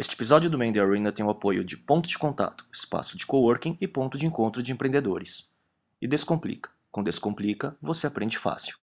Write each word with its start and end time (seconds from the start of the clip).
Este 0.00 0.14
episódio 0.14 0.48
do 0.48 0.56
Mandy 0.56 0.80
Arena 0.80 1.12
tem 1.12 1.22
o 1.22 1.28
apoio 1.28 1.62
de 1.62 1.76
Ponto 1.76 2.08
de 2.08 2.16
Contato, 2.16 2.66
espaço 2.72 3.18
de 3.18 3.26
coworking 3.26 3.76
e 3.82 3.86
ponto 3.86 4.16
de 4.16 4.24
encontro 4.24 4.62
de 4.62 4.72
empreendedores. 4.72 5.52
E 6.00 6.08
Descomplica. 6.08 6.70
Com 6.90 7.02
Descomplica, 7.02 7.76
você 7.82 8.06
aprende 8.06 8.38
fácil. 8.38 8.78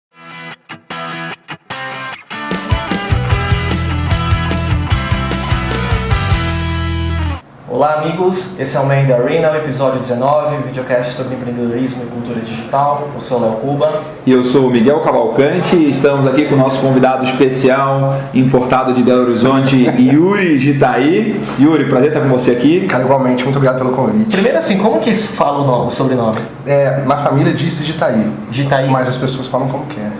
Olá 7.67 7.95
amigos, 7.95 8.59
esse 8.59 8.77
é 8.77 8.79
o 8.79 8.85
Main 8.85 9.11
Arena, 9.11 9.49
o 9.51 9.55
episódio 9.55 9.99
19, 9.99 10.57
videocast 10.67 11.13
sobre 11.13 11.33
empreendedorismo 11.33 12.03
e 12.03 12.05
cultura 12.05 12.39
digital. 12.39 13.09
Eu 13.15 13.19
sou 13.19 13.39
o 13.39 13.41
Léo 13.41 13.51
Cuba. 13.53 14.01
E 14.23 14.31
eu 14.31 14.43
sou 14.43 14.67
o 14.67 14.69
Miguel 14.69 14.99
Cavalcante 14.99 15.75
e 15.75 15.89
estamos 15.89 16.27
aqui 16.27 16.45
com 16.45 16.53
o 16.53 16.57
nosso 16.59 16.79
convidado 16.79 17.25
especial, 17.25 18.15
importado 18.35 18.93
de 18.93 19.01
Belo 19.01 19.23
Horizonte, 19.23 19.75
Yuri 19.97 20.59
Gitaí. 20.59 21.41
Yuri, 21.59 21.85
prazer 21.85 22.09
estar 22.09 22.21
com 22.21 22.29
você 22.29 22.51
aqui. 22.51 22.81
Cara, 22.81 23.03
igualmente, 23.03 23.43
muito 23.43 23.55
obrigado 23.55 23.79
pelo 23.79 23.93
convite. 23.93 24.31
Primeiro 24.33 24.59
assim, 24.59 24.77
como 24.77 24.99
que 24.99 25.15
se 25.15 25.29
fala 25.29 25.63
o, 25.63 25.65
nome, 25.65 25.87
o 25.87 25.91
sobrenome? 25.91 26.37
É, 26.67 27.03
na 27.03 27.17
família 27.17 27.51
disse 27.51 27.83
Gitaí. 27.83 28.31
Gitaí. 28.51 28.87
Mas 28.91 29.07
as 29.07 29.17
pessoas 29.17 29.47
falam 29.47 29.67
como 29.69 29.87
querem. 29.87 30.11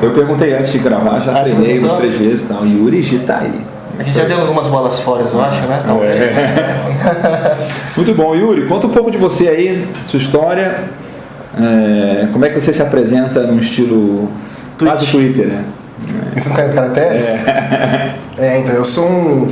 Eu 0.00 0.12
perguntei 0.12 0.54
antes 0.54 0.70
de 0.70 0.78
gravar, 0.78 1.18
já 1.18 1.40
Ah, 1.40 1.42
treinei 1.42 1.80
umas 1.80 1.94
três 1.94 2.14
vezes 2.14 2.44
e 2.44 2.46
tal. 2.46 2.64
Yuri 2.64 3.02
Gitaí. 3.02 3.73
A 3.98 4.02
gente 4.02 4.16
já 4.16 4.24
deu 4.24 4.40
algumas 4.40 4.66
bolas 4.66 4.98
fora, 5.00 5.22
eu 5.22 5.40
acho, 5.40 5.62
né? 5.62 5.80
É. 6.02 7.68
Muito 7.96 8.14
bom, 8.14 8.34
Yuri, 8.34 8.66
conta 8.66 8.86
um 8.86 8.90
pouco 8.90 9.10
de 9.10 9.18
você 9.18 9.48
aí, 9.48 9.88
sua 10.06 10.18
história. 10.18 10.84
É, 11.56 12.26
como 12.32 12.44
é 12.44 12.50
que 12.50 12.60
você 12.60 12.72
se 12.72 12.82
apresenta 12.82 13.40
no 13.46 13.60
estilo 13.60 14.28
quase 14.78 15.06
Twitter, 15.06 15.46
né? 15.46 15.64
Ensinando 16.36 16.74
caracteres? 16.74 17.44
É. 18.36 18.58
então, 18.58 18.74
eu 18.74 18.84
sou 18.84 19.06
um, 19.06 19.48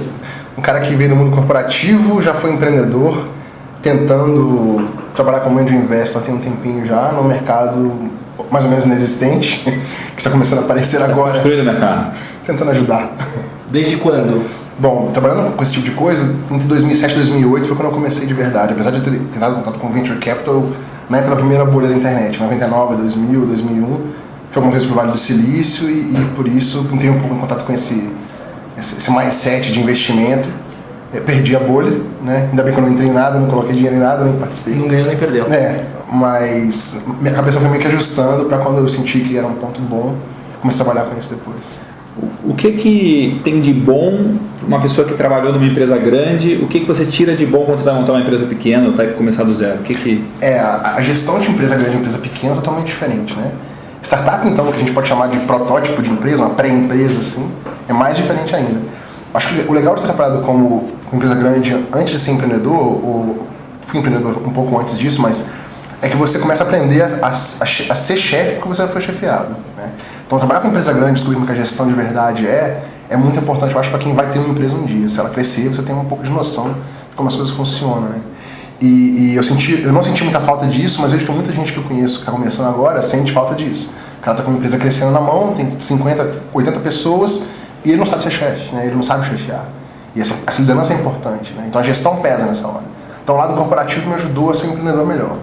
um 0.58 0.60
cara 0.60 0.80
que 0.80 0.92
veio 0.96 1.10
do 1.10 1.14
mundo 1.14 1.30
corporativo, 1.30 2.20
já 2.20 2.34
foi 2.34 2.50
empreendedor, 2.52 3.28
tentando 3.80 4.88
trabalhar 5.14 5.38
como 5.38 5.60
angel 5.60 5.78
investor 5.78 6.20
tem 6.22 6.34
um 6.34 6.38
tempinho 6.38 6.84
já, 6.84 7.12
no 7.12 7.22
mercado 7.22 8.10
mais 8.50 8.64
ou 8.64 8.70
menos 8.70 8.84
inexistente, 8.84 9.60
que 9.64 10.18
está 10.18 10.30
começando 10.30 10.58
a 10.58 10.62
aparecer 10.62 11.00
agora, 11.00 11.34
Construído 11.34 11.60
o 11.60 11.64
mercado. 11.64 12.12
tentando 12.44 12.72
ajudar. 12.72 13.12
Desde 13.72 13.96
quando? 13.96 14.44
Bom, 14.78 15.10
trabalhando 15.14 15.56
com 15.56 15.62
esse 15.62 15.72
tipo 15.72 15.86
de 15.86 15.92
coisa, 15.92 16.30
entre 16.50 16.68
2007 16.68 17.12
e 17.12 17.16
2008 17.16 17.68
foi 17.68 17.74
quando 17.74 17.88
eu 17.88 17.94
comecei 17.94 18.26
de 18.26 18.34
verdade. 18.34 18.74
Apesar 18.74 18.90
de 18.90 18.98
eu 18.98 19.02
ter 19.02 19.18
tentado 19.32 19.54
contato 19.54 19.78
com 19.78 19.88
Venture 19.88 20.18
Capital 20.18 20.66
na 21.08 21.16
época 21.16 21.30
da 21.30 21.40
primeira 21.40 21.64
bolha 21.64 21.88
da 21.88 21.94
internet, 21.94 22.38
99, 22.38 22.96
2000, 22.96 23.46
2001, 23.46 23.86
foi 24.50 24.60
algumas 24.60 24.74
vezes 24.74 24.86
pro 24.86 24.94
Vale 24.94 25.10
do 25.10 25.16
Silício 25.16 25.88
e, 25.88 26.20
e 26.20 26.30
por 26.36 26.46
isso 26.46 26.86
entrei 26.92 27.08
um 27.08 27.18
pouco 27.18 27.34
em 27.34 27.38
contato 27.38 27.64
com 27.64 27.72
esse, 27.72 28.10
esse, 28.78 28.98
esse 28.98 29.10
mindset 29.10 29.72
de 29.72 29.80
investimento. 29.80 30.50
Eu 31.10 31.22
perdi 31.22 31.56
a 31.56 31.60
bolha, 31.60 31.98
né? 32.22 32.48
Ainda 32.50 32.62
bem 32.62 32.74
que 32.74 32.78
eu 32.78 32.84
não 32.84 32.92
entrei 32.92 33.08
em 33.08 33.12
nada, 33.12 33.38
não 33.38 33.48
coloquei 33.48 33.72
dinheiro 33.72 33.96
em 33.96 34.00
nada, 34.00 34.22
nem 34.24 34.36
participei. 34.36 34.74
Não 34.74 34.86
ganhou 34.86 35.06
nem 35.06 35.16
perdeu. 35.16 35.46
É, 35.50 35.86
mas 36.12 37.06
minha 37.22 37.34
cabeça 37.34 37.58
foi 37.58 37.70
meio 37.70 37.80
que 37.80 37.88
ajustando 37.88 38.44
para 38.44 38.58
quando 38.58 38.78
eu 38.78 38.88
senti 38.88 39.20
que 39.20 39.38
era 39.38 39.46
um 39.46 39.54
ponto 39.54 39.80
bom, 39.80 40.14
comecei 40.60 40.82
a 40.82 40.84
trabalhar 40.84 41.08
com 41.08 41.18
isso 41.18 41.30
depois. 41.30 41.78
O 42.44 42.54
que 42.54 42.72
que 42.72 43.40
tem 43.42 43.60
de 43.60 43.72
bom 43.72 44.34
uma 44.66 44.80
pessoa 44.80 45.06
que 45.06 45.14
trabalhou 45.14 45.52
numa 45.52 45.64
empresa 45.64 45.96
grande? 45.96 46.56
O 46.62 46.66
que 46.68 46.80
que 46.80 46.86
você 46.86 47.06
tira 47.06 47.34
de 47.34 47.46
bom 47.46 47.64
quando 47.64 47.78
você 47.78 47.84
vai 47.84 47.94
montar 47.94 48.12
uma 48.12 48.20
empresa 48.20 48.44
pequena 48.44 48.88
ou 48.88 48.94
vai 48.94 49.08
começar 49.08 49.44
do 49.44 49.54
zero? 49.54 49.80
O 49.80 49.82
que 49.82 49.94
que... 49.94 50.24
É, 50.40 50.58
a, 50.58 51.00
gestão 51.00 51.40
de 51.40 51.50
empresa 51.50 51.74
grande 51.74 51.96
e 51.96 51.98
empresa 51.98 52.18
pequena 52.18 52.52
é 52.52 52.56
totalmente 52.56 52.86
diferente, 52.86 53.34
né? 53.36 53.52
Startup, 54.02 54.46
então, 54.46 54.66
que 54.66 54.76
a 54.76 54.78
gente 54.78 54.92
pode 54.92 55.08
chamar 55.08 55.28
de 55.28 55.38
protótipo 55.40 56.02
de 56.02 56.10
empresa, 56.10 56.42
uma 56.42 56.50
pré-empresa, 56.50 57.20
assim, 57.20 57.48
é 57.88 57.92
mais 57.92 58.16
diferente 58.16 58.54
ainda. 58.54 58.80
Acho 59.32 59.48
que 59.48 59.68
o 59.68 59.72
legal 59.72 59.94
de 59.94 60.02
ter 60.02 60.08
trabalhado 60.08 60.42
como 60.42 60.88
com 61.06 61.16
empresa 61.16 61.34
grande 61.34 61.74
antes 61.92 62.12
de 62.12 62.18
ser 62.18 62.32
empreendedor, 62.32 62.74
ou 62.74 63.46
fui 63.86 64.00
empreendedor 64.00 64.36
um 64.46 64.50
pouco 64.50 64.78
antes 64.78 64.98
disso, 64.98 65.22
mas 65.22 65.46
é 66.02 66.08
que 66.08 66.16
você 66.16 66.38
começa 66.38 66.64
a 66.64 66.66
aprender 66.66 67.00
a, 67.00 67.26
a- 67.26 67.28
a 67.28 67.94
ser 67.94 68.16
chefe 68.16 68.54
porque 68.56 68.68
você 68.68 68.86
foi 68.88 69.00
chefiado. 69.00 69.54
Né? 69.76 69.88
Então, 70.32 70.38
trabalhar 70.38 70.60
com 70.60 70.68
empresa 70.68 70.94
grande, 70.94 71.12
descobrir 71.12 71.34
como 71.34 71.46
que 71.46 71.52
a 71.52 71.54
gestão 71.54 71.86
de 71.86 71.92
verdade 71.92 72.46
é, 72.46 72.82
é 73.10 73.18
muito 73.18 73.38
importante, 73.38 73.74
eu 73.74 73.78
acho, 73.78 73.90
para 73.90 73.98
quem 73.98 74.14
vai 74.14 74.30
ter 74.30 74.38
uma 74.38 74.48
empresa 74.48 74.74
um 74.74 74.86
dia. 74.86 75.06
Se 75.06 75.20
ela 75.20 75.28
crescer, 75.28 75.68
você 75.68 75.82
tem 75.82 75.94
um 75.94 76.06
pouco 76.06 76.24
de 76.24 76.30
noção 76.30 76.72
de 76.72 77.14
como 77.14 77.28
as 77.28 77.36
coisas 77.36 77.54
funcionam. 77.54 78.08
Né? 78.08 78.18
E, 78.80 78.86
e 78.86 79.36
eu, 79.36 79.42
senti, 79.42 79.82
eu 79.82 79.92
não 79.92 80.02
senti 80.02 80.22
muita 80.22 80.40
falta 80.40 80.66
disso, 80.66 81.02
mas 81.02 81.12
vejo 81.12 81.26
que 81.26 81.32
muita 81.32 81.52
gente 81.52 81.70
que 81.70 81.78
eu 81.78 81.82
conheço 81.82 82.14
que 82.14 82.20
está 82.22 82.32
começando 82.32 82.66
agora 82.66 83.02
sente 83.02 83.30
falta 83.30 83.54
disso. 83.54 83.92
O 84.20 84.22
cara 84.22 84.32
está 84.32 84.42
com 84.42 84.52
uma 84.52 84.56
empresa 84.56 84.78
crescendo 84.78 85.10
na 85.10 85.20
mão, 85.20 85.52
tem 85.52 85.70
50, 85.70 86.44
80 86.54 86.80
pessoas 86.80 87.42
e 87.84 87.90
ele 87.90 87.98
não 87.98 88.06
sabe 88.06 88.22
ser 88.22 88.30
chefe, 88.30 88.74
né? 88.74 88.86
ele 88.86 88.94
não 88.94 89.02
sabe 89.02 89.26
chefiar. 89.26 89.66
E 90.14 90.20
essa, 90.22 90.34
essa 90.46 90.62
liderança 90.62 90.94
é 90.94 90.96
importante. 90.96 91.52
Né? 91.52 91.66
Então 91.68 91.78
a 91.78 91.84
gestão 91.84 92.16
pesa 92.16 92.46
nessa 92.46 92.66
hora. 92.66 92.84
Então 93.22 93.34
o 93.34 93.38
lado 93.38 93.52
corporativo 93.54 94.08
me 94.08 94.14
ajudou 94.14 94.48
a 94.48 94.54
ser 94.54 94.68
um 94.68 94.70
empreendedor 94.70 95.06
melhor. 95.06 95.36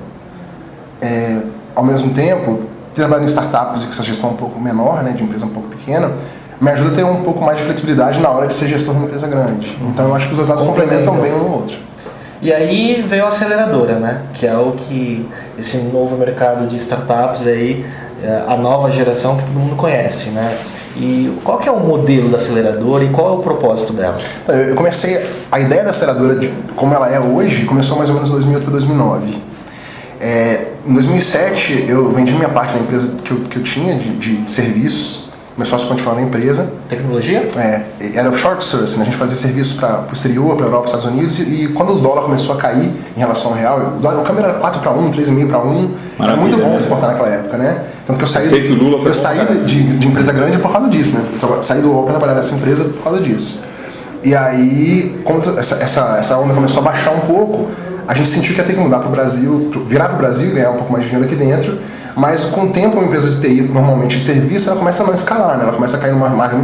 É, 0.99 1.43
ao 1.75 1.83
mesmo 1.83 2.11
tempo, 2.11 2.61
ter 2.99 3.07
trabalhado 3.07 3.23
em 3.23 3.27
startups 3.27 3.83
e 3.83 3.85
com 3.85 3.91
essa 3.91 4.03
gestão 4.03 4.31
um 4.31 4.35
pouco 4.35 4.59
menor, 4.59 5.03
né, 5.03 5.11
de 5.11 5.23
empresa 5.23 5.45
um 5.45 5.49
pouco 5.49 5.69
pequena, 5.69 6.11
me 6.59 6.69
ajuda 6.71 6.91
a 6.91 6.95
ter 6.95 7.03
um 7.05 7.23
pouco 7.23 7.43
mais 7.43 7.57
de 7.57 7.63
flexibilidade 7.63 8.19
na 8.19 8.29
hora 8.29 8.47
de 8.47 8.53
ser 8.53 8.67
gestor 8.67 8.93
de 8.93 8.99
uma 8.99 9.07
empresa 9.07 9.27
grande. 9.27 9.77
Então 9.81 10.07
eu 10.07 10.15
acho 10.15 10.25
que 10.25 10.33
os 10.33 10.37
dois 10.37 10.49
lados 10.49 10.65
complementam 10.65 11.15
bem 11.15 11.33
um 11.33 11.39
no 11.39 11.53
outro. 11.53 11.77
E 12.41 12.53
aí 12.53 13.01
veio 13.01 13.25
a 13.25 13.27
aceleradora, 13.27 13.99
né? 13.99 14.21
Que 14.33 14.47
é 14.47 14.57
o 14.57 14.71
que 14.71 15.27
esse 15.57 15.77
novo 15.77 16.15
mercado 16.17 16.67
de 16.67 16.77
startups 16.77 17.45
aí, 17.45 17.85
é, 18.23 18.43
a 18.47 18.55
nova 18.55 18.89
geração 18.89 19.35
que 19.37 19.43
todo 19.43 19.59
mundo 19.59 19.75
conhece, 19.75 20.29
né? 20.29 20.57
E 20.95 21.37
qual 21.43 21.57
que 21.57 21.67
é 21.67 21.71
o 21.71 21.79
modelo 21.79 22.29
da 22.29 22.37
aceleradora 22.37 23.03
e 23.03 23.09
qual 23.09 23.29
é 23.29 23.31
o 23.37 23.39
propósito 23.39 23.93
dela? 23.93 24.17
Então, 24.43 24.55
eu 24.55 24.75
comecei, 24.75 25.25
a 25.51 25.59
ideia 25.59 25.83
da 25.83 25.89
aceleradora, 25.91 26.35
de, 26.35 26.49
como 26.75 26.93
ela 26.93 27.09
é 27.09 27.19
hoje, 27.19 27.65
começou 27.65 27.97
mais 27.97 28.09
ou 28.09 28.15
menos 28.15 28.29
em 28.29 28.33
2008 28.33 28.63
para 28.63 28.71
2009. 28.71 29.37
É, 30.19 30.67
em 30.89 30.93
2007, 30.93 31.85
eu 31.87 32.09
vendi 32.11 32.33
minha 32.33 32.49
parte 32.49 32.73
da 32.73 32.79
empresa 32.79 33.13
que 33.23 33.31
eu, 33.31 33.37
que 33.41 33.57
eu 33.57 33.63
tinha 33.63 33.95
de, 33.95 34.15
de 34.15 34.49
serviços, 34.49 35.29
meu 35.55 35.65
sócio 35.65 35.87
continuou 35.89 36.15
na 36.15 36.21
empresa, 36.21 36.71
Tecnologia? 36.87 37.47
É, 37.57 37.83
era 38.15 38.31
short 38.31 38.63
sourcing, 38.63 38.97
né? 38.97 39.01
a 39.01 39.05
gente 39.05 39.17
fazia 39.17 39.35
serviço 39.35 39.75
para 39.75 40.05
o 40.09 40.13
exterior, 40.13 40.55
para 40.55 40.65
a 40.65 40.69
Europa, 40.69 40.85
Estados 40.85 41.05
Unidos, 41.05 41.37
e, 41.39 41.43
e 41.43 41.67
quando 41.67 41.93
o 41.93 41.99
dólar 41.99 42.23
começou 42.23 42.55
a 42.55 42.57
cair 42.57 42.93
em 43.15 43.19
relação 43.19 43.51
ao 43.51 43.57
real, 43.57 43.95
o, 43.97 44.01
dólar, 44.01 44.21
o 44.21 44.23
câmbio 44.23 44.43
era 44.43 44.53
4 44.53 44.81
para 44.81 44.91
1, 44.91 45.11
3,5 45.11 45.47
para 45.47 45.59
1, 45.59 45.61
era 45.61 45.89
Maravilha, 46.17 46.37
muito 46.37 46.57
bom 46.57 46.69
né? 46.69 46.79
exportar 46.79 47.09
naquela 47.11 47.29
época, 47.29 47.57
né? 47.57 47.83
Tanto 48.07 48.17
que 48.17 48.23
eu 48.23 48.27
saí, 48.27 48.47
Efeito 48.47 48.73
Lula 48.73 48.99
foi 49.01 49.09
eu 49.09 49.13
saí 49.13 49.65
de, 49.65 49.97
de 49.97 50.07
empresa 50.07 50.31
grande 50.31 50.57
por 50.57 50.71
causa 50.71 50.89
disso, 50.89 51.15
né? 51.15 51.25
Eu 51.41 51.61
saí 51.61 51.81
do 51.81 51.91
UOL 51.91 52.03
para 52.03 52.13
trabalhar 52.13 52.35
nessa 52.35 52.55
empresa 52.55 52.85
por 52.85 53.03
causa 53.03 53.21
disso. 53.21 53.59
E 54.23 54.35
aí, 54.35 55.21
quando 55.23 55.57
essa, 55.57 55.75
essa, 55.75 56.17
essa 56.19 56.37
onda 56.37 56.53
começou 56.53 56.81
a 56.81 56.83
baixar 56.83 57.11
um 57.11 57.21
pouco, 57.21 57.69
a 58.07 58.13
gente 58.13 58.27
sentiu 58.27 58.53
que 58.53 58.59
ia 58.59 58.67
ter 58.67 58.73
que 58.73 58.79
mudar 58.79 58.99
para 58.99 59.07
o 59.07 59.11
Brasil, 59.11 59.71
virar 59.87 60.05
para 60.05 60.15
o 60.15 60.17
Brasil 60.17 60.49
e 60.49 60.51
ganhar 60.51 60.71
um 60.71 60.75
pouco 60.75 60.91
mais 60.91 61.05
de 61.05 61.11
dinheiro 61.11 61.31
aqui 61.31 61.41
dentro. 61.41 61.77
Mas 62.15 62.43
com 62.43 62.63
o 62.63 62.69
tempo, 62.69 62.97
uma 62.97 63.05
empresa 63.05 63.29
de 63.31 63.39
TI, 63.39 63.61
normalmente 63.61 64.17
de 64.17 64.23
serviço, 64.23 64.69
ela 64.69 64.77
começa 64.77 65.03
a 65.03 65.05
não 65.05 65.13
escalar, 65.13 65.57
né? 65.57 65.63
ela 65.63 65.73
começa 65.73 65.95
a 65.95 65.99
cair 65.99 66.11
numa 66.11 66.27
margem 66.29 66.59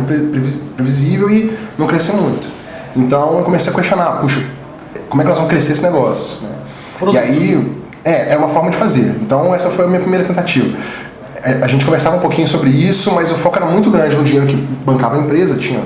previsível 0.76 1.30
e 1.30 1.56
não 1.78 1.88
crescer 1.88 2.14
muito. 2.14 2.50
Então 2.96 3.38
eu 3.38 3.44
comecei 3.44 3.72
a 3.72 3.76
questionar, 3.76 4.20
puxa, 4.22 4.44
como 5.08 5.22
é 5.22 5.24
que 5.24 5.30
nós 5.30 5.38
vamos 5.38 5.52
crescer 5.52 5.74
esse 5.74 5.84
negócio? 5.84 6.40
Produto. 6.98 7.16
E 7.16 7.20
aí, 7.20 7.78
é, 8.04 8.34
é 8.34 8.38
uma 8.38 8.50
forma 8.50 8.72
de 8.72 8.78
fazer. 8.78 9.16
Então 9.22 9.56
essa 9.56 9.70
foi 9.70 9.86
a 9.86 9.88
minha 9.88 10.02
primeira 10.02 10.26
tentativa. 10.26 10.78
É, 11.42 11.64
A 11.64 11.68
gente 11.68 11.86
conversava 11.86 12.18
um 12.18 12.22
pouquinho 12.22 12.48
sobre 12.48 12.70
isso, 12.70 13.12
mas 13.14 13.32
o 13.32 13.36
foco 13.36 13.56
era 13.56 13.68
muito 13.68 13.90
grande 13.90 14.18
no 14.18 14.24
dinheiro 14.24 14.48
que 14.48 14.56
bancava 14.56 15.16
a 15.16 15.20
empresa, 15.20 15.56
tinha 15.56 15.80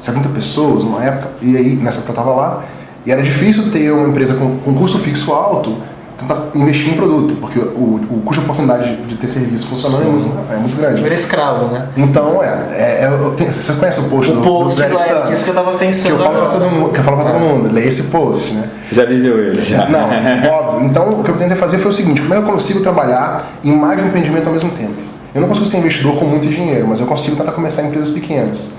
70 0.00 0.28
pessoas 0.30 0.84
numa 0.84 1.02
época, 1.04 1.28
e 1.42 1.56
aí 1.56 1.76
nessa 1.76 2.02
que 2.02 2.08
eu 2.08 2.12
estava 2.12 2.30
lá, 2.34 2.62
e 3.06 3.10
era 3.12 3.22
difícil 3.22 3.70
ter 3.70 3.90
uma 3.92 4.08
empresa 4.08 4.34
com, 4.34 4.58
com 4.58 4.74
custo 4.74 4.98
fixo 4.98 5.32
alto 5.32 5.76
tentar 6.18 6.48
investir 6.52 6.92
em 6.92 6.96
produto, 6.96 7.36
porque 7.40 7.60
o, 7.60 8.00
o 8.10 8.22
custo 8.24 8.40
de 8.42 8.50
oportunidade 8.50 8.96
de, 8.96 9.02
de 9.04 9.14
ter 9.14 9.28
serviço 9.28 9.68
funcionando 9.68 10.02
é 10.02 10.10
muito, 10.10 10.52
é 10.52 10.56
muito 10.56 10.76
grande. 10.76 10.94
Primeiro 10.94 11.14
escravo, 11.14 11.66
né? 11.66 11.86
Então, 11.96 12.42
é, 12.42 12.48
é, 12.72 13.04
é 13.04 13.06
eu 13.22 13.30
tenho- 13.34 13.52
vocês 13.52 13.78
conhecem 13.78 14.04
o 14.04 14.08
post 14.08 14.32
O 14.32 14.34
do, 14.34 14.40
post 14.42 14.76
do 14.80 14.84
Eric 14.84 15.00
Sands? 15.00 15.32
isso 15.36 15.44
que 15.44 15.50
eu 15.50 15.54
tava 15.64 15.78
pensando 15.78 16.02
Que 16.06 16.10
eu 16.10 16.18
falo 16.18 16.30
pra 16.30 16.42
agora. 16.48 16.58
todo 16.58 16.70
mundo, 16.72 16.92
que 16.92 16.98
eu 16.98 17.04
falo 17.04 17.16
pra 17.18 17.26
todo 17.30 17.38
mundo, 17.40 17.72
lê 17.72 17.84
esse 17.86 18.02
post, 18.04 18.52
né? 18.52 18.68
Você 18.84 18.96
já 18.96 19.04
viveu 19.04 19.38
ele, 19.38 19.62
já. 19.62 19.86
Não, 19.88 20.08
óbvio. 20.50 20.86
Então, 20.88 21.20
o 21.20 21.22
que 21.22 21.30
eu 21.30 21.36
tentei 21.36 21.56
fazer 21.56 21.78
foi 21.78 21.92
o 21.92 21.94
seguinte: 21.94 22.20
como 22.20 22.34
é 22.34 22.42
que 22.42 22.42
eu 22.48 22.52
consigo 22.52 22.80
trabalhar 22.80 23.46
em 23.62 23.70
mais 23.76 23.98
de 23.98 24.04
um 24.04 24.08
empreendimento 24.08 24.46
ao 24.48 24.52
mesmo 24.52 24.70
tempo? 24.72 24.94
Eu 25.32 25.40
não 25.40 25.46
consigo 25.46 25.66
ser 25.66 25.76
investidor 25.76 26.16
com 26.16 26.24
muito 26.24 26.48
dinheiro, 26.48 26.84
mas 26.88 26.98
eu 26.98 27.06
consigo 27.06 27.36
tentar 27.36 27.52
começar 27.52 27.82
em 27.82 27.86
empresas 27.86 28.10
pequenas. 28.10 28.72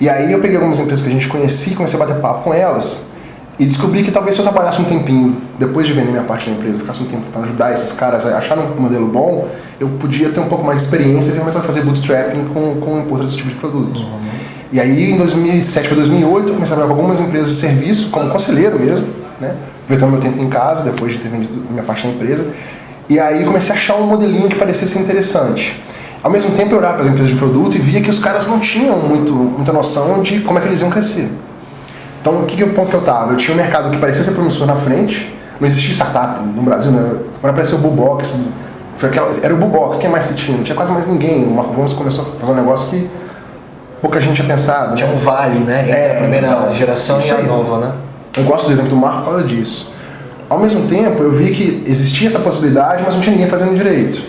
E 0.00 0.08
aí 0.08 0.32
eu 0.32 0.40
peguei 0.40 0.56
algumas 0.56 0.78
empresas 0.78 1.02
que 1.02 1.08
a 1.08 1.12
gente 1.12 1.28
conhecia 1.28 1.76
comecei 1.76 2.00
a 2.00 2.04
bater 2.04 2.20
papo 2.20 2.42
com 2.42 2.54
elas 2.54 3.06
e 3.58 3.64
descobri 3.64 4.02
que 4.02 4.10
talvez 4.10 4.34
se 4.34 4.40
eu 4.40 4.44
trabalhasse 4.44 4.80
um 4.80 4.84
tempinho 4.84 5.36
depois 5.58 5.86
de 5.86 5.92
vender 5.92 6.10
minha 6.10 6.24
parte 6.24 6.50
da 6.50 6.56
empresa, 6.56 6.78
ficasse 6.78 7.00
um 7.02 7.06
tempo 7.06 7.22
tentando 7.24 7.44
ajudar 7.44 7.72
esses 7.72 7.92
caras 7.92 8.26
a 8.26 8.36
achar 8.36 8.58
um 8.58 8.80
modelo 8.80 9.06
bom, 9.06 9.48
eu 9.78 9.88
podia 9.90 10.30
ter 10.30 10.40
um 10.40 10.48
pouco 10.48 10.64
mais 10.64 10.80
de 10.80 10.86
experiência 10.86 11.32
e 11.32 11.36
ia 11.36 11.44
fazer 11.60 11.82
bootstrapping 11.82 12.46
com, 12.46 12.80
com 12.80 13.06
outros 13.12 13.36
tipos 13.36 13.52
de 13.52 13.58
produtos. 13.58 14.04
E 14.72 14.80
aí, 14.80 15.12
em 15.12 15.16
2007 15.16 15.86
para 15.86 15.96
2008, 15.98 16.48
eu 16.48 16.54
comecei 16.54 16.74
a 16.74 16.76
trabalhar 16.76 16.86
com 16.86 17.00
algumas 17.00 17.20
empresas 17.20 17.50
de 17.50 17.54
serviço, 17.54 18.10
como 18.10 18.28
conselheiro 18.28 18.76
mesmo, 18.76 19.06
né? 19.40 19.54
aproveitando 19.84 20.10
meu 20.10 20.20
tempo 20.20 20.42
em 20.42 20.48
casa, 20.48 20.82
depois 20.82 21.12
de 21.12 21.20
ter 21.20 21.28
vendido 21.28 21.62
minha 21.70 21.84
parte 21.84 22.04
da 22.04 22.12
empresa. 22.12 22.44
E 23.08 23.20
aí 23.20 23.44
comecei 23.44 23.70
a 23.70 23.78
achar 23.78 23.94
um 23.94 24.06
modelinho 24.06 24.48
que 24.48 24.56
parecia 24.56 24.84
ser 24.84 24.98
interessante. 24.98 25.80
Ao 26.24 26.30
mesmo 26.30 26.52
tempo, 26.52 26.72
eu 26.72 26.78
olhava 26.78 26.94
para 26.94 27.02
as 27.02 27.08
empresas 27.08 27.32
de 27.32 27.36
produto 27.36 27.76
e 27.76 27.78
via 27.78 28.00
que 28.00 28.08
os 28.08 28.18
caras 28.18 28.46
não 28.46 28.58
tinham 28.58 28.96
muito, 28.98 29.34
muita 29.34 29.74
noção 29.74 30.22
de 30.22 30.40
como 30.40 30.58
é 30.58 30.62
que 30.62 30.68
eles 30.68 30.80
iam 30.80 30.88
crescer. 30.88 31.30
Então, 32.18 32.38
o 32.38 32.46
que, 32.46 32.56
que 32.56 32.62
é 32.62 32.66
o 32.66 32.70
ponto 32.70 32.88
que 32.88 32.96
eu 32.96 33.02
tava? 33.02 33.34
Eu 33.34 33.36
tinha 33.36 33.52
um 33.52 33.58
mercado 33.58 33.90
que 33.90 33.98
parecia 33.98 34.24
ser 34.24 34.30
promissor 34.30 34.66
na 34.66 34.74
frente, 34.74 35.30
não 35.60 35.66
existia 35.66 35.92
startup 35.92 36.42
no 36.42 36.62
Brasil, 36.62 36.90
né? 36.90 37.16
Quando 37.42 37.50
apareceu 37.50 37.76
o 37.76 37.80
Bubox, 37.82 38.40
foi 38.96 39.10
aquela, 39.10 39.34
era 39.42 39.52
o 39.52 39.58
Bubox, 39.58 39.98
quem 39.98 40.08
mais 40.08 40.26
que 40.26 40.32
tinha? 40.32 40.56
Não 40.56 40.64
tinha 40.64 40.74
quase 40.74 40.90
mais 40.90 41.06
ninguém. 41.06 41.44
O 41.44 41.50
Marco 41.50 41.74
Gomes 41.74 41.92
começou 41.92 42.24
a 42.24 42.40
fazer 42.40 42.52
um 42.52 42.54
negócio 42.54 42.88
que 42.88 43.06
pouca 44.00 44.18
gente 44.18 44.36
tinha 44.36 44.48
pensado. 44.48 44.94
Tinha 44.94 45.10
né? 45.10 45.14
um 45.14 45.18
vale, 45.18 45.58
né? 45.58 45.80
Entre 45.80 45.92
É, 45.92 46.12
a 46.12 46.20
primeira 46.20 46.46
então, 46.46 46.72
geração 46.72 47.20
e 47.20 47.30
a 47.30 47.42
nova, 47.42 47.78
né? 47.80 47.92
Eu 48.34 48.44
gosto 48.44 48.64
do 48.64 48.72
exemplo 48.72 48.88
do 48.88 48.96
Marco 48.96 49.18
por 49.18 49.32
causa 49.32 49.44
disso. 49.44 49.92
Ao 50.48 50.58
mesmo 50.58 50.86
tempo, 50.86 51.22
eu 51.22 51.32
vi 51.32 51.50
que 51.50 51.82
existia 51.86 52.28
essa 52.28 52.38
possibilidade, 52.38 53.02
mas 53.04 53.12
não 53.14 53.20
tinha 53.20 53.32
ninguém 53.32 53.50
fazendo 53.50 53.74
direito. 53.74 54.22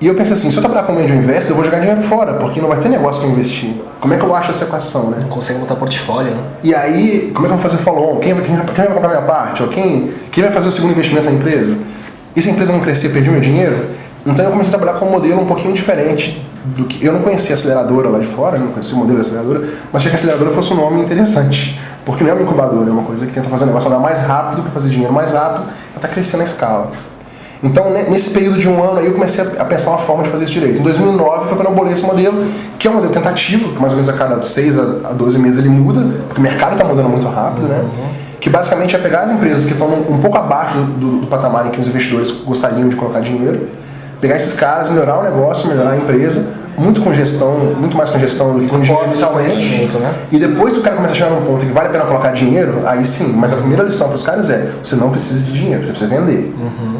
E 0.00 0.06
eu 0.06 0.14
pensei 0.14 0.32
assim, 0.34 0.50
se 0.50 0.56
eu 0.56 0.60
trabalhar 0.62 0.82
como 0.84 0.98
angel 0.98 1.16
investor, 1.16 1.52
eu 1.52 1.54
vou 1.56 1.64
jogar 1.64 1.78
dinheiro 1.78 2.02
fora, 2.02 2.34
porque 2.34 2.60
não 2.60 2.68
vai 2.68 2.78
ter 2.78 2.88
negócio 2.88 3.22
para 3.22 3.30
investir. 3.30 3.72
Como 4.00 4.12
é 4.12 4.16
que 4.16 4.24
eu 4.24 4.34
acho 4.34 4.50
essa 4.50 4.64
equação, 4.64 5.10
né? 5.10 5.18
Não 5.20 5.28
consegue 5.28 5.58
montar 5.60 5.76
portfólio, 5.76 6.32
né? 6.32 6.42
E 6.62 6.74
aí, 6.74 7.30
como 7.32 7.46
é 7.46 7.48
que 7.48 7.54
eu 7.54 7.58
vou 7.58 7.68
fazer 7.70 7.78
follow-on? 7.82 8.18
Quem, 8.18 8.34
quem, 8.34 8.56
vai- 8.56 8.66
quem 8.66 8.84
vai 8.84 8.92
comprar 8.92 9.08
minha 9.08 9.22
parte? 9.22 9.62
Ou 9.62 9.68
quem, 9.68 10.10
quem 10.30 10.42
vai 10.42 10.52
fazer 10.52 10.68
o 10.68 10.72
segundo 10.72 10.90
investimento 10.90 11.26
na 11.26 11.32
empresa? 11.32 11.76
E 12.36 12.42
se 12.42 12.48
a 12.48 12.52
empresa 12.52 12.72
não 12.72 12.80
crescer, 12.80 13.10
perdi 13.10 13.30
meu 13.30 13.40
dinheiro? 13.40 13.76
Então 14.26 14.44
eu 14.44 14.50
comecei 14.50 14.74
a 14.74 14.76
trabalhar 14.76 14.98
com 14.98 15.06
um 15.06 15.10
modelo 15.10 15.40
um 15.40 15.46
pouquinho 15.46 15.72
diferente 15.72 16.44
do 16.64 16.84
que... 16.84 17.04
Eu 17.04 17.12
não 17.12 17.20
conhecia 17.22 17.52
a 17.52 17.54
aceleradora 17.54 18.08
lá 18.08 18.18
de 18.18 18.26
fora, 18.26 18.58
não 18.58 18.68
conhecia 18.68 18.94
o 18.96 18.98
modelo 18.98 19.16
da 19.18 19.22
aceleradora, 19.22 19.60
mas 19.92 20.00
achei 20.00 20.10
que 20.10 20.16
a 20.16 20.18
aceleradora 20.18 20.50
fosse 20.50 20.72
um 20.72 20.76
nome 20.76 21.02
interessante. 21.02 21.78
Porque 22.04 22.24
não 22.24 22.30
é 22.30 22.34
uma 22.34 22.42
incubadora, 22.42 22.88
é 22.88 22.92
uma 22.92 23.02
coisa 23.04 23.24
que 23.26 23.32
tenta 23.32 23.48
fazer 23.48 23.64
o 23.64 23.66
negócio 23.68 23.88
andar 23.88 24.00
mais 24.00 24.22
rápido, 24.22 24.62
para 24.62 24.72
fazer 24.72 24.88
dinheiro 24.90 25.12
mais 25.12 25.32
rápido, 25.32 25.66
para 25.98 26.08
crescendo 26.08 26.40
a 26.40 26.44
escala. 26.44 26.92
Então, 27.64 27.90
ne- 27.90 28.04
nesse 28.10 28.30
período 28.30 28.58
de 28.58 28.68
um 28.68 28.82
ano 28.82 28.98
aí, 29.00 29.06
eu 29.06 29.12
comecei 29.14 29.42
a 29.58 29.64
pensar 29.64 29.90
uma 29.90 29.98
forma 29.98 30.22
de 30.22 30.28
fazer 30.28 30.44
isso 30.44 30.52
direito. 30.52 30.80
Em 30.80 30.82
2009 30.82 31.46
foi 31.48 31.56
quando 31.56 31.68
eu 31.68 31.74
bolei 31.74 31.94
esse 31.94 32.04
modelo, 32.04 32.44
que 32.78 32.86
é 32.86 32.90
um 32.90 32.94
modelo 32.94 33.12
tentativo, 33.12 33.72
que 33.72 33.80
mais 33.80 33.92
ou 33.92 33.96
menos 33.96 34.08
a 34.08 34.12
cada 34.12 34.40
6 34.42 34.78
a 34.78 34.82
a 34.82 35.12
12 35.14 35.38
meses 35.38 35.58
ele 35.58 35.70
muda, 35.70 36.06
porque 36.28 36.40
o 36.40 36.42
mercado 36.42 36.72
está 36.72 36.84
mudando 36.84 37.08
muito 37.08 37.26
rápido, 37.26 37.66
né? 37.66 37.82
Que 38.40 38.50
basicamente 38.50 38.94
é 38.94 38.98
pegar 38.98 39.20
as 39.22 39.30
empresas 39.30 39.64
que 39.64 39.72
estão 39.72 39.88
um 39.88 40.18
pouco 40.18 40.36
abaixo 40.36 40.76
do, 40.76 40.84
do- 40.84 41.20
do 41.22 41.26
patamar 41.26 41.66
em 41.66 41.70
que 41.70 41.80
os 41.80 41.88
investidores 41.88 42.30
gostariam 42.30 42.86
de 42.90 42.96
colocar 42.96 43.20
dinheiro, 43.20 43.68
pegar 44.20 44.36
esses 44.36 44.52
caras, 44.52 44.90
melhorar 44.90 45.20
o 45.20 45.22
negócio, 45.22 45.66
melhorar 45.66 45.92
a 45.92 45.96
empresa, 45.96 46.48
muito 46.78 47.00
com 47.00 47.12
gestão, 47.14 47.52
muito 47.78 47.96
mais 47.96 48.10
com 48.10 48.18
gestão 48.18 48.54
do 48.54 48.60
que 48.60 48.66
com 48.68 48.80
dinheiro 48.80 49.06
inicialmente. 49.06 49.54
né? 49.98 50.14
E 50.32 50.38
depois 50.38 50.74
que 50.74 50.80
o 50.80 50.82
cara 50.82 50.96
começa 50.96 51.14
a 51.14 51.16
chegar 51.16 51.30
num 51.30 51.42
ponto 51.42 51.64
que 51.64 51.72
vale 51.72 51.88
a 51.88 51.90
pena 51.90 52.04
colocar 52.04 52.32
dinheiro, 52.32 52.82
aí 52.86 53.04
sim. 53.04 53.32
Mas 53.36 53.52
a 53.52 53.56
primeira 53.56 53.82
lição 53.82 54.08
para 54.08 54.16
os 54.16 54.22
caras 54.22 54.50
é: 54.50 54.70
você 54.82 54.96
não 54.96 55.10
precisa 55.10 55.40
de 55.44 55.52
dinheiro, 55.52 55.84
você 55.84 55.92
precisa 55.92 56.10
vender. 56.14 56.54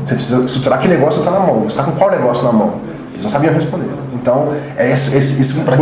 Você 0.04 0.14
precisa 0.14 0.44
estruturar 0.44 0.78
que 0.80 0.88
negócio 0.88 1.20
está 1.20 1.30
na 1.30 1.40
mão. 1.40 1.60
Você 1.62 1.68
está 1.78 1.82
com 1.84 1.92
qual 1.92 2.10
negócio 2.10 2.44
na 2.44 2.52
mão? 2.52 2.74
Eles 3.12 3.24
não 3.24 3.30
sabiam 3.30 3.54
responder. 3.54 3.86
Então, 4.24 4.54
é 4.78 4.90
esse, 4.90 5.14
esse, 5.18 5.38
esse 5.42 5.52
buraco. 5.52 5.76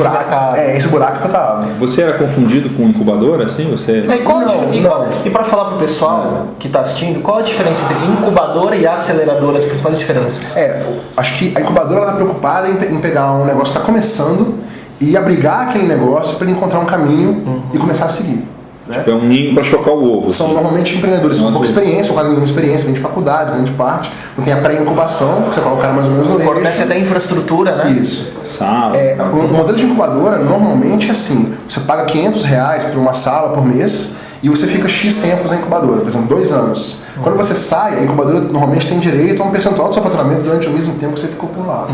É 0.57 0.77
esse 0.77 0.89
buraco 0.89 1.21
que 1.21 1.27
eu 1.29 1.31
tava. 1.31 1.63
Você 1.79 2.03
era 2.03 2.15
confundido 2.19 2.71
com 2.71 2.83
incubadora, 2.89 3.47
assim? 3.47 3.71
Você... 3.71 4.01
E, 4.01 4.19
qual 4.25 4.39
a 4.41 4.45
Não, 4.47 4.75
e, 4.75 4.83
qual- 4.83 5.07
e 5.25 5.31
para 5.31 5.45
falar 5.45 5.67
pro 5.67 5.79
pessoal 5.79 6.49
que 6.59 6.67
está 6.67 6.81
assistindo, 6.81 7.23
qual 7.23 7.39
a 7.39 7.43
diferença 7.43 7.85
entre 7.85 8.05
incubadora 8.13 8.75
e 8.75 8.85
aceleradora, 8.85 9.57
as 9.57 9.65
principais 9.65 9.97
diferenças? 9.97 10.57
É, 10.57 10.83
acho 11.17 11.39
que 11.39 11.55
a 11.57 11.61
incubadora 11.61 12.01
ela 12.01 12.11
tá 12.11 12.17
preocupada 12.17 12.69
em, 12.69 12.97
em 12.97 13.01
pegar 13.01 13.33
um 13.33 13.45
negócio 13.45 13.73
que 13.73 13.79
está 13.79 13.81
começando 13.81 14.55
e 15.01 15.17
abrigar 15.17 15.69
aquele 15.69 15.87
negócio 15.87 16.35
para 16.37 16.49
ele 16.49 16.57
encontrar 16.57 16.81
um 16.81 16.85
caminho 16.87 17.63
e 17.73 17.79
começar 17.79 18.07
a 18.07 18.09
seguir. 18.09 18.45
Né? 18.87 19.05
É 19.07 19.11
um 19.11 19.21
ninho 19.21 19.55
para 19.55 19.63
chocar 19.63 19.95
o 19.95 20.19
ovo. 20.19 20.31
São 20.31 20.47
assim. 20.47 20.55
normalmente 20.55 20.97
empreendedores 20.97 21.39
com 21.39 21.51
pouca 21.53 21.67
experiência, 21.67 22.11
ou 22.11 22.15
quase 22.15 22.29
nenhuma 22.29 22.45
experiência, 22.45 22.87
vem 22.87 22.95
de 22.95 23.01
faculdades, 23.01 23.55
grande 23.55 23.73
parte. 23.73 24.13
Não 24.37 24.45
tem 24.45 24.53
a 24.53 24.59
pré-incubação, 24.59 25.43
que 25.43 25.55
você 25.55 25.61
coloca 25.61 25.79
o 25.79 25.83
cara 25.83 25.93
mais 25.95 26.07
ou 26.07 26.13
menos 26.13 26.29
no 26.29 26.41
Fornece 26.41 26.83
eixo. 26.83 26.85
até 26.85 26.99
infraestrutura, 26.99 27.77
né? 27.77 27.91
Isso. 27.91 28.33
Sala. 28.45 28.97
É, 28.97 29.17
o 29.23 29.49
modelo 29.49 29.77
de 29.77 29.85
incubadora 29.85 30.39
normalmente 30.39 31.09
é 31.09 31.13
assim: 31.13 31.55
você 31.69 31.81
paga 31.81 32.05
500 32.05 32.45
reais 32.45 32.85
por 32.85 32.99
uma 32.99 33.13
sala 33.13 33.51
por 33.51 33.65
mês 33.65 34.13
e 34.43 34.49
você 34.49 34.67
fica 34.67 34.89
X 34.89 35.17
tempos 35.19 35.53
na 35.53 35.59
incubadora, 35.59 36.01
por 36.01 36.09
exemplo, 36.09 36.27
dois 36.27 36.51
anos. 36.51 37.03
Quando 37.23 37.37
você 37.37 37.55
sai, 37.55 38.01
a 38.01 38.03
incubadora 38.03 38.41
normalmente 38.41 38.89
tem 38.89 38.99
direito 38.99 39.41
a 39.41 39.47
um 39.47 39.53
percentual 39.53 39.89
do 39.89 39.95
seu 39.95 40.03
faturamento 40.03 40.43
durante 40.43 40.67
o 40.67 40.73
mesmo 40.73 40.95
tempo 40.95 41.15
que 41.15 41.21
você 41.21 41.29
ficou 41.29 41.49
por 41.49 41.65
lá. 41.65 41.87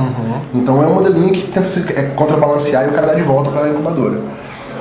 Então 0.55 0.83
é 0.83 0.87
um 0.87 0.95
modelinho 0.95 1.31
que 1.31 1.47
tenta 1.49 1.69
se 1.69 1.93
é, 1.93 2.05
contrabalancear 2.17 2.87
e 2.87 2.89
o 2.89 2.93
cara 2.93 3.09
dá 3.09 3.15
de 3.15 3.23
volta 3.23 3.51
para 3.51 3.67
a 3.67 3.69
incubadora. 3.69 4.19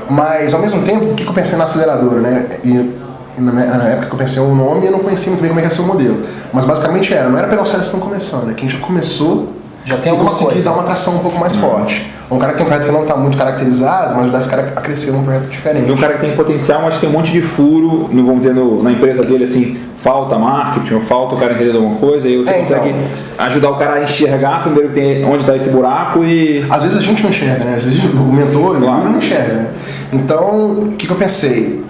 Mas 0.09 0.54
ao 0.54 0.62
mesmo 0.62 0.81
tempo, 0.83 1.06
o 1.06 1.13
que 1.15 1.24
que 1.24 1.30
eu 1.30 1.33
pensei 1.33 1.57
na 1.57 1.65
aceleradora, 1.65 2.19
né? 2.19 2.45
E, 2.63 2.69
e 2.69 3.42
na, 3.42 3.88
época 3.89 4.07
que 4.07 4.13
eu 4.13 4.18
pensei 4.18 4.42
o 4.42 4.56
nome, 4.56 4.86
eu 4.86 4.92
não 4.92 5.00
conhecia 5.00 5.30
muito 5.30 5.42
bem 5.42 5.50
como 5.50 5.59
é 5.59 5.63
que 5.63 5.69
ia 5.69 5.75
ser 5.75 5.81
o 5.81 5.86
modelo. 5.86 6.21
Mas 6.54 6.65
basicamente 6.65 7.13
era, 7.13 7.30
não 7.30 7.38
era 7.38 7.48
pegar 7.48 7.62
os 7.62 7.69
caras 7.71 7.88
que 7.88 7.94
estão 7.94 8.07
começando, 8.07 8.50
é 8.50 8.54
quem 8.54 8.68
já 8.69 8.80
começou 8.80 9.54
Já 9.86 9.98
tem 9.98 10.07
e 10.07 10.09
alguma 10.12 10.30
conseguir 10.31 10.51
coisa. 10.54 10.65
dar 10.69 10.74
uma 10.75 10.83
atração 10.83 11.15
um 11.15 11.19
pouco 11.19 11.38
mais 11.39 11.56
forte. 11.56 12.12
Um 12.30 12.38
cara 12.39 12.51
que 12.51 12.57
tem 12.57 12.65
um 12.65 12.69
projeto 12.69 12.88
que 12.88 12.92
não 12.94 13.04
está 13.04 13.15
muito 13.15 13.38
caracterizado, 13.38 14.13
mas 14.15 14.24
ajudar 14.24 14.39
esse 14.39 14.50
cara 14.50 14.74
a 14.75 14.81
crescer 14.81 15.12
num 15.12 15.24
projeto 15.24 15.48
diferente. 15.50 15.86
Vê 15.86 15.92
um 15.94 15.98
cara 15.98 16.15
que 16.15 16.19
tem 16.19 16.36
potencial, 16.36 16.81
mas 16.81 16.98
tem 16.98 17.07
um 17.07 17.13
monte 17.13 17.31
de 17.31 17.42
furo, 17.42 18.10
no, 18.12 18.25
vamos 18.25 18.42
dizer, 18.42 18.53
no- 18.53 18.83
na 18.83 18.92
empresa 18.92 19.24
dele, 19.24 19.45
assim, 19.45 19.77
falta 20.01 20.38
marketing, 20.38 20.95
ou 20.95 21.00
falta 21.01 21.36
o 21.36 21.38
cara 21.38 21.53
entender 21.53 21.71
de 21.71 21.77
alguma 21.77 21.95
coisa, 21.95 22.27
e 22.27 22.31
aí 22.33 22.38
você 22.38 22.50
É, 22.50 22.60
consegue 22.60 22.89
então. 22.89 23.45
ajudar 23.45 23.69
o 23.69 23.75
cara 23.75 23.94
a 23.94 24.03
enxergar 24.03 24.62
primeiro 24.63 24.89
que 24.89 24.95
tem, 24.95 25.24
onde 25.24 25.38
está 25.38 25.56
esse 25.56 25.69
buraco 25.69 26.21
e. 26.25 26.65
Às 26.69 26.83
vezes 26.83 26.98
a 26.98 27.01
gente 27.01 27.24
não 27.24 27.30
enxerga, 27.30 27.63
né? 27.63 27.75
Às 27.77 27.86
vezes 27.86 28.03
o 28.03 28.18
mentor 28.18 28.75
Claro. 28.77 29.06
não 29.10 29.18
enxerga. 29.19 29.68
Então, 30.12 30.71
o 30.80 30.92
que, 30.98 31.06
que 31.07 31.12
eu 31.13 31.18
pensei? 31.18 31.83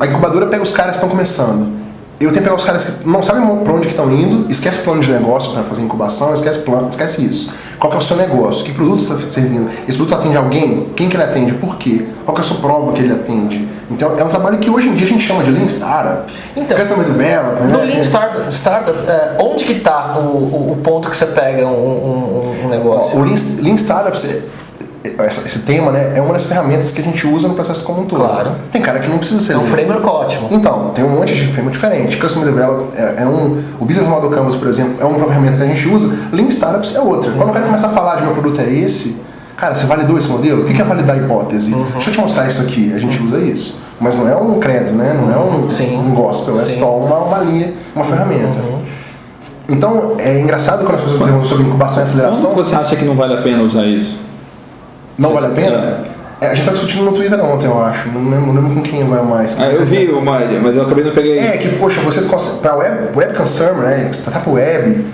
A 0.00 0.06
incubadora 0.06 0.46
pega 0.46 0.62
os 0.62 0.72
caras 0.72 0.92
que 0.92 0.96
estão 0.96 1.08
começando. 1.08 1.80
Eu 2.20 2.28
tenho 2.30 2.42
que 2.42 2.50
pegar 2.50 2.54
os 2.54 2.64
caras 2.64 2.84
que 2.84 3.08
não 3.08 3.22
sabem 3.22 3.42
para 3.64 3.72
onde 3.72 3.88
estão 3.88 4.12
indo, 4.12 4.50
esquece 4.50 4.80
plano 4.80 5.00
de 5.00 5.10
negócio 5.10 5.52
para 5.54 5.62
fazer 5.62 5.80
incubação, 5.80 6.34
esquece 6.34 6.58
plano, 6.58 6.86
esquece 6.86 7.24
isso. 7.24 7.50
Qual 7.78 7.90
que 7.90 7.96
é 7.96 7.98
o 7.98 8.02
seu 8.02 8.14
negócio? 8.18 8.62
Que 8.62 8.72
produto 8.72 9.00
está 9.00 9.16
servindo? 9.30 9.70
Esse 9.88 9.96
produto 9.96 10.18
atende 10.20 10.36
alguém? 10.36 10.90
Quem 10.94 11.08
que 11.08 11.16
ele 11.16 11.22
atende? 11.22 11.54
Por 11.54 11.76
quê? 11.76 12.04
Qual 12.26 12.34
que 12.34 12.42
é 12.42 12.44
a 12.44 12.46
sua 12.46 12.58
prova 12.58 12.92
que 12.92 13.00
ele 13.00 13.14
atende? 13.14 13.66
Então, 13.90 14.18
é 14.18 14.22
um 14.22 14.28
trabalho 14.28 14.58
que 14.58 14.68
hoje 14.68 14.90
em 14.90 14.94
dia 14.96 15.06
a 15.06 15.08
gente 15.10 15.24
chama 15.26 15.42
de 15.42 15.50
Lean 15.50 15.64
Startup. 15.66 16.30
Então, 16.54 16.76
Customer 16.78 17.06
Development. 17.06 17.66
No 17.68 17.78
né? 17.78 17.84
Lean 17.84 18.02
Startup, 18.04 18.54
startup 18.54 18.98
é, 19.08 19.36
onde 19.40 19.64
que 19.64 19.72
está 19.72 20.18
o, 20.18 20.72
o, 20.72 20.76
ponto 20.84 21.08
que 21.08 21.16
você 21.16 21.24
pega 21.24 21.66
um, 21.66 21.70
um- 21.70 22.66
um 22.66 22.68
negócio? 22.68 23.18
Ó, 23.18 23.22
o 23.22 23.24
Lean, 23.24 23.34
Lean 23.62 23.74
Startups, 23.76 24.24
essa- 24.26 24.42
esse 25.02 25.60
tema, 25.60 25.90
né, 25.90 26.12
é 26.14 26.20
uma 26.20 26.34
das 26.34 26.44
ferramentas 26.44 26.92
que 26.92 27.00
a 27.00 27.04
gente 27.04 27.26
usa 27.26 27.48
no 27.48 27.54
processo 27.54 27.82
como 27.82 28.02
um 28.02 28.04
todo. 28.04 28.20
Claro. 28.20 28.52
Tem 28.70 28.82
cara 28.82 28.98
que 28.98 29.08
não 29.08 29.16
precisa 29.16 29.40
ser 29.40 29.54
É 29.54 29.56
um 29.56 29.64
framework 29.64 30.06
ótimo. 30.06 30.48
Então, 30.50 30.90
tem 30.90 31.02
um 31.02 31.08
monte 31.08 31.34
de 31.34 31.46
framework 31.46 31.72
diferente. 31.72 32.18
Customer 32.18 32.46
Development 32.46 32.88
é, 32.94 33.22
é 33.22 33.26
um. 33.26 33.62
O 33.80 33.86
Business 33.86 34.06
Model 34.06 34.28
Canvas, 34.28 34.56
por 34.56 34.68
exemplo, 34.68 34.96
é 35.00 35.04
uma 35.04 35.26
ferramenta 35.26 35.56
que 35.56 35.62
a 35.62 35.66
gente 35.66 35.88
usa. 35.88 36.10
Lean 36.30 36.48
Startups 36.48 36.94
é 36.94 37.00
outra. 37.00 37.32
Quando 37.32 37.48
o 37.48 37.52
cara 37.52 37.64
começa 37.64 37.86
a 37.86 37.90
falar 37.90 38.16
de 38.16 38.24
meu 38.24 38.32
produto 38.32 38.60
é 38.60 38.70
esse, 38.70 39.16
cara, 39.56 39.74
você 39.74 39.86
validou 39.86 40.18
esse 40.18 40.28
modelo? 40.28 40.62
O 40.62 40.64
que 40.66 40.74
que 40.74 40.82
é 40.82 40.84
validar 40.84 41.16
a 41.16 41.18
hipótese? 41.18 41.72
Uhum. 41.72 41.86
Deixa 41.92 42.10
eu 42.10 42.14
te 42.14 42.20
mostrar 42.20 42.46
isso 42.46 42.60
aqui. 42.60 42.92
A 42.94 42.98
gente 42.98 43.22
usa 43.22 43.38
isso. 43.38 43.80
Mas 43.98 44.16
não 44.16 44.28
é 44.28 44.36
um 44.36 44.58
credo, 44.58 44.92
né? 44.92 45.14
Não 45.14 45.32
é 45.32 45.38
um, 45.38 45.68
Sim. 45.68 45.96
um 45.96 46.14
gospel, 46.14 46.58
é 46.58 46.62
Sim. 46.62 46.80
só 46.80 46.98
uma, 46.98 47.18
uma 47.18 47.38
linha, 47.38 47.72
uma 47.94 48.04
ferramenta. 48.04 48.58
Uhum. 48.58 48.80
Então, 49.70 50.16
é 50.18 50.40
engraçado 50.40 50.84
quando 50.84 50.96
as 50.96 51.00
pessoas 51.02 51.22
perguntam 51.22 51.46
sobre 51.46 51.66
incubação 51.66 52.00
e 52.00 52.02
aceleração. 52.02 52.50
Como 52.50 52.64
você 52.64 52.74
acha 52.74 52.96
que 52.96 53.04
não 53.04 53.14
vale 53.14 53.34
a 53.34 53.42
pena 53.42 53.62
usar 53.62 53.86
isso? 53.86 54.29
Não 55.20 55.34
vale 55.34 55.46
a 55.46 55.50
pena? 55.50 56.00
É, 56.40 56.46
a 56.48 56.54
gente 56.54 56.64
tá 56.64 56.72
discutindo 56.72 57.04
no 57.04 57.12
Twitter 57.12 57.38
ontem, 57.44 57.66
eu 57.66 57.84
acho. 57.84 58.08
Não 58.08 58.30
lembro, 58.30 58.46
não 58.46 58.62
lembro 58.62 58.76
com 58.76 58.82
quem 58.82 59.02
agora 59.02 59.22
mais. 59.22 59.54
Ah, 59.60 59.66
eu 59.66 59.84
vi 59.84 60.08
uma, 60.08 60.40
mas 60.62 60.74
eu 60.74 60.82
acabei 60.82 61.04
não 61.04 61.12
peguei. 61.12 61.38
É 61.38 61.58
que, 61.58 61.68
poxa, 61.76 62.00
você 62.00 62.22
consegue. 62.22 62.60
Pra 62.60 62.74
web, 62.74 63.14
web 63.14 63.36
consumer, 63.36 63.74
né? 63.74 64.08
Startup 64.10 64.48
web, 64.48 65.04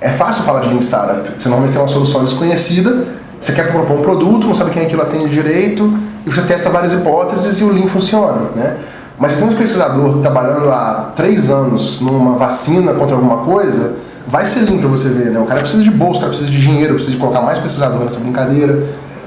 é 0.00 0.08
fácil 0.08 0.44
falar 0.44 0.60
de 0.60 0.68
Lean 0.68 0.80
Startup. 0.80 1.30
Você 1.38 1.48
normalmente 1.50 1.74
tem 1.74 1.82
uma 1.82 1.88
solução 1.88 2.24
desconhecida, 2.24 3.04
você 3.38 3.52
quer 3.52 3.70
propor 3.70 3.98
um 3.98 4.00
produto, 4.00 4.46
não 4.46 4.54
sabe 4.54 4.70
quem 4.70 4.84
aquilo 4.84 5.02
atende 5.02 5.28
direito, 5.28 5.92
e 6.24 6.30
você 6.30 6.40
testa 6.40 6.70
várias 6.70 6.94
hipóteses 6.94 7.60
e 7.60 7.64
o 7.64 7.72
Lean 7.74 7.86
funciona, 7.86 8.48
né? 8.56 8.76
Mas 9.18 9.32
se 9.32 9.38
tem 9.38 9.48
um 9.48 9.52
pesquisador 9.52 10.22
trabalhando 10.22 10.70
há 10.70 11.12
três 11.14 11.50
anos 11.50 12.00
numa 12.00 12.38
vacina 12.38 12.94
contra 12.94 13.14
alguma 13.14 13.38
coisa, 13.38 13.96
vai 14.26 14.46
ser 14.46 14.60
Lean 14.60 14.78
pra 14.78 14.88
você 14.88 15.10
ver, 15.10 15.30
né? 15.30 15.38
O 15.38 15.44
cara 15.44 15.60
precisa 15.60 15.82
de 15.82 15.90
bolsa, 15.90 16.16
o 16.16 16.20
cara 16.20 16.30
precisa 16.30 16.50
de 16.50 16.58
dinheiro, 16.58 16.94
precisa 16.94 17.14
de 17.14 17.20
colocar 17.20 17.42
mais 17.42 17.58
pesquisador 17.58 18.00
nessa 18.00 18.18
brincadeira. 18.18 18.82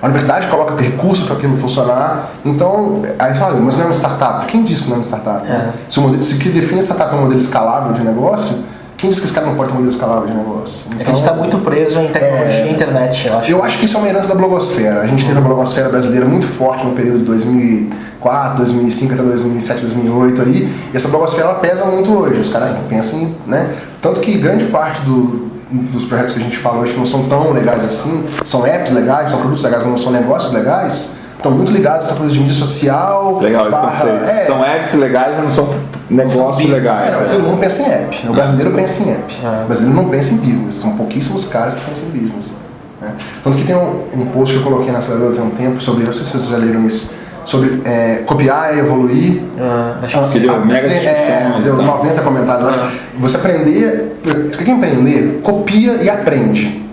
A 0.05 0.07
universidade 0.07 0.45
coloca 0.49 0.79
recurso 0.79 1.25
para 1.25 1.35
aquilo 1.35 1.57
funcionar. 1.57 2.29
Então, 2.45 3.01
aí 3.17 3.33
fala, 3.33 3.59
mas 3.59 3.73
não 3.73 3.81
é 3.81 3.85
uma 3.87 3.93
startup. 3.95 4.45
Quem 4.45 4.63
disse 4.63 4.83
que 4.83 4.89
não 4.89 4.97
é 4.97 4.99
uma 4.99 5.03
startup? 5.03 5.51
É. 5.51 5.71
Se 5.89 5.97
o, 5.97 6.03
modelo, 6.03 6.21
se 6.21 6.35
o 6.35 6.37
que 6.37 6.49
define 6.49 6.79
startup 6.79 7.11
é 7.11 7.17
um 7.17 7.21
modelo 7.21 7.39
escalável 7.39 7.91
de 7.91 8.03
negócio, 8.03 8.63
quem 9.05 9.09
disse 9.11 9.21
que 9.21 9.27
esse 9.27 9.35
cara 9.35 9.45
não 9.47 9.55
pode 9.55 9.69
ter 9.69 9.73
um 9.73 9.81
modelo 9.81 9.93
escalável 9.95 10.27
de 10.27 10.33
negócio? 10.33 10.85
É 10.99 11.03
que 11.03 11.03
a 11.03 11.13
gente 11.13 11.17
está 11.21 11.33
muito 11.33 11.57
preso 11.59 11.99
em 11.99 12.07
tecnologia 12.07 12.65
e 12.65 12.71
internet, 12.71 13.27
eu 13.27 13.37
acho. 13.37 13.51
Eu 13.51 13.63
acho 13.63 13.77
que 13.77 13.85
isso 13.85 13.95
é 13.95 13.99
uma 13.99 14.07
herança 14.09 14.29
da 14.29 14.35
blogosfera. 14.35 15.01
A 15.01 15.05
gente 15.07 15.25
teve 15.25 15.37
a 15.37 15.41
blogosfera 15.41 15.89
brasileira 15.89 16.25
muito 16.25 16.47
forte 16.47 16.83
no 16.85 16.93
período 16.93 17.19
de 17.19 17.25
2004, 17.25 18.57
2005 18.57 19.13
até 19.13 19.21
2007, 19.23 19.81
2008 19.81 20.41
aí. 20.41 20.69
E 20.93 20.97
essa 20.97 21.07
blogosfera 21.07 21.49
ela 21.49 21.59
pesa 21.59 21.85
muito 21.85 22.11
hoje. 22.11 22.41
Os 22.41 22.49
caras 22.49 22.71
pensam 22.89 23.19
em, 23.19 23.35
né? 23.45 23.69
Tanto 24.01 24.21
que 24.21 24.37
grande 24.37 24.65
parte 24.65 25.01
do, 25.01 25.49
dos 25.69 26.05
projetos 26.05 26.33
que 26.33 26.39
a 26.39 26.43
gente 26.43 26.57
fala 26.57 26.79
hoje 26.79 26.93
que 26.93 26.99
não 26.99 27.05
são 27.05 27.23
tão 27.25 27.51
legais 27.51 27.83
assim, 27.83 28.25
são 28.43 28.65
apps 28.65 28.91
legais, 28.91 29.29
são 29.29 29.39
produtos 29.39 29.63
legais, 29.63 29.83
mas 29.83 29.91
não 29.91 29.97
são 29.97 30.11
negócios 30.11 30.51
legais, 30.51 31.11
estão 31.35 31.51
muito 31.51 31.71
ligados 31.71 32.05
a 32.05 32.09
essa 32.09 32.17
coisa 32.17 32.33
de 32.33 32.39
mídia 32.39 32.55
social. 32.55 33.39
Legal 33.39 33.63
esse 33.63 33.71
barra- 33.71 33.91
conceito. 33.91 34.23
é, 34.25 34.45
São 34.45 34.63
apps 34.65 34.93
legais, 34.95 35.33
mas 35.35 35.43
não 35.43 35.51
são 35.51 35.69
negócios 36.09 36.69
legais. 36.69 37.09
é, 37.09 37.11
né? 37.21 37.27
todo 37.31 37.43
mundo 37.43 37.59
pensa 37.59 37.81
em 37.81 37.85
app. 37.91 38.27
O 38.29 38.33
brasileiro 38.33 38.71
pensa 38.71 39.03
em 39.03 39.11
app. 39.11 39.33
É. 39.43 39.63
O 39.63 39.67
brasileiro 39.67 39.95
não 40.01 40.09
pensa 40.09 40.33
em 40.33 40.37
business. 40.37 40.75
São 40.75 40.95
pouquíssimos 40.97 41.45
caras 41.45 41.75
que 41.75 41.81
pensam 41.85 42.07
em 42.09 42.11
business. 42.11 42.57
né? 43.01 43.11
Tanto 43.43 43.57
que 43.57 43.63
tem 43.63 43.75
um, 43.75 44.03
um 44.15 44.25
post 44.27 44.53
que 44.55 44.59
eu 44.61 44.63
coloquei 44.63 44.91
na 44.91 44.99
aceleradora 44.99 45.35
tem 45.35 45.43
um 45.43 45.49
tempo 45.51 45.81
sobre, 45.81 46.05
não 46.05 46.13
sei 46.13 46.23
se 46.23 46.31
vocês 46.31 46.47
já 46.47 46.57
leram 46.57 46.85
isso, 46.87 47.11
sobre 47.45 47.81
é, 47.85 48.21
copiar 48.25 48.75
e 48.75 48.79
evoluir. 48.79 49.41
Ah, 49.59 49.97
acho 50.03 50.17
que 50.17 50.23
Ah, 50.23 50.27
que 50.31 50.39
deu 50.39 50.55
ah, 50.55 50.59
mega 50.59 50.87
tem- 50.87 50.97
é, 50.97 51.59
deu 51.63 51.75
tal. 51.77 51.85
90 51.85 52.21
comentários. 52.21 52.69
Ah. 52.69 52.91
Você 53.19 53.37
aprender, 53.37 54.19
você 54.51 54.63
quer 54.63 54.71
empreender, 54.71 55.39
copia 55.43 55.93
e 56.01 56.09
aprende. 56.09 56.83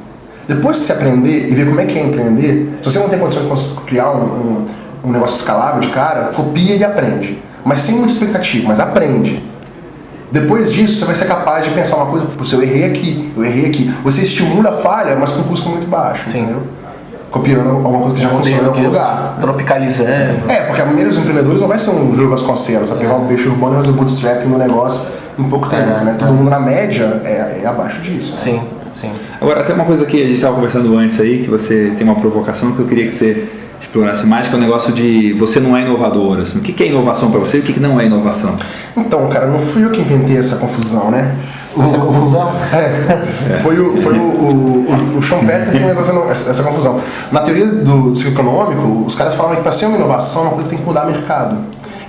Depois 0.49 0.79
que 0.79 0.85
você 0.85 0.93
aprender 0.93 1.49
e 1.49 1.55
ver 1.55 1.67
como 1.67 1.81
é 1.81 1.85
que 1.87 1.99
é 1.99 2.03
empreender, 2.03 2.73
se 2.83 2.91
você 2.91 2.99
não 2.99 3.09
tem 3.09 3.19
condição 3.19 3.49
de 3.49 3.75
criar 3.87 4.11
um, 4.11 4.25
um, 4.25 4.65
um 5.05 5.13
negócio 5.13 5.37
escalável 5.37 5.81
de 5.81 5.89
cara, 5.89 6.33
copia 6.35 6.75
e 6.75 6.83
aprende. 6.85 7.41
Mas 7.65 7.81
sem 7.81 7.95
muita 7.97 8.13
expectativa, 8.13 8.69
mas 8.69 8.81
aprende. 8.81 9.43
Depois 10.31 10.73
disso, 10.73 10.99
você 10.99 11.05
vai 11.05 11.15
ser 11.15 11.27
capaz 11.27 11.65
de 11.65 11.71
pensar 11.71 11.97
uma 11.97 12.07
coisa, 12.07 12.25
"Putz, 12.27 12.53
eu 12.53 12.63
errei 12.63 12.85
aqui, 12.87 13.33
eu 13.37 13.45
errei 13.45 13.67
aqui. 13.67 13.93
Você 14.03 14.23
estimula 14.23 14.71
a 14.71 14.77
falha, 14.79 15.15
mas 15.15 15.31
com 15.31 15.43
custo 15.43 15.69
muito 15.69 15.87
baixo, 15.87 16.23
Sim. 16.27 16.41
entendeu? 16.41 16.63
Copiando 17.31 17.69
alguma 17.69 17.99
coisa 18.01 18.17
que 18.17 18.23
já 18.23 18.29
um 18.29 18.39
funciona 18.39 18.63
em 18.63 18.67
algum 18.67 18.79
que 18.81 18.87
lugar. 18.87 19.37
tropicalizando. 19.41 20.51
É, 20.51 20.67
porque 20.67 20.81
a 20.83 20.85
maioria 20.85 21.09
dos 21.09 21.19
empreendedores 21.19 21.61
não 21.61 21.69
vai 21.69 21.79
ser 21.79 21.91
um 21.91 22.15
Júlio 22.15 22.29
Vasconcelos, 22.31 22.91
vai 22.91 22.99
pegar 22.99 23.15
um 23.15 23.27
peixe 23.27 23.49
urbano 23.49 23.75
e 23.75 23.77
fazer 23.77 23.91
o 23.91 23.93
bootstrapping 23.95 24.49
no 24.49 24.59
negócio 24.59 25.11
em 25.39 25.45
pouco 25.45 25.69
tempo, 25.69 25.83
É, 25.83 26.05
né? 26.05 26.17
Todo 26.19 26.29
é. 26.29 26.33
mundo 26.33 26.51
na 26.51 26.61
média 26.61 27.21
é, 27.25 27.61
é 27.63 27.67
abaixo 27.67 28.01
disso. 28.03 28.33
né? 28.33 28.39
Sim, 28.39 28.63
sim. 28.95 29.13
Agora, 29.41 29.63
tem 29.65 29.75
uma 29.75 29.85
coisa 29.85 30.05
que 30.05 30.17
a 30.17 30.27
gente 30.27 30.35
estava 30.37 30.55
conversando 30.55 30.95
antes 30.97 31.19
aí, 31.21 31.39
que 31.41 31.49
você 31.51 31.93
tem 31.97 32.07
uma 32.07 32.17
provocação 32.17 32.73
que 32.73 32.81
eu 32.81 32.87
queria 32.87 33.05
que 33.05 33.13
você 33.13 33.47
explorasse 33.93 34.27
mais, 34.27 34.49
que 34.49 34.55
é 34.55 34.57
o 34.57 34.61
negócio 34.61 34.91
de 34.91 35.35
você 35.35 35.61
não 35.61 35.77
é 35.77 35.83
inovador. 35.83 36.41
Assim. 36.41 36.59
O 36.59 36.63
que 36.63 36.83
é 36.83 36.87
inovação 36.87 37.31
para 37.31 37.39
você 37.41 37.59
e 37.59 37.61
o 37.61 37.63
que 37.63 37.79
não 37.79 38.01
é 38.01 38.07
inovação? 38.07 38.57
Então, 38.97 39.29
cara, 39.29 39.47
não 39.47 39.61
fui 39.61 39.85
eu 39.85 39.91
que 39.91 40.01
inventei 40.01 40.39
essa 40.39 40.57
confusão, 40.57 41.11
né? 41.11 41.37
Essa 41.79 41.99
o- 41.99 42.07
confusão? 42.07 42.53
É, 42.73 43.59
foi 43.63 43.79
o, 43.79 44.01
foi 44.01 44.19
o, 44.19 44.23
o, 44.23 45.19
o, 45.19 45.23
Sean 45.23 45.41
que 45.41 45.77
inventou 45.77 46.01
essa, 46.01 46.13
essa, 46.31 46.51
essa 46.51 46.63
confusão. 46.63 47.01
Na 47.31 47.41
teoria 47.41 47.67
do, 47.67 48.11
do 48.11 48.17
ciclo 48.17 48.33
econômico, 48.33 49.05
os 49.07 49.15
caras 49.15 49.35
falavam 49.35 49.57
que 49.57 49.63
para 49.63 49.73
ser 49.73 49.87
uma 49.87 49.97
inovação, 49.99 50.43
uma 50.43 50.51
coisa 50.53 50.65
que 50.65 50.71
tem 50.71 50.79
que 50.79 50.85
mudar 50.85 51.07
o 51.07 51.11
mercado. 51.11 51.59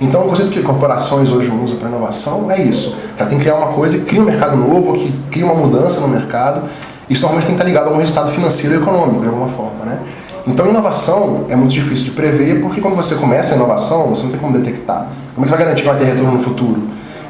Então, 0.00 0.22
o 0.22 0.28
conceito 0.28 0.50
que 0.50 0.62
corporações 0.62 1.30
hoje 1.30 1.50
usam 1.50 1.76
para 1.76 1.88
inovação 1.88 2.50
é 2.50 2.62
isso. 2.62 2.96
Ela 3.18 3.28
tem 3.28 3.38
que 3.38 3.44
criar 3.44 3.56
uma 3.56 3.68
coisa 3.68 3.98
que 3.98 4.04
cria 4.06 4.22
um 4.22 4.24
mercado 4.24 4.56
novo, 4.56 4.94
que 4.94 5.12
cria 5.30 5.44
uma 5.44 5.54
mudança 5.54 6.00
no 6.00 6.08
mercado. 6.08 6.62
Isso 7.08 7.22
normalmente 7.22 7.46
tem 7.46 7.54
que 7.54 7.60
estar 7.60 7.68
ligado 7.68 7.92
a 7.92 7.96
um 7.96 8.00
resultado 8.00 8.30
financeiro 8.32 8.74
e 8.74 8.78
econômico, 8.78 9.20
de 9.20 9.26
alguma 9.26 9.48
forma, 9.48 9.84
né? 9.84 9.98
Então, 10.46 10.68
inovação 10.68 11.46
é 11.48 11.56
muito 11.56 11.72
difícil 11.72 12.06
de 12.06 12.10
prever, 12.10 12.60
porque 12.60 12.80
quando 12.80 12.94
você 12.94 13.14
começa 13.14 13.54
a 13.54 13.56
inovação, 13.56 14.08
você 14.08 14.24
não 14.24 14.30
tem 14.30 14.38
como 14.38 14.52
detectar. 14.52 15.08
Como 15.34 15.38
é 15.38 15.42
que 15.44 15.48
você 15.48 15.56
vai 15.56 15.58
garantir 15.58 15.82
que 15.82 15.88
vai 15.88 15.98
ter 15.98 16.04
retorno 16.04 16.32
no 16.32 16.38
futuro? 16.38 16.82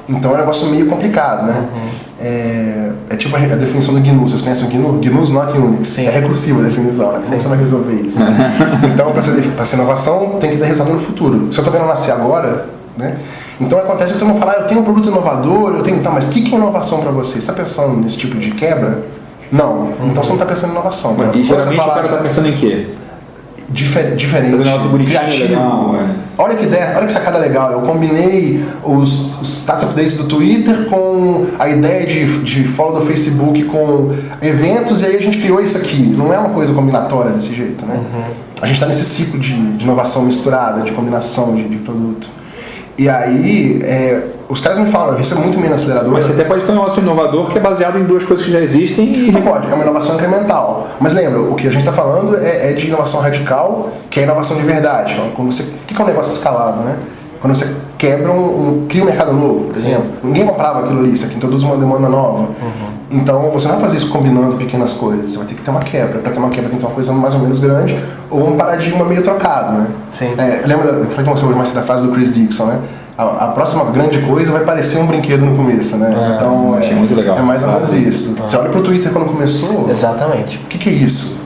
Então 0.08 0.32
é 0.32 0.34
um 0.34 0.38
negócio 0.38 0.66
meio 0.68 0.86
complicado, 0.86 1.46
né? 1.46 1.66
É, 2.20 2.90
é 3.10 3.16
tipo 3.16 3.34
a, 3.34 3.38
a 3.38 3.56
definição 3.56 3.94
do 3.94 4.00
GNU. 4.00 4.28
Vocês 4.28 4.40
conhecem 4.40 4.66
o 4.66 4.70
GNU? 4.70 4.98
GNU's 5.00 5.30
not 5.30 5.56
Unix. 5.56 5.88
Sim. 5.88 6.06
É 6.06 6.10
recursiva 6.10 6.60
a 6.60 6.64
definição, 6.64 7.12
né? 7.12 7.18
Como 7.18 7.30
Sim. 7.30 7.40
você 7.40 7.48
vai 7.48 7.58
resolver 7.58 7.94
isso? 7.94 8.20
então, 8.92 9.12
para 9.12 9.22
ser, 9.22 9.32
pra 9.52 9.64
ser 9.64 9.76
inovação, 9.76 10.36
tem 10.40 10.50
que 10.50 10.56
ter 10.58 10.66
resultado 10.66 10.94
no 10.94 11.00
futuro. 11.00 11.52
Se 11.52 11.58
eu 11.58 11.64
estou 11.64 11.72
vendo 11.72 11.86
nascer 11.88 12.12
agora, 12.12 12.66
né? 12.96 13.16
Então 13.60 13.78
acontece 13.78 14.12
que 14.12 14.18
todo 14.18 14.28
mundo 14.28 14.38
fala, 14.40 14.52
ah, 14.52 14.60
eu 14.62 14.66
tenho 14.66 14.80
um 14.80 14.84
produto 14.84 15.08
inovador, 15.08 15.76
eu 15.76 15.82
tenho... 15.82 16.00
Tá, 16.00 16.10
mas 16.10 16.28
o 16.28 16.30
que, 16.30 16.42
que 16.42 16.54
é 16.54 16.58
inovação 16.58 17.00
para 17.00 17.10
você? 17.12 17.32
Você 17.32 17.38
está 17.38 17.52
pensando 17.52 17.96
nesse 17.96 18.18
tipo 18.18 18.36
de 18.36 18.50
quebra? 18.50 19.04
Não. 19.50 19.92
Então 20.04 20.22
você 20.22 20.30
não 20.30 20.36
está 20.36 20.46
pensando 20.46 20.70
em 20.70 20.72
inovação. 20.72 21.14
cara. 21.14 21.28
E 21.28 21.30
Quando 21.30 21.42
você 21.42 21.48
geralmente 21.48 21.74
o 21.74 21.76
falar 21.76 21.94
cara 21.94 22.06
está 22.06 22.18
pensando 22.18 22.48
em 22.48 22.56
quê? 22.56 22.88
Difer- 23.70 24.14
diferente, 24.16 24.54
um 24.54 25.04
criativo. 25.04 25.48
legal, 25.48 25.96
é. 25.96 26.24
Olha 26.36 26.56
que 26.56 26.64
ideia, 26.64 26.94
olha 26.96 27.06
que 27.06 27.12
sacada 27.12 27.38
legal. 27.38 27.70
Eu 27.72 27.80
combinei 27.82 28.62
os, 28.82 29.40
os 29.40 29.48
status 29.60 29.84
updates 29.84 30.16
do 30.16 30.24
Twitter 30.24 30.86
com 30.86 31.46
a 31.58 31.68
ideia 31.68 32.06
de, 32.06 32.38
de 32.40 32.64
follow 32.64 33.00
do 33.00 33.06
Facebook 33.06 33.62
com 33.64 34.10
eventos 34.42 35.00
e 35.00 35.06
aí 35.06 35.16
a 35.16 35.22
gente 35.22 35.38
criou 35.38 35.60
isso 35.60 35.76
aqui. 35.78 36.02
Não 36.16 36.32
é 36.32 36.38
uma 36.38 36.50
coisa 36.50 36.72
combinatória 36.72 37.30
desse 37.32 37.54
jeito, 37.54 37.86
né? 37.86 38.00
A 38.60 38.66
gente 38.66 38.74
está 38.76 38.86
nesse 38.86 39.04
ciclo 39.04 39.38
de, 39.38 39.54
de 39.76 39.84
inovação 39.84 40.22
misturada, 40.24 40.82
de 40.82 40.92
combinação 40.92 41.54
de, 41.54 41.68
de 41.68 41.76
produto. 41.78 42.28
E 42.96 43.08
aí, 43.08 43.80
é, 43.82 44.22
os 44.54 44.60
caras 44.60 44.78
me 44.78 44.90
falam, 44.90 45.12
eu 45.12 45.18
recebo 45.18 45.40
muito 45.40 45.54
e-mail 45.56 45.70
na 45.70 45.76
aceleradora. 45.76 46.12
Mas 46.12 46.24
você 46.24 46.32
até 46.32 46.44
pode 46.44 46.64
ter 46.64 46.72
um 46.72 46.76
negócio 46.76 47.02
inovador 47.02 47.48
que 47.50 47.58
é 47.58 47.60
baseado 47.60 47.98
em 47.98 48.04
duas 48.04 48.24
coisas 48.24 48.46
que 48.46 48.52
já 48.52 48.60
existem 48.60 49.12
e 49.12 49.30
Não 49.32 49.42
pode, 49.42 49.70
é 49.70 49.74
uma 49.74 49.82
inovação 49.84 50.14
incremental. 50.14 50.88
Mas 51.00 51.12
lembra, 51.12 51.40
o 51.40 51.54
que 51.54 51.66
a 51.66 51.70
gente 51.70 51.80
está 51.80 51.92
falando 51.92 52.36
é, 52.36 52.70
é 52.70 52.72
de 52.72 52.86
inovação 52.86 53.20
radical, 53.20 53.90
que 54.08 54.20
é 54.20 54.22
inovação 54.22 54.56
de 54.56 54.62
verdade. 54.62 55.14
Então, 55.14 55.28
Quando 55.34 55.52
você, 55.52 55.62
o 55.64 55.66
que 55.86 56.00
é 56.00 56.04
um 56.04 56.08
negócio 56.08 56.32
escalável, 56.32 56.82
né? 56.82 56.96
Quando 57.40 57.54
você 57.54 57.74
quebra 57.98 58.30
um, 58.32 58.36
um- 58.82 58.86
cria 58.88 59.02
um 59.02 59.06
mercado 59.06 59.32
novo, 59.32 59.64
por 59.66 59.76
exemplo. 59.76 60.06
Ninguém 60.22 60.46
comprava 60.46 60.80
aquilo 60.84 61.00
ali, 61.00 61.12
isso 61.12 61.26
aqui 61.26 61.36
introduz 61.36 61.62
uma 61.62 61.76
demanda 61.76 62.08
nova. 62.08 62.48
Então 63.10 63.50
você 63.50 63.66
não 63.68 63.74
vai 63.74 63.82
fazer 63.84 63.98
isso 63.98 64.08
combinando 64.10 64.56
pequenas 64.56 64.94
coisas, 64.94 65.32
você 65.32 65.38
vai 65.38 65.46
ter 65.46 65.54
que 65.54 65.60
ter 65.62 65.70
uma 65.70 65.80
quebra. 65.80 66.18
Para 66.20 66.32
ter 66.32 66.38
uma 66.38 66.48
quebra 66.48 66.70
tem 66.70 66.78
que 66.78 66.84
ter 66.84 66.88
uma 66.88 66.94
coisa 66.94 67.12
mais 67.12 67.34
ou 67.34 67.40
menos 67.40 67.58
grande 67.58 67.98
ou 68.30 68.48
um 68.48 68.56
paradigma 68.56 69.04
meio 69.04 69.22
trocado, 69.22 69.72
né? 69.72 69.86
Sim. 70.10 70.32
É, 70.38 70.62
lembra, 70.66 70.88
eu 70.90 71.06
falei 71.10 71.24
com 71.24 71.36
você 71.36 71.44
hoje 71.44 71.54
mais 71.56 71.70
da 71.70 71.82
frase 71.82 72.06
do 72.06 72.12
Chris 72.12 72.32
Dixon, 72.32 72.64
né? 72.66 72.78
A, 73.16 73.22
a 73.22 73.46
próxima 73.48 73.84
grande 73.84 74.20
coisa 74.22 74.50
vai 74.50 74.64
parecer 74.64 74.98
um 74.98 75.06
brinquedo 75.06 75.44
no 75.44 75.56
começo, 75.56 75.96
né? 75.96 76.12
Ah, 76.16 76.34
então, 76.34 76.74
achei 76.74 76.92
é, 76.92 76.94
muito 76.96 77.14
legal 77.14 77.38
É 77.38 77.42
mais 77.42 77.62
ou 77.62 77.68
menos 77.68 77.90
frase. 77.90 78.08
isso. 78.08 78.34
Você 78.40 78.56
olha 78.56 78.70
pro 78.70 78.82
Twitter 78.82 79.12
quando 79.12 79.26
começou, 79.26 79.88
Exatamente. 79.88 80.56
o 80.56 80.66
que, 80.66 80.78
que 80.78 80.88
é 80.88 80.92
isso? 80.92 81.36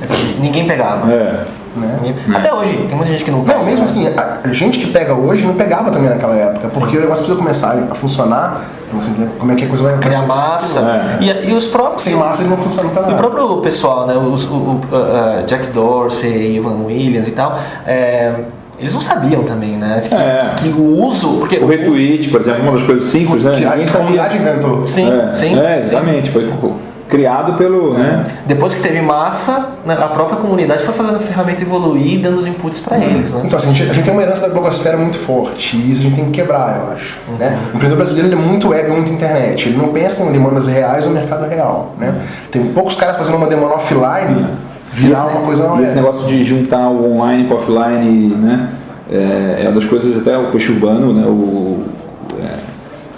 Ninguém 0.41 0.67
pegava. 0.67 1.11
É. 1.13 1.45
Né? 1.77 2.15
Até 2.35 2.53
hoje, 2.53 2.75
tem 2.89 2.97
muita 2.97 3.13
gente 3.13 3.23
que 3.23 3.31
não 3.31 3.45
pega. 3.45 3.59
Não, 3.59 3.65
mesmo 3.67 3.81
né? 3.81 3.85
assim, 3.85 4.09
a 4.09 4.53
gente 4.53 4.79
que 4.79 4.91
pega 4.91 5.15
hoje 5.15 5.47
não 5.47 5.55
pegava 5.55 5.91
também 5.91 6.09
naquela 6.09 6.35
época, 6.35 6.69
porque 6.69 6.97
o 6.97 7.01
negócio 7.01 7.23
precisa 7.23 7.39
começar 7.39 7.77
a 7.91 7.95
funcionar, 7.95 8.63
pra 8.89 9.01
você 9.01 9.11
entender 9.11 9.31
como 9.39 9.53
é 9.53 9.55
que 9.55 9.65
a 9.65 9.69
coisa 9.69 9.85
vai 9.85 9.99
Criar 9.99 10.23
massa. 10.27 10.81
É. 11.21 11.25
E, 11.25 11.51
e 11.51 11.55
os 11.55 11.67
próprios. 11.67 12.03
Sem 12.03 12.15
massa 12.15 12.43
ele 12.43 12.51
não 12.51 12.57
funciona 12.57 12.89
pra 12.89 13.03
E 13.03 13.05
o 13.05 13.09
nada. 13.09 13.19
próprio 13.19 13.59
pessoal, 13.59 14.07
né, 14.07 14.17
os, 14.17 14.45
o, 14.45 14.55
o, 14.55 14.81
uh, 14.91 15.47
Jack 15.47 15.67
Dorsey, 15.69 16.57
Ivan 16.57 16.85
Williams 16.87 17.29
e 17.29 17.33
tal, 17.33 17.59
é, 17.87 18.33
eles 18.79 18.95
não 18.95 19.01
sabiam 19.01 19.43
também, 19.43 19.77
né? 19.77 20.01
Que, 20.07 20.15
É. 20.15 20.55
que 20.57 20.69
o 20.69 21.03
uso. 21.03 21.39
Porque 21.39 21.57
O 21.59 21.67
retweet, 21.67 22.29
por 22.29 22.41
exemplo, 22.41 22.63
uma 22.63 22.73
das 22.73 22.83
coisas 22.83 23.11
simples, 23.11 23.45
né? 23.45 23.57
Que 23.57 23.65
a 23.65 23.93
comunidade 23.93 24.37
inventou. 24.37 24.87
Sim, 24.89 25.11
é, 25.11 25.33
sim. 25.33 25.59
É, 25.59 25.79
sim. 25.81 25.87
exatamente. 25.87 26.31
Foi 26.31 26.49
criado 27.09 27.55
pelo. 27.55 27.95
Né? 27.95 28.25
Depois 28.47 28.75
que 28.75 28.83
teve 28.83 29.01
massa, 29.01 29.71
né, 29.85 29.97
a 29.99 30.09
própria 30.09 30.37
comunidade 30.39 30.83
foi 30.85 30.93
fazendo 30.95 31.17
a 31.17 31.21
ferramenta 31.21 31.63
evoluir 31.63 32.15
e 32.15 32.19
dando 32.19 32.37
os 32.37 32.47
inputs 32.47 32.81
para 32.81 32.99
eles, 32.99 33.33
né? 33.33 33.43
Então, 33.45 33.59
assim, 33.59 33.71
a 33.71 33.73
gente, 33.73 33.91
a 33.91 33.95
gente 33.95 34.05
tem 34.05 34.13
uma 34.13 34.23
herança 34.23 34.47
da 34.47 34.53
blogosfera 34.53 34.97
muito 34.97 35.17
forte 35.17 35.77
e 35.77 35.91
isso 35.91 36.01
a 36.01 36.05
gente 36.05 36.15
tem 36.17 36.27
que 36.27 36.33
quebrar, 36.33 36.79
eu 36.85 36.93
acho. 36.93 37.17
Né? 37.39 37.59
O 37.65 37.69
empreendedor 37.69 37.97
brasileiro 37.97 38.29
ele 38.29 38.35
é 38.35 38.39
muito 38.39 38.69
web, 38.69 38.91
muito 38.91 39.13
internet. 39.13 39.69
Ele 39.69 39.79
não 39.79 39.89
pensa 39.89 40.23
em 40.23 40.33
demandas 40.33 40.67
reais 40.67 41.07
no 41.07 41.13
mercado 41.13 41.49
real. 41.49 41.95
Né? 41.99 42.15
Tem 42.51 42.63
poucos 42.67 42.95
caras 42.95 43.17
fazendo 43.17 43.37
uma 43.37 43.47
demanda 43.47 43.75
offline 43.75 44.47
virar 44.93 45.27
uma 45.27 45.41
coisa 45.43 45.77
E 45.81 45.85
esse 45.85 45.95
negócio 45.95 46.27
de 46.27 46.45
juntar 46.45 46.89
o 46.89 47.13
online 47.13 47.45
com 47.45 47.55
o 47.55 47.57
offline, 47.57 48.29
né? 48.35 48.71
É, 49.11 49.61
é 49.61 49.63
uma 49.65 49.73
das 49.73 49.85
coisas, 49.85 50.17
até 50.17 50.37
o 50.37 50.45
peixe 50.51 50.71
urbano, 50.73 51.13
né? 51.13 51.27
O 51.27 51.85
é, 52.41 52.59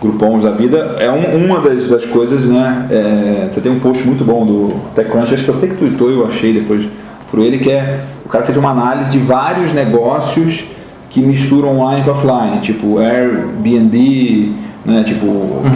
Groupons 0.01 0.43
da 0.45 0.51
vida, 0.51 0.97
é 0.99 1.11
um- 1.11 1.45
uma 1.47 1.61
das, 1.61 1.89
das 1.89 2.05
coisas, 2.07 2.47
né? 2.47 2.87
É, 2.91 3.49
você 3.53 3.61
tem 3.61 3.73
um 3.73 3.81
post 3.81 4.07
muito 4.07 4.25
bom 4.25 4.47
do 4.47 4.75
TechCrunch, 4.95 5.35
acho 5.35 5.45
que 5.45 5.51
eu 5.51 5.55
sei 5.59 5.69
que 5.69 5.77
tweetou, 5.77 6.11
eu 6.11 6.27
achei 6.27 6.53
depois 6.53 6.85
por 7.31 7.41
ele, 7.41 7.59
que 7.59 7.71
é 7.71 8.01
o 8.25 8.29
cara 8.29 8.45
fez 8.45 8.57
uma 8.57 8.71
análise 8.71 9.11
de 9.11 9.19
vários 9.19 9.73
negócios 9.73 10.65
que 11.09 11.21
misturam 11.21 11.81
online 11.81 12.05
com 12.05 12.13
offline, 12.13 12.61
tipo 12.61 12.99
Airbnb, 12.99 14.53
né? 14.85 15.03
Tipo, 15.05 15.27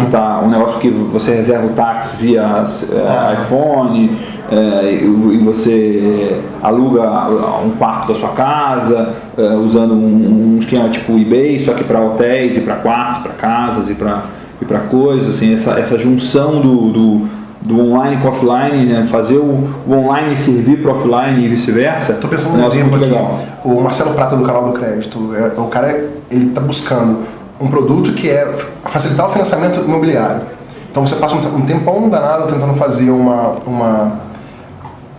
que 0.00 0.10
tá, 0.10 0.40
um 0.42 0.48
negócio 0.48 0.78
que 0.78 0.88
você 0.90 1.34
reserva 1.36 1.66
o 1.66 1.70
táxi 1.70 2.16
via 2.16 2.40
é, 2.42 3.08
Ah. 3.08 3.36
iPhone, 3.40 4.16
é, 4.50 4.92
e 4.92 5.34
e 5.34 5.38
você 5.38 6.40
aluga 6.62 7.28
um 7.64 7.70
quarto 7.70 8.08
da 8.08 8.14
sua 8.14 8.30
casa, 8.30 9.10
é, 9.36 9.42
usando 9.54 9.92
um, 9.94 10.56
um 10.56 10.58
esquema 10.60 10.88
tipo 10.88 11.18
eBay, 11.18 11.60
só 11.60 11.74
que 11.74 11.84
para 11.84 12.00
hotéis 12.00 12.56
e 12.56 12.60
para 12.60 12.76
quartos, 12.76 13.18
para 13.22 13.32
casas 13.32 13.90
e 13.90 13.94
para 13.94 14.22
e 14.62 14.64
para 14.64 14.78
coisas, 14.80 15.34
assim, 15.34 15.52
essa, 15.52 15.72
essa 15.72 15.98
junção 15.98 16.60
do, 16.60 16.90
do, 16.90 17.28
do 17.62 17.80
online 17.80 18.18
com 18.18 18.28
o 18.28 18.30
offline, 18.30 18.86
né? 18.86 19.04
fazer 19.04 19.36
o, 19.36 19.64
o 19.86 19.92
online 19.92 20.36
servir 20.36 20.80
para 20.80 20.92
o 20.92 20.94
offline 20.94 21.44
e 21.44 21.48
vice-versa. 21.48 22.12
Estou 22.12 22.30
pensando 22.30 22.52
é 22.54 22.58
um 22.58 22.60
num 22.60 22.66
exemplo 22.66 22.94
aqui. 22.94 23.04
legal. 23.06 23.38
O 23.64 23.80
Marcelo 23.80 24.14
Prata 24.14 24.36
do 24.36 24.44
canal 24.44 24.66
do 24.66 24.72
crédito. 24.72 25.32
É, 25.34 25.60
o 25.60 25.64
cara 25.64 26.08
ele 26.30 26.46
está 26.46 26.60
buscando 26.60 27.18
um 27.64 27.68
produto 27.68 28.12
que 28.12 28.28
é 28.28 28.54
facilitar 28.84 29.26
o 29.26 29.30
financiamento 29.30 29.80
imobiliário. 29.80 30.42
Então 30.90 31.06
você 31.06 31.16
passa 31.16 31.34
um, 31.34 31.62
tempão 31.62 32.08
danado 32.10 32.46
tentando 32.46 32.74
fazer 32.74 33.10
uma, 33.10 33.56
uma, 33.66 34.20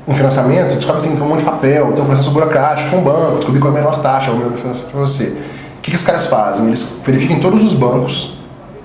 um 0.08 0.14
financiamento, 0.14 0.75
descobre 0.75 1.02
que 1.02 1.08
tem 1.10 1.22
um 1.22 1.28
monte 1.28 1.40
de 1.40 1.46
papel, 1.46 1.92
tem 1.94 2.04
um 2.04 2.08
processo 2.08 2.30
burocrático 2.30 2.92
com 2.92 2.98
o 2.98 3.02
banco, 3.02 3.38
descobrir 3.38 3.60
qual 3.60 3.74
é 3.74 3.80
a 3.80 3.82
menor 3.82 4.00
taxa, 4.00 4.32
o 4.32 4.38
melhor 4.38 4.54
financiamento 4.54 4.92
para 4.92 5.00
você. 5.00 5.24
O 5.24 5.82
que, 5.82 5.90
que 5.90 5.96
esses 5.96 6.06
caras 6.06 6.28
fazem? 6.28 6.68
Eles 6.68 6.98
verificam 7.04 7.36
em 7.36 7.40
todos 7.40 7.64
os 7.64 7.74
bancos, 7.74 8.38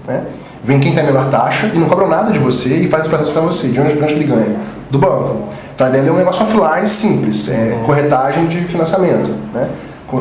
né? 0.06 0.24
Vem 0.64 0.80
quem 0.80 0.92
tem 0.92 1.02
a 1.02 1.06
menor 1.06 1.30
taxa 1.30 1.70
e 1.72 1.78
não 1.78 1.88
cobram 1.88 2.08
nada 2.08 2.32
de 2.32 2.38
você 2.38 2.76
e 2.76 2.88
faz 2.88 3.06
o 3.06 3.08
processo 3.08 3.32
para 3.32 3.42
você. 3.42 3.68
De 3.68 3.80
onde, 3.80 3.94
de 3.94 4.02
onde 4.02 4.14
ele 4.14 4.24
ganha? 4.24 4.56
Do 4.90 4.98
banco. 4.98 5.48
Então 5.74 5.86
a 5.86 5.90
ideia 5.90 6.08
é 6.08 6.12
um 6.12 6.16
negócio 6.16 6.42
offline 6.42 6.88
simples, 6.88 7.48
é 7.48 7.80
corretagem 7.86 8.46
de 8.46 8.64
financiamento, 8.64 9.30
né? 9.54 9.68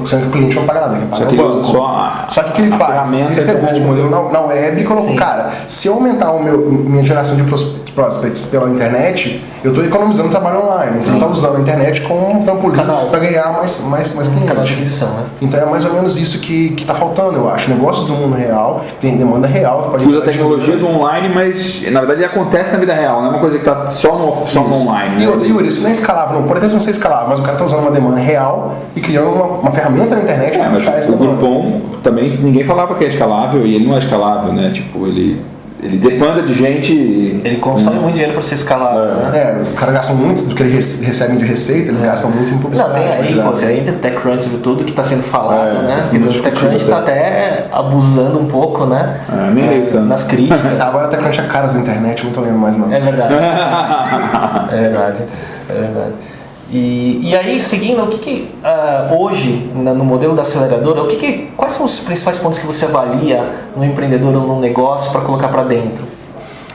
Sendo 0.07 0.21
que 0.23 0.27
o 0.27 0.31
cliente 0.31 0.55
não 0.55 0.65
paga 0.65 0.81
nada, 0.81 0.95
paga 1.09 1.15
Só 1.17 1.23
é 1.23 1.25
que 1.27 1.35
banco. 1.35 1.63
só 1.63 1.85
a- 1.87 2.25
Só 2.29 2.43
que 2.43 2.49
o 2.49 2.53
que 2.53 2.61
ele 2.61 2.71
faz? 2.77 3.11
Ele 3.13 3.41
pegou 3.45 3.69
como- 3.69 3.77
o 3.77 3.87
modelo 3.87 4.09
na, 4.09 4.21
na 4.31 4.41
web 4.41 4.81
e 4.81 4.83
colocou, 4.83 5.09
Sim. 5.09 5.15
cara, 5.15 5.49
se 5.67 5.87
eu 5.87 5.93
aumentar 5.95 6.31
o 6.31 6.43
meu, 6.43 6.57
minha 6.59 7.03
geração 7.03 7.35
de 7.35 7.43
pros- 7.43 7.75
prospects 7.95 8.45
pela 8.45 8.69
internet, 8.69 9.43
eu 9.63 9.71
estou 9.71 9.83
economizando 9.83 10.29
trabalho 10.29 10.63
online. 10.65 11.03
Você 11.03 11.13
está 11.13 11.27
usando 11.27 11.57
a 11.57 11.59
internet 11.59 12.01
como 12.01 12.39
um 12.39 12.43
trampolim 12.43 12.75
para 13.09 13.19
ganhar 13.19 13.53
mais, 13.53 13.83
mais, 13.85 14.13
mais 14.13 14.27
Canal 14.29 14.45
de 14.45 14.53
clientes. 14.53 14.71
aquisição, 14.71 15.09
né? 15.09 15.23
Então 15.41 15.59
é 15.59 15.65
mais 15.65 15.83
ou 15.85 15.93
menos 15.93 16.17
isso 16.17 16.39
que 16.39 16.75
está 16.77 16.93
faltando, 16.93 17.37
eu 17.37 17.49
acho. 17.49 17.69
Negócios 17.69 18.05
do 18.05 18.13
mundo 18.13 18.35
real, 18.35 18.83
tem 19.01 19.17
demanda 19.17 19.47
real. 19.47 19.89
pode 19.91 20.07
Usa 20.07 20.19
a 20.19 20.21
tecnologia 20.21 20.77
do 20.77 20.87
online, 20.87 21.29
mas 21.29 21.81
na 21.91 21.99
verdade 21.99 22.21
ele 22.21 22.31
acontece 22.31 22.73
na 22.73 22.79
vida 22.79 22.93
real, 22.93 23.21
não 23.21 23.27
é 23.27 23.31
uma 23.31 23.39
coisa 23.39 23.57
que 23.57 23.67
está 23.67 23.87
só 23.87 24.17
no, 24.17 24.33
só 24.45 24.61
no 24.61 24.73
online. 24.73 25.15
E 25.17 25.25
né? 25.25 25.29
outra, 25.29 25.47
Yuri, 25.47 25.67
isso 25.67 25.81
não 25.81 25.89
é 25.89 25.93
escalável, 25.93 26.39
não. 26.39 26.47
Pode 26.47 26.59
até 26.59 26.71
não 26.71 26.79
ser 26.79 26.91
escalável, 26.91 27.29
mas 27.29 27.39
o 27.39 27.41
cara 27.41 27.53
está 27.53 27.65
usando 27.65 27.81
uma 27.81 27.91
demanda 27.91 28.19
real 28.19 28.75
e 28.95 29.01
criando 29.01 29.29
uma, 29.29 29.45
uma 29.45 29.71
ferramenta 29.71 30.15
na 30.15 30.21
internet 30.21 30.55
É, 30.55 30.69
para 30.69 30.91
mas 30.91 31.09
o 31.09 31.17
Groupon 31.17 31.81
também 32.01 32.37
ninguém 32.37 32.63
falava 32.63 32.95
que 32.95 33.03
é 33.03 33.07
escalável 33.07 33.65
e 33.65 33.75
ele 33.75 33.87
não 33.87 33.95
é 33.95 33.99
escalável, 33.99 34.53
né? 34.53 34.71
Tipo, 34.73 35.05
ele, 35.07 35.41
ele 35.81 35.97
depanda 35.97 36.41
de 36.41 36.53
gente. 36.53 36.93
Ele 36.93 37.57
consome 37.57 37.99
muito 37.99 38.13
dinheiro 38.15 38.33
para 38.33 38.41
ser 38.43 38.55
escalável, 38.55 39.01
É. 39.27 39.31
né? 39.31 39.53
É, 39.57 39.59
os 39.59 39.71
caras 39.71 39.95
gastam 39.95 40.15
muito 40.15 40.41
do 40.43 40.53
que 40.53 40.61
eles 40.63 41.01
recebem 41.01 41.37
de 41.37 41.45
receita, 41.45 41.89
eles 41.89 42.01
gastam 42.01 42.29
muito 42.31 42.49
em 42.49 42.53
Não, 42.55 42.59
publicidade. 42.61 42.93
tem 42.95 43.03
aí, 43.03 43.11
publicidade. 43.15 43.47
pô, 43.49 43.53
você 43.55 43.73
entra 43.73 43.91
no 43.93 43.99
TechCrunch, 43.99 44.49
você 44.49 44.57
tudo 44.57 44.83
que 44.83 44.89
está 44.91 45.03
sendo 45.03 45.23
falado, 45.23 45.77
É, 45.77 45.81
né? 45.83 46.01
tá 46.01 46.17
o 46.17 46.41
TechCrunch 46.41 46.75
está 46.75 46.99
até. 46.99 47.11
até 47.11 47.67
abusando 47.71 48.39
um 48.39 48.45
pouco, 48.47 48.85
né? 48.85 49.19
É, 49.31 49.51
nem 49.51 49.67
leio 49.69 49.87
tanto. 49.87 50.05
Nas 50.05 50.23
críticas. 50.23 50.59
Agora 50.81 51.05
até 51.05 51.17
quando 51.17 51.31
tinha 51.31 51.47
caras 51.47 51.73
na 51.75 51.81
internet, 51.81 52.25
não 52.25 52.31
tô 52.31 52.41
lendo 52.41 52.57
mais 52.57 52.77
não. 52.77 52.91
É 52.91 52.99
verdade. 52.99 53.33
É 54.71 54.81
verdade. 54.81 55.23
É 55.69 55.73
verdade. 55.73 56.13
E, 56.71 57.19
e 57.23 57.35
aí, 57.35 57.59
seguindo, 57.59 58.03
o 58.03 58.07
que, 58.07 58.19
que 58.19 58.51
ah, 58.63 59.09
hoje, 59.17 59.71
na- 59.75 59.93
no 59.93 60.05
modelo 60.05 60.35
da 60.35 60.41
aceleradora, 60.43 61.01
o 61.01 61.07
que 61.07 61.15
que, 61.15 61.33
quais 61.57 61.71
são 61.73 61.83
os 61.85 61.99
principais 61.99 62.37
pontos 62.37 62.59
que 62.59 62.65
você 62.67 62.85
avalia 62.85 63.43
no 63.75 63.83
empreendedor 63.83 64.35
ou 64.35 64.41
no 64.47 64.59
negócio 64.59 65.11
para 65.11 65.21
colocar 65.21 65.47
para 65.47 65.63
dentro? 65.63 66.03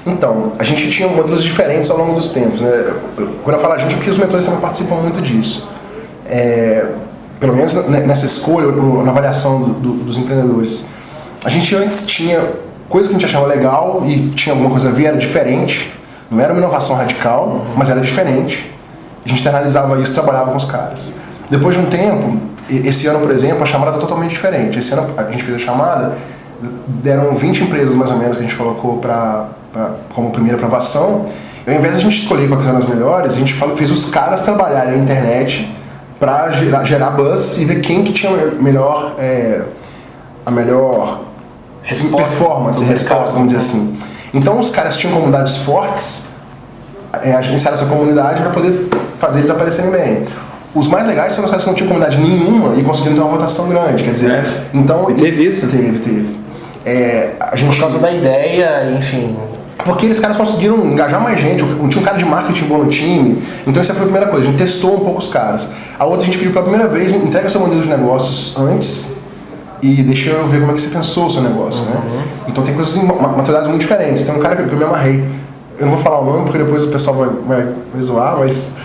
Então, 0.04 0.52
a 0.58 0.64
gente 0.64 0.90
tinha 0.90 1.08
modelos 1.08 1.42
diferentes 1.44 1.88
ao 1.90 1.96
longo 1.96 2.14
dos 2.14 2.30
tempos. 2.30 2.60
Né? 2.60 2.92
Quando 3.44 3.56
eu 3.56 3.62
falo 3.62 3.74
a 3.74 3.78
gente, 3.78 3.92
é 3.92 3.96
porque 3.96 4.10
os 4.10 4.18
mentores 4.18 4.44
também 4.44 4.60
participam 4.60 4.96
muito 4.96 5.22
disso. 5.22 5.66
É, 6.26 6.86
pelo 7.38 7.54
menos 7.54 7.74
ne- 7.88 8.00
nessa 8.00 8.26
escolha, 8.26 8.66
na 8.72 9.10
avaliação 9.12 9.60
do- 9.60 9.74
do- 9.74 9.92
dos 10.04 10.18
empreendedores. 10.18 10.84
A 11.44 11.48
gente 11.50 11.74
antes 11.76 12.04
tinha 12.06 12.52
coisas 12.88 13.08
que 13.08 13.16
a 13.16 13.18
gente 13.18 13.28
achava 13.30 13.46
legal 13.46 14.02
e 14.04 14.28
tinha 14.30 14.52
alguma 14.54 14.70
coisa 14.70 14.88
a 14.88 14.92
ver, 14.92 15.06
era 15.06 15.16
diferente. 15.16 15.90
Não 16.30 16.40
era 16.42 16.52
uma 16.52 16.58
inovação 16.60 16.96
radical, 16.96 17.64
mas 17.76 17.88
era 17.88 18.00
diferente. 18.00 18.73
A 19.24 19.28
gente 19.28 19.40
internalizava 19.40 19.98
isso, 20.00 20.12
trabalhava 20.14 20.50
com 20.50 20.56
os 20.56 20.64
caras. 20.64 21.12
Depois 21.50 21.74
de 21.76 21.80
um 21.82 21.86
tempo, 21.86 22.38
esse 22.68 23.06
ano, 23.06 23.20
por 23.20 23.30
exemplo, 23.30 23.62
a 23.62 23.66
chamada 23.66 23.90
está 23.92 24.00
totalmente 24.00 24.30
diferente. 24.30 24.78
Esse 24.78 24.92
ano 24.92 25.10
a 25.16 25.24
gente 25.30 25.42
fez 25.42 25.56
a 25.56 25.60
chamada, 25.60 26.12
deram 27.02 27.34
20 27.34 27.64
empresas 27.64 27.94
mais 27.96 28.10
ou 28.10 28.16
menos 28.18 28.36
que 28.36 28.42
a 28.42 28.46
gente 28.46 28.56
colocou 28.56 28.98
pra, 28.98 29.46
pra- 29.72 29.90
como 30.14 30.30
primeira 30.30 30.56
aprovação. 30.56 31.22
E 31.66 31.70
ao 31.70 31.76
invés 31.76 31.94
de 31.94 32.00
a 32.00 32.04
gente 32.04 32.18
escolher 32.22 32.48
quais 32.48 32.66
eram 32.66 32.78
as 32.78 32.84
melhores, 32.86 33.34
a 33.34 33.38
gente 33.38 33.54
fez 33.76 33.90
os 33.90 34.06
caras 34.06 34.42
trabalharem 34.42 34.96
na 34.98 35.02
internet 35.02 35.74
para 36.20 36.50
gerar, 36.50 36.84
gerar 36.84 37.10
buzz 37.10 37.58
e 37.58 37.64
ver 37.64 37.80
quem 37.80 38.04
que 38.04 38.12
tinha 38.12 38.30
me- 38.32 38.62
melhor, 38.62 39.14
é, 39.18 39.62
a 40.44 40.50
melhor 40.50 41.20
Resposta 41.82 42.16
performance, 42.16 42.82
resposta, 42.82 43.32
vamos 43.36 43.48
dizer 43.52 43.58
assim. 43.60 43.98
Então 44.32 44.58
os 44.58 44.70
caras 44.70 44.96
tinham 44.96 45.12
comunidades 45.14 45.58
fortes, 45.58 46.28
é, 47.22 47.32
agenciaram 47.34 47.76
essa 47.76 47.84
comunidade 47.86 48.40
para 48.40 48.50
poder 48.52 48.88
fazer 49.18 49.40
eles 49.40 49.50
aparecerem 49.50 49.90
bem. 49.90 50.24
Os 50.74 50.88
mais 50.88 51.06
legais 51.06 51.32
são 51.32 51.44
os 51.44 51.50
caras 51.50 51.64
que 51.64 51.70
não 51.70 51.76
tinham 51.76 51.88
comunidade 51.88 52.18
nenhuma 52.20 52.74
e 52.76 52.82
conseguiram 52.82 53.14
ter 53.16 53.22
uma 53.22 53.30
votação 53.30 53.68
grande. 53.68 54.02
Quer 54.02 54.10
dizer, 54.12 54.30
É. 54.30 54.44
então. 54.74 55.08
E 55.10 55.14
teve 55.14 55.44
isso? 55.48 55.66
Teve, 55.66 55.98
teve. 56.00 56.36
É, 56.84 57.30
a 57.40 57.54
gente, 57.56 57.74
Por 57.76 57.80
causa 57.80 57.98
da 57.98 58.10
ideia, 58.12 58.90
enfim. 58.98 59.36
porque 59.84 60.04
eles 60.06 60.18
caras 60.20 60.36
conseguiram 60.36 60.84
engajar 60.84 61.20
mais 61.22 61.40
gente, 61.40 61.64
tinha 61.88 62.02
um 62.02 62.04
cara 62.04 62.18
de 62.18 62.24
marketing 62.24 62.64
bom 62.66 62.78
no 62.78 62.88
time, 62.90 63.42
então 63.66 63.80
essa 63.80 63.92
foi 63.94 64.02
a 64.02 64.04
primeira 64.04 64.26
coisa, 64.28 64.46
a 64.46 64.50
gente 64.50 64.58
testou 64.58 64.94
um 64.96 65.00
pouco 65.00 65.18
os 65.18 65.28
caras. 65.28 65.68
A 65.98 66.04
outra 66.04 66.22
a 66.22 66.26
gente 66.26 66.36
pediu 66.38 66.52
pela 66.52 66.64
primeira 66.64 66.86
vez, 66.88 67.10
entrega 67.12 67.48
seu 67.48 67.60
modelo 67.60 67.80
de 67.80 67.88
negócios 67.88 68.54
antes 68.58 69.14
e 69.80 70.02
deixa 70.02 70.30
eu 70.30 70.46
ver 70.46 70.60
como 70.60 70.72
é 70.72 70.74
que 70.74 70.82
você 70.82 70.88
pensou 70.88 71.26
o 71.26 71.30
seu 71.30 71.40
negócio, 71.42 71.84
né? 71.86 72.00
Então 72.48 72.62
tem 72.64 72.74
coisas, 72.74 72.94
ma- 72.96 73.14
maturidades 73.28 73.68
muito 73.68 73.80
diferentes. 73.80 74.22
Tem 74.24 74.34
um 74.34 74.38
cara 74.40 74.56
que 74.56 74.62
eu 74.70 74.76
me 74.78 74.84
amarrei, 74.84 75.24
eu 75.78 75.86
não 75.86 75.94
vou 75.94 76.02
falar 76.02 76.20
o 76.20 76.24
nome 76.24 76.42
porque 76.44 76.58
depois 76.58 76.84
o 76.84 76.88
pessoal 76.88 77.16
vai, 77.16 77.28
vai, 77.46 77.68
vai 77.92 78.02
zoar, 78.02 78.36
mas... 78.38 78.76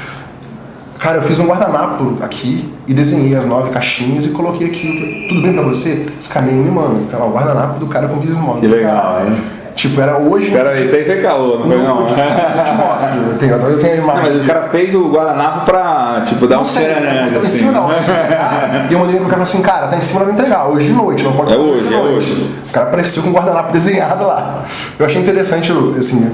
Cara, 0.99 1.17
eu 1.19 1.21
fiz 1.23 1.39
um 1.39 1.45
guardanapo 1.47 2.17
aqui 2.21 2.71
e 2.85 2.93
desenhei 2.93 3.33
as 3.35 3.45
nove 3.45 3.69
caixinhas 3.71 4.25
e 4.25 4.29
coloquei 4.29 4.67
aqui. 4.67 5.27
Tudo 5.29 5.41
bem 5.41 5.53
pra 5.53 5.61
você? 5.63 6.05
Escaneei 6.19 6.55
e 6.55 6.59
me 6.59 6.69
manda. 6.71 6.99
Então, 7.07 7.25
o 7.25 7.31
guardanapo 7.31 7.79
do 7.79 7.87
cara 7.87 8.07
com 8.07 8.17
business 8.17 8.37
model. 8.37 8.59
Que 8.61 8.67
legal, 8.67 9.21
hein? 9.25 9.37
Tipo, 9.75 10.01
era 10.01 10.17
hoje. 10.17 10.47
Espera 10.47 10.71
aí, 10.71 10.83
isso 10.83 10.93
aí 10.93 11.05
foi 11.05 11.21
calor, 11.21 11.59
não 11.59 11.67
foi 11.67 11.77
não? 11.77 12.01
Eu 12.01 12.07
te, 12.07 12.11
eu 12.11 12.63
te 12.65 12.71
mostro. 12.73 13.19
Eu 13.31 13.37
tenho, 13.37 13.53
eu 13.53 13.79
tenho 13.79 13.93
a 13.93 13.95
Não, 13.95 14.03
imagem. 14.03 14.33
mas 14.33 14.41
o 14.41 14.45
cara 14.45 14.61
fez 14.67 14.93
o 14.93 15.07
guardanapo 15.09 15.65
pra, 15.65 16.23
tipo, 16.25 16.45
dar 16.47 16.55
um 16.55 16.57
Não 16.59 16.65
sei, 16.65 16.83
serenante, 16.85 17.33
eu 17.35 17.41
em 17.41 17.45
assim. 17.45 17.57
cima 17.59 17.71
da 17.71 17.81
hora 17.81 17.95
de 18.01 18.03
entregar, 18.11 18.87
E 18.89 18.93
eu 18.93 18.99
mandei 18.99 19.15
pro 19.15 19.29
cara 19.29 19.41
assim, 19.43 19.61
cara, 19.61 19.87
tá 19.87 19.95
em 19.95 20.01
cima 20.01 20.19
da 20.19 20.25
me 20.25 20.33
entregar, 20.33 20.67
hoje 20.67 20.87
de 20.87 20.91
noite, 20.93 21.23
não 21.23 21.31
pode 21.31 21.53
É 21.53 21.55
ser 21.55 21.61
hoje, 21.61 21.93
é 21.93 21.97
hoje. 21.97 22.49
O 22.67 22.71
cara 22.73 22.87
apareceu 22.87 23.23
com 23.23 23.29
um 23.29 23.33
guardanapo 23.33 23.71
desenhado 23.71 24.27
lá. 24.27 24.65
Eu 24.99 25.05
achei 25.05 25.21
interessante, 25.21 25.71
assim, 25.97 26.29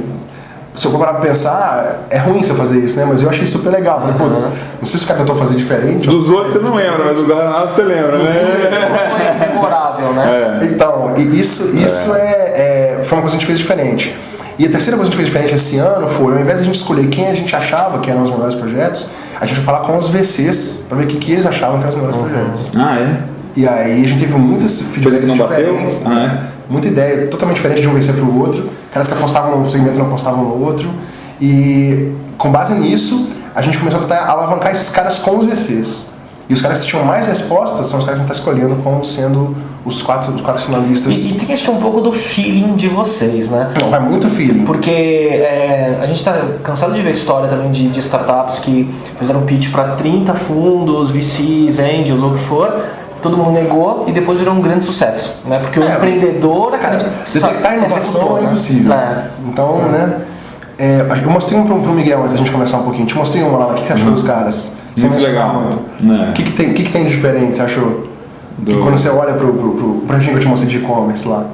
se 0.76 0.86
eu 0.86 0.92
for 0.92 1.00
parar 1.00 1.14
pra 1.14 1.22
pensar, 1.22 2.06
é 2.10 2.18
ruim 2.18 2.44
você 2.44 2.54
fazer 2.54 2.80
isso, 2.80 2.98
né? 2.98 3.06
Mas 3.08 3.22
eu 3.22 3.30
achei 3.30 3.48
super 3.48 3.70
legal. 3.72 4.00
Falei, 4.02 4.16
putz, 4.18 4.52
não 4.80 4.86
sei 4.86 5.00
se 5.00 5.06
o 5.06 5.08
cara 5.08 5.20
tentou 5.20 5.36
fazer 5.36 5.56
diferente. 5.56 6.08
Dos 6.08 6.30
outros 6.30 6.54
você 6.54 6.60
não 6.60 6.76
lembra, 6.76 7.06
mas 7.06 7.16
do 7.16 7.26
guardanapo 7.26 7.70
você 7.70 7.82
lembra, 7.84 8.18
né? 8.18 9.40
Foi 9.40 9.48
memorável, 9.48 10.14
né? 10.14 10.60
É. 10.62 10.66
Então, 10.66 11.14
e 11.18 11.40
isso, 11.40 11.76
isso 11.78 12.14
é. 12.14 12.98
é- 13.00 13.02
foi 13.04 13.18
uma 13.18 13.22
coisa 13.22 13.38
que 13.38 13.44
a 13.44 13.46
gente 13.46 13.46
fez 13.48 13.60
diferente. 13.60 14.16
E 14.58 14.66
a 14.66 14.70
terceira 14.70 14.96
coisa 14.96 15.12
que 15.12 15.18
a 15.18 15.20
gente 15.20 15.30
fez 15.32 15.34
diferente 15.44 15.54
esse 15.56 15.78
ano 15.78 16.08
foi, 16.08 16.34
ao 16.34 16.40
invés 16.40 16.58
de 16.60 16.64
a 16.64 16.66
gente 16.66 16.76
escolher 16.76 17.08
quem 17.08 17.28
a 17.28 17.34
gente 17.34 17.54
achava 17.56 18.00
que 18.00 18.10
eram 18.10 18.24
os 18.24 18.30
melhores 18.32 18.56
projetos, 18.56 19.10
a 19.40 19.46
gente 19.46 19.60
vai 19.60 19.66
falar 19.76 19.86
com 19.86 19.98
os 19.98 20.08
VCs 20.08 20.84
para 20.88 20.98
ver 20.98 21.04
o 21.04 21.08
que, 21.08 21.18
que 21.18 21.32
eles 21.34 21.46
achavam 21.46 21.80
que 21.80 21.84
eram 21.88 21.90
os 21.90 21.96
melhores 21.96 22.16
projetos. 22.16 22.72
Ah, 22.76 22.98
é? 22.98 23.18
E 23.58 23.68
aí 23.68 24.04
a 24.04 24.08
gente 24.08 24.20
teve 24.20 24.34
muitas 24.36 24.82
feedbacks 24.82 25.30
bateu? 25.34 25.48
diferentes, 25.74 26.06
Ah, 26.06 26.10
né? 26.10 26.44
Muita 26.70 26.88
ideia 26.88 27.28
totalmente 27.28 27.58
diferente 27.58 27.82
de 27.82 27.88
um 27.88 27.94
VC 27.94 28.14
para 28.14 28.24
o 28.24 28.40
outro, 28.40 28.70
caras 28.92 29.08
que 29.08 29.14
apostavam 29.14 29.60
num 29.60 29.70
segmento 29.70 29.98
não 29.98 30.08
apostavam 30.08 30.44
no 30.44 30.64
outro. 30.64 30.90
E 31.40 32.12
com 32.38 32.52
base 32.52 32.74
nisso, 32.76 33.28
a 33.54 33.62
gente 33.62 33.78
começou 33.78 34.00
a 34.00 34.04
tentar 34.04 34.26
alavancar 34.26 34.72
esses 34.72 34.90
caras 34.90 35.18
com 35.18 35.38
os 35.38 35.46
VCs. 35.46 36.08
E 36.48 36.54
os 36.54 36.62
caras 36.62 36.82
que 36.82 36.88
tinham 36.88 37.04
mais 37.04 37.26
respostas 37.26 37.88
são 37.88 37.98
os 38.00 38.06
caras 38.06 38.20
que 38.20 38.24
a 38.24 38.28
gente 38.28 38.32
está 38.32 38.34
escolhendo 38.34 38.76
como 38.84 39.04
sendo 39.04 39.56
os 39.84 40.02
quatro, 40.02 40.34
os 40.34 40.42
quatro 40.42 40.64
finalistas. 40.64 41.16
E, 41.16 41.32
e 41.32 41.40
tem 41.40 41.54
acho 41.54 41.64
que 41.64 41.72
um 41.72 41.78
pouco 41.78 42.02
do 42.02 42.12
feeling 42.12 42.76
de 42.76 42.88
vocês, 42.88 43.50
né? 43.50 43.74
Não, 43.80 43.90
vai 43.90 44.00
muito 44.00 44.30
feeling. 44.30 44.64
Porque 44.64 44.92
é, 44.92 45.98
a 46.02 46.06
gente 46.06 46.18
está 46.18 46.40
cansado 46.64 46.94
de 46.94 47.02
ver 47.02 47.10
história 47.12 47.48
também 47.48 47.72
de, 47.72 47.90
de 47.90 48.00
startups 48.00 48.60
que 48.60 48.88
fizeram 49.18 49.42
pitch 49.42 49.72
para 49.72 49.96
30 49.96 50.36
fundos, 50.36 51.10
VCs, 51.10 51.80
angels 51.80 52.22
ou 52.22 52.30
o 52.30 52.34
que 52.34 52.40
for, 52.40 52.80
todo 53.30 53.38
mundo 53.38 53.52
negou 53.52 54.06
e 54.08 54.12
depois 54.12 54.40
virou 54.40 54.54
um 54.54 54.62
grande 54.62 54.84
sucesso, 54.84 55.42
né? 55.46 55.58
Porque 55.60 55.80
o 55.80 55.84
É, 55.84 55.96
empreendedor 55.96 56.72
Cara, 56.78 57.00
sabe- 57.26 57.48
detectar 57.54 57.74
inovação 57.78 58.00
executou, 58.22 58.38
é 58.38 58.42
né? 58.42 58.48
impossível. 58.48 58.94
É. 58.94 59.24
Então, 59.48 59.78
né? 59.90 60.18
é, 60.78 61.06
eu 61.24 61.30
mostrei 61.32 61.60
um 61.60 61.66
pro, 61.66 61.80
pro 61.82 61.92
Miguel 61.94 62.22
antes 62.22 62.34
da 62.34 62.40
gente 62.40 62.52
começar 62.52 62.78
um 62.78 62.84
pouquinho. 62.84 63.06
Te 63.08 63.16
mostrei 63.16 63.44
uma 63.44 63.58
lá. 63.58 63.68
O 63.72 63.74
que 63.76 63.86
você 63.88 63.94
achou 63.94 64.12
dos 64.12 64.24
caras? 64.24 64.74
Sem 64.96 65.10
Muito 65.10 65.24
legal. 65.26 65.54
muito. 65.56 65.80
Né. 66.00 66.28
O 66.30 66.34
que, 66.34 66.44
que, 66.44 66.52
tem, 66.54 66.74
que, 66.74 66.84
que 66.84 66.92
tem 66.92 67.04
de 67.04 67.10
diferente, 67.10 67.58
você 67.58 67.64
achou? 67.64 68.04
Do- 68.58 68.72
Que 68.72 68.78
quando 68.82 68.98
você 68.98 69.10
olha 69.10 69.34
pro, 69.34 69.52
pro, 69.54 69.72
pro 69.72 69.90
projetinho 70.08 70.32
que 70.34 70.38
eu 70.38 70.42
te 70.44 70.48
mostrei 70.48 70.72
de 70.72 70.78
e-commerce 70.78 71.28
lá. 71.28 71.46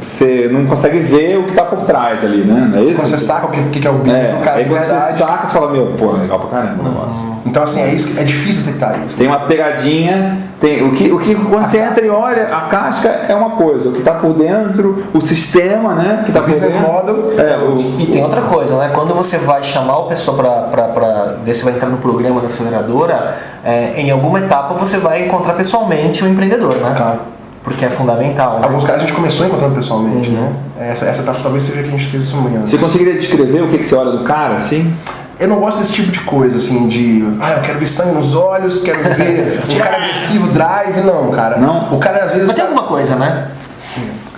Você 0.00 0.48
não 0.52 0.66
consegue 0.66 1.00
ver 1.00 1.38
o 1.38 1.44
que 1.44 1.52
tá 1.52 1.64
por 1.64 1.80
trás 1.80 2.24
ali, 2.24 2.44
né? 2.44 2.70
Não 2.72 2.80
é 2.80 2.84
isso? 2.84 3.00
Quando 3.00 3.08
você 3.08 3.18
saca 3.18 3.46
o 3.46 3.50
que, 3.50 3.62
que 3.64 3.80
que 3.80 3.86
é 3.86 3.90
o 3.90 3.94
business 3.94 4.28
É, 4.28 4.32
do 4.32 4.38
cara 4.44 4.58
aí 4.58 4.64
quando 4.66 4.80
você 4.82 5.00
saca, 5.18 5.48
você 5.48 5.52
fala, 5.54 5.72
meu, 5.72 5.86
pô, 5.98 6.12
legal 6.12 6.38
pra 6.38 6.60
caramba 6.60 6.80
o 6.80 6.88
negócio. 6.88 7.30
Então, 7.44 7.62
assim, 7.62 7.80
é, 7.80 7.92
isso, 7.92 8.20
é 8.20 8.22
difícil 8.22 8.62
detectar 8.64 9.00
isso. 9.04 9.18
Tem 9.18 9.26
uma 9.26 9.40
pegadinha, 9.40 10.38
tem 10.60 10.86
o 10.86 10.92
que, 10.92 11.10
o 11.10 11.18
que 11.18 11.34
quando 11.34 11.66
você 11.66 11.78
entra 11.78 12.04
e 12.04 12.10
olha, 12.10 12.54
a 12.54 12.62
casca 12.68 13.08
é 13.08 13.34
uma 13.34 13.50
coisa, 13.50 13.88
o 13.88 13.92
que 13.92 14.02
tá 14.02 14.12
por 14.14 14.34
dentro, 14.34 15.04
o 15.12 15.20
sistema, 15.20 15.94
né? 15.94 16.22
Que 16.24 16.30
tá 16.32 16.40
O 16.40 16.42
por 16.42 16.50
business 16.50 16.72
dentro. 16.74 16.88
model. 16.88 17.32
É, 17.38 17.56
o, 17.56 18.00
E 18.00 18.06
tem 18.06 18.22
outra 18.22 18.42
coisa, 18.42 18.76
né? 18.78 18.90
Quando 18.94 19.14
você 19.14 19.38
vai 19.38 19.62
chamar 19.62 19.98
o 19.98 20.04
pessoa 20.04 20.36
para 20.70 21.36
ver 21.42 21.54
se 21.54 21.64
vai 21.64 21.72
entrar 21.74 21.88
no 21.88 21.96
programa 21.96 22.40
da 22.40 22.46
aceleradora, 22.46 23.36
é, 23.64 23.94
em 24.00 24.10
alguma 24.10 24.38
etapa 24.38 24.74
você 24.74 24.98
vai 24.98 25.24
encontrar 25.24 25.54
pessoalmente 25.54 26.22
o 26.22 26.28
empreendedor, 26.28 26.74
né? 26.76 26.94
Tá. 26.96 27.16
Porque 27.62 27.84
é 27.84 27.90
fundamental. 27.90 28.58
Né? 28.58 28.64
Alguns 28.64 28.84
caras 28.84 29.02
a 29.02 29.04
gente 29.06 29.12
começou 29.14 29.46
encontrando 29.46 29.74
pessoalmente, 29.74 30.30
Uhum. 30.30 30.36
né? 30.36 30.52
Essa, 30.90 31.06
essa 31.06 31.20
etapa 31.22 31.40
talvez 31.42 31.62
seja 31.64 31.82
que 31.82 31.88
a 31.88 31.90
gente 31.92 32.06
fez 32.06 32.24
isso 32.24 32.36
amanhã. 32.38 32.60
você 32.60 32.78
conseguiria 32.78 33.14
descrever 33.14 33.62
o 33.62 33.68
que, 33.68 33.78
que 33.78 33.84
você 33.84 33.94
olha 33.94 34.12
do 34.12 34.24
cara, 34.24 34.56
assim? 34.56 34.90
Eu 35.38 35.48
não 35.48 35.56
gosto 35.60 35.78
desse 35.78 35.92
tipo 35.92 36.10
de 36.10 36.20
coisa, 36.20 36.56
assim, 36.56 36.86
de. 36.88 37.24
Ah, 37.40 37.52
eu 37.52 37.60
quero 37.62 37.78
ver 37.78 37.86
sangue 37.86 38.14
nos 38.14 38.34
olhos, 38.34 38.80
quero 38.80 38.98
ver 39.14 39.60
um 39.74 39.78
cara 39.78 39.96
agressivo, 40.04 40.48
drive. 40.48 41.00
Não, 41.02 41.30
cara. 41.30 41.56
Não? 41.56 41.94
O 41.94 41.98
cara 41.98 42.24
às 42.24 42.32
vezes. 42.32 42.46
Mas 42.46 42.56
tem 42.56 42.64
tá- 42.64 42.70
alguma 42.70 42.86
coisa, 42.86 43.16
né? 43.16 43.48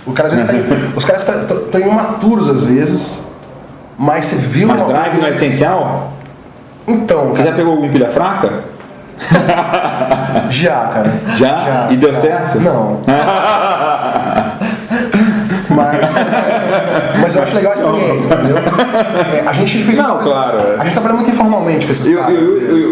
O 0.05 0.11
cara 0.13 0.27
às 0.29 0.33
vezes 0.33 0.47
tá. 0.47 0.53
Os 0.95 1.03
caras 1.05 1.27
estão 1.27 1.79
imaturos 1.81 2.49
às 2.49 2.63
vezes, 2.65 3.27
mas 3.97 4.25
você 4.25 4.35
viu. 4.37 4.67
Mas 4.67 4.81
uma- 4.81 4.93
drive 4.93 5.17
não 5.17 5.27
é 5.27 5.31
essencial? 5.31 6.11
Então, 6.87 7.29
Você 7.29 7.37
já 7.39 7.43
cara, 7.45 7.55
pegou 7.55 7.73
algum 7.73 7.89
pilha 7.89 8.09
fraca? 8.09 8.63
já, 10.49 10.85
cara. 10.87 11.13
Já? 11.35 11.87
E 11.91 11.97
deu 11.97 12.13
certo? 12.13 12.59
Não. 12.59 13.01
mas, 17.21 17.35
eu 17.35 17.43
acho 17.43 17.55
legal 17.55 17.71
a 17.71 17.75
experiência, 17.75 18.33
entendeu? 18.33 18.57
É, 18.57 19.43
a 19.47 19.53
gente 19.53 19.83
fez 19.83 19.97
Não, 19.97 20.15
coisa- 20.17 20.31
claro, 20.31 20.57
é. 20.59 20.75
A 20.79 20.83
gente 20.83 20.93
trabalha 20.93 21.15
muito 21.15 21.29
informalmente 21.29 21.85
com 21.85 21.91
esses 21.91 22.07
E 22.07 22.15
o, 22.15 22.19
caras. 22.19 22.37
e 22.39 22.41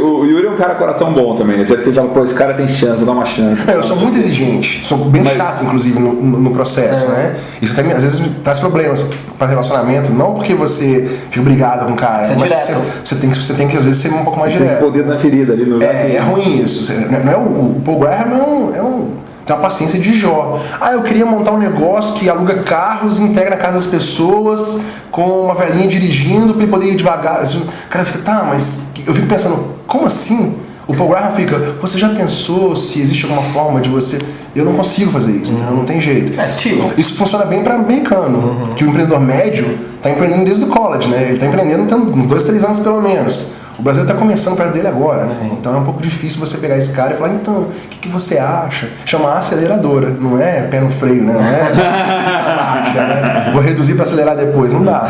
o- 0.03 0.25
Yuri 0.25 0.47
é 0.47 0.49
um 0.49 0.55
cara 0.55 0.75
coração 0.75 1.13
bom 1.13 1.35
também. 1.35 1.57
né? 1.57 1.63
Você 1.65 1.71
deve 1.75 1.83
ter 1.89 1.93
falado, 1.93 2.13
pô, 2.13 2.23
esse 2.23 2.33
cara 2.33 2.53
tem 2.53 2.67
chance, 2.67 2.97
vou 2.97 3.05
dar 3.05 3.11
uma 3.13 3.25
chance. 3.25 3.69
É, 3.69 3.75
Eu 3.75 3.83
sou 3.83 3.97
muito 3.97 4.17
exigente, 4.17 4.85
sou 4.85 4.97
bem 4.97 5.21
Mas- 5.23 5.35
chato, 5.37 5.63
inclusive, 5.63 5.99
no, 5.99 6.13
no- 6.13 6.51
processo, 6.51 7.07
né? 7.09 7.35
Isso 7.61 7.79
até 7.79 7.91
às 7.93 8.03
vezes 8.03 8.19
me 8.19 8.29
traz 8.43 8.59
problemas 8.59 9.03
para 9.37 9.47
relacionamento, 9.47 10.11
não 10.11 10.33
porque 10.33 10.53
você 10.53 11.09
fica 11.29 11.43
brigado 11.43 11.85
com 11.85 11.93
o 11.93 11.95
cara, 11.95 12.25
Você 12.25 12.33
é 12.33 12.35
mas 12.37 12.51
você, 12.51 12.75
você 13.03 13.15
tem 13.15 13.29
que, 13.29 13.37
você 13.37 13.53
tem 13.53 13.67
que, 13.67 13.77
às 13.77 13.83
vezes, 13.83 14.01
ser 14.01 14.09
um 14.13 14.23
pouco 14.23 14.39
mais 14.39 14.51
Tem 14.51 14.59
que 14.61 14.67
direto. 14.67 14.79
pôr 14.81 14.89
o 14.89 14.91
dedo 14.91 15.09
na 15.09 15.17
ferida 15.17 15.53
ali 15.53 15.65
no. 15.65 15.81
É, 15.81 16.15
é 16.15 16.19
ruim 16.19 16.61
isso. 16.61 16.83
Você- 16.83 16.93
Não 16.93 17.31
é 17.31 17.37
o, 17.37 17.39
o 17.39 17.81
Paul 17.83 17.99
Graham 17.99 18.31
é 18.37 18.41
um, 18.43 18.75
é 18.75 18.81
um- 18.81 19.09
tem 19.45 19.55
uma 19.55 19.61
paciência 19.61 19.99
de 19.99 20.13
Jó. 20.13 20.59
Ah, 20.79 20.93
eu 20.93 21.01
queria 21.01 21.25
montar 21.25 21.51
um 21.51 21.57
negócio 21.57 22.15
que 22.15 22.29
aluga 22.29 22.63
carros 22.63 23.19
e 23.19 23.23
integra 23.23 23.51
na 23.51 23.57
casa 23.57 23.73
das 23.73 23.85
pessoas 23.85 24.81
com 25.11 25.45
uma 25.45 25.55
velhinha 25.55 25.87
dirigindo 25.87 26.53
para 26.53 26.63
ele 26.63 26.71
poder 26.71 26.85
ir 26.87 26.95
devagar. 26.95 27.43
O 27.43 27.89
cara 27.89 28.05
fica, 28.05 28.19
tá, 28.19 28.45
mas 28.47 28.89
eu 29.05 29.13
fico 29.13 29.27
pensando, 29.27 29.75
como 29.87 30.05
assim? 30.05 30.55
O 30.87 30.93
Paul 30.93 31.09
Graham 31.09 31.31
fica, 31.31 31.57
você 31.79 31.97
já 31.97 32.09
pensou 32.09 32.75
se 32.75 32.99
existe 33.01 33.23
alguma 33.25 33.41
forma 33.41 33.79
de 33.79 33.89
você. 33.89 34.19
Eu 34.53 34.65
não 34.65 34.73
consigo 34.73 35.11
fazer 35.11 35.31
isso, 35.31 35.53
entendeu? 35.53 35.73
não 35.73 35.85
tem 35.85 36.01
jeito. 36.01 36.39
É 36.39 36.45
estilo. 36.45 36.91
Isso 36.97 37.13
funciona 37.15 37.45
bem 37.45 37.63
para 37.63 37.75
americano, 37.75 38.69
que 38.75 38.83
o 38.83 38.89
empreendedor 38.89 39.21
médio 39.21 39.79
está 39.95 40.09
empreendendo 40.09 40.43
desde 40.43 40.65
o 40.65 40.67
college, 40.67 41.07
né? 41.07 41.23
Ele 41.23 41.33
está 41.33 41.45
empreendendo 41.45 41.85
tem 41.85 41.97
uns 41.97 42.25
dois, 42.25 42.43
três 42.43 42.63
anos 42.63 42.79
pelo 42.79 42.99
menos. 42.99 43.53
O 43.81 43.83
Brasil 43.83 44.03
está 44.03 44.13
começando 44.13 44.55
perto 44.55 44.73
dele 44.73 44.87
agora, 44.87 45.23
né? 45.25 45.49
Então 45.59 45.75
é 45.75 45.79
um 45.79 45.83
pouco 45.83 45.99
difícil 46.03 46.39
você 46.39 46.59
pegar 46.59 46.77
esse 46.77 46.91
cara 46.91 47.15
e 47.15 47.17
falar, 47.17 47.33
então, 47.33 47.61
o 47.63 47.67
que, 47.89 47.97
que 47.97 48.07
você 48.07 48.37
acha? 48.37 48.89
Chamar 49.05 49.39
aceleradora, 49.39 50.07
não 50.19 50.39
é 50.39 50.61
pé 50.61 50.79
no 50.79 50.89
freio, 50.91 51.23
né? 51.23 51.33
Não 51.33 51.41
é 51.41 51.73
marcha, 52.55 52.99
né? 53.07 53.49
Vou 53.51 53.59
reduzir 53.59 53.95
para 53.95 54.03
acelerar 54.03 54.35
depois, 54.35 54.71
não 54.71 54.83
dá. 54.83 55.09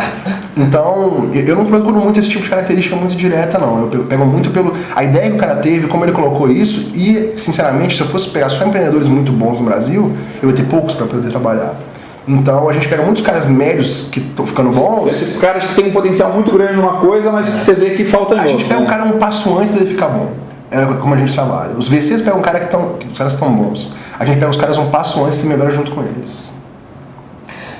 Então, 0.55 1.29
eu 1.33 1.55
não 1.57 1.65
procuro 1.65 1.95
muito 1.97 2.17
esse 2.17 2.29
tipo 2.29 2.45
de 2.45 2.49
característica 2.49 2.95
muito 2.95 3.13
direta, 3.13 3.57
não. 3.59 3.81
Eu 3.81 3.87
pego- 3.87 4.03
pego 4.05 4.25
muito 4.25 4.49
pelo 4.51 4.73
a 4.95 5.03
ideia 5.03 5.29
que 5.29 5.35
o 5.35 5.39
cara 5.39 5.57
teve, 5.57 5.87
como 5.87 6.05
ele 6.05 6.13
colocou 6.13 6.49
isso, 6.49 6.91
e, 6.95 7.33
sinceramente, 7.35 7.97
se 7.97 8.01
eu 8.01 8.07
fosse 8.07 8.29
pegar 8.29 8.47
só 8.47 8.65
empreendedores 8.65 9.09
muito 9.09 9.33
bons 9.33 9.59
no 9.59 9.65
Brasil, 9.65 10.13
eu 10.41 10.49
ia 10.49 10.55
ter 10.55 10.63
poucos 10.63 10.93
para 10.93 11.07
poder 11.07 11.29
trabalhar. 11.29 11.73
Então, 12.27 12.69
a 12.69 12.73
gente 12.73 12.87
pega 12.87 13.03
muitos 13.03 13.23
caras 13.23 13.45
médios 13.45 14.07
que 14.11 14.19
estão 14.19 14.45
ficando 14.45 14.69
bons. 14.71 15.07
Esses 15.07 15.39
caras 15.39 15.63
que 15.65 15.73
têm 15.73 15.87
um 15.87 15.91
potencial 15.91 16.31
muito 16.31 16.51
grande 16.51 16.73
numa 16.73 16.97
coisa, 16.97 17.31
mas 17.31 17.49
que 17.49 17.59
você 17.59 17.73
vê 17.73 17.91
que 17.91 18.05
falta 18.05 18.35
A 18.35 18.47
gente 18.47 18.65
pega 18.65 18.79
um 18.79 18.83
né? 18.83 18.89
cara 18.89 19.03
um 19.05 19.17
passo 19.17 19.57
antes 19.57 19.73
dele 19.73 19.89
ficar 19.89 20.09
bom. 20.09 20.29
É 20.69 20.85
como 20.85 21.13
a 21.13 21.17
gente 21.17 21.33
trabalha. 21.33 21.73
Os 21.75 21.89
VCs 21.89 22.21
pegam 22.21 22.39
um 22.39 22.41
cara 22.41 22.59
que 22.59 22.65
estão. 22.65 22.95
Os 23.11 23.17
caras 23.17 23.33
estão 23.33 23.51
bons. 23.51 23.95
A 24.17 24.25
gente 24.25 24.35
pega 24.35 24.49
os 24.49 24.55
caras 24.55 24.77
um 24.77 24.89
passo 24.89 25.25
antes 25.25 25.43
e 25.43 25.47
melhora 25.47 25.71
junto 25.71 25.91
com 25.91 26.01
eles. 26.01 26.53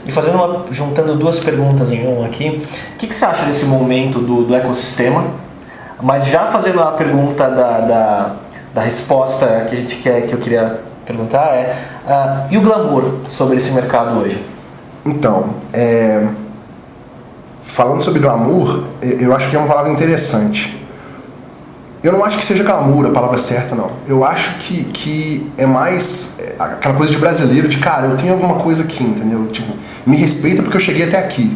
E 0.06 0.12
fazendo 0.12 0.36
uma, 0.36 0.66
juntando 0.72 1.16
duas 1.16 1.40
perguntas 1.40 1.92
em 1.92 2.06
um 2.08 2.26
aqui, 2.26 2.62
o 2.96 2.98
que, 2.98 3.08
que 3.08 3.16
você 3.16 3.24
acha 3.24 3.46
desse 3.46 3.66
momento 3.66 4.20
do, 4.20 4.44
do 4.44 4.56
ecossistema? 4.56 5.26
Mas 6.02 6.28
já 6.28 6.46
fazendo 6.48 6.82
a 6.82 6.92
pergunta 6.94 7.48
da, 7.48 7.80
da, 7.80 8.36
da 8.74 8.82
resposta 8.82 9.66
que 9.70 9.76
a 9.76 9.78
gente 9.78 9.98
quer, 9.98 10.24
que 10.24 10.34
eu 10.34 10.40
queria 10.40 10.82
perguntar 11.06 11.48
é 11.54 11.76
ah, 12.08 12.46
e 12.50 12.58
o 12.58 12.62
glamour 12.62 13.04
sobre 13.28 13.58
esse 13.58 13.72
mercado 13.72 14.20
hoje? 14.20 14.44
Então, 15.06 15.56
é, 15.74 16.28
falando 17.64 18.02
sobre 18.02 18.20
glamour, 18.20 18.84
eu 19.02 19.36
acho 19.36 19.50
que 19.50 19.56
é 19.56 19.60
uma 19.60 19.68
palavra 19.68 19.92
interessante. 19.92 20.80
Eu 22.04 22.12
não 22.12 22.26
acho 22.26 22.38
que 22.38 22.44
seja 22.46 22.64
glamour 22.64 23.06
a 23.06 23.10
palavra 23.12 23.38
certa, 23.38 23.76
não. 23.76 23.92
Eu 24.08 24.26
acho 24.26 24.56
que, 24.58 24.86
que 24.86 25.52
é 25.56 25.68
mais 25.68 26.38
é, 26.40 26.56
aquela 26.58 26.96
coisa 26.96 27.12
de 27.12 27.20
brasileiro, 27.20 27.68
de 27.68 27.78
cara, 27.78 28.08
eu 28.08 28.18
tenho 28.18 28.34
alguma 28.34 28.56
coisa 28.56 28.84
aqui, 28.84 29.04
entendeu? 29.04 29.48
Tipo, 29.48 29.74
me 30.06 30.18
respeita 30.18 30.64
porque 30.64 30.78
eu 30.78 30.82
cheguei 30.82 31.06
até 31.08 31.20
aqui. 31.20 31.56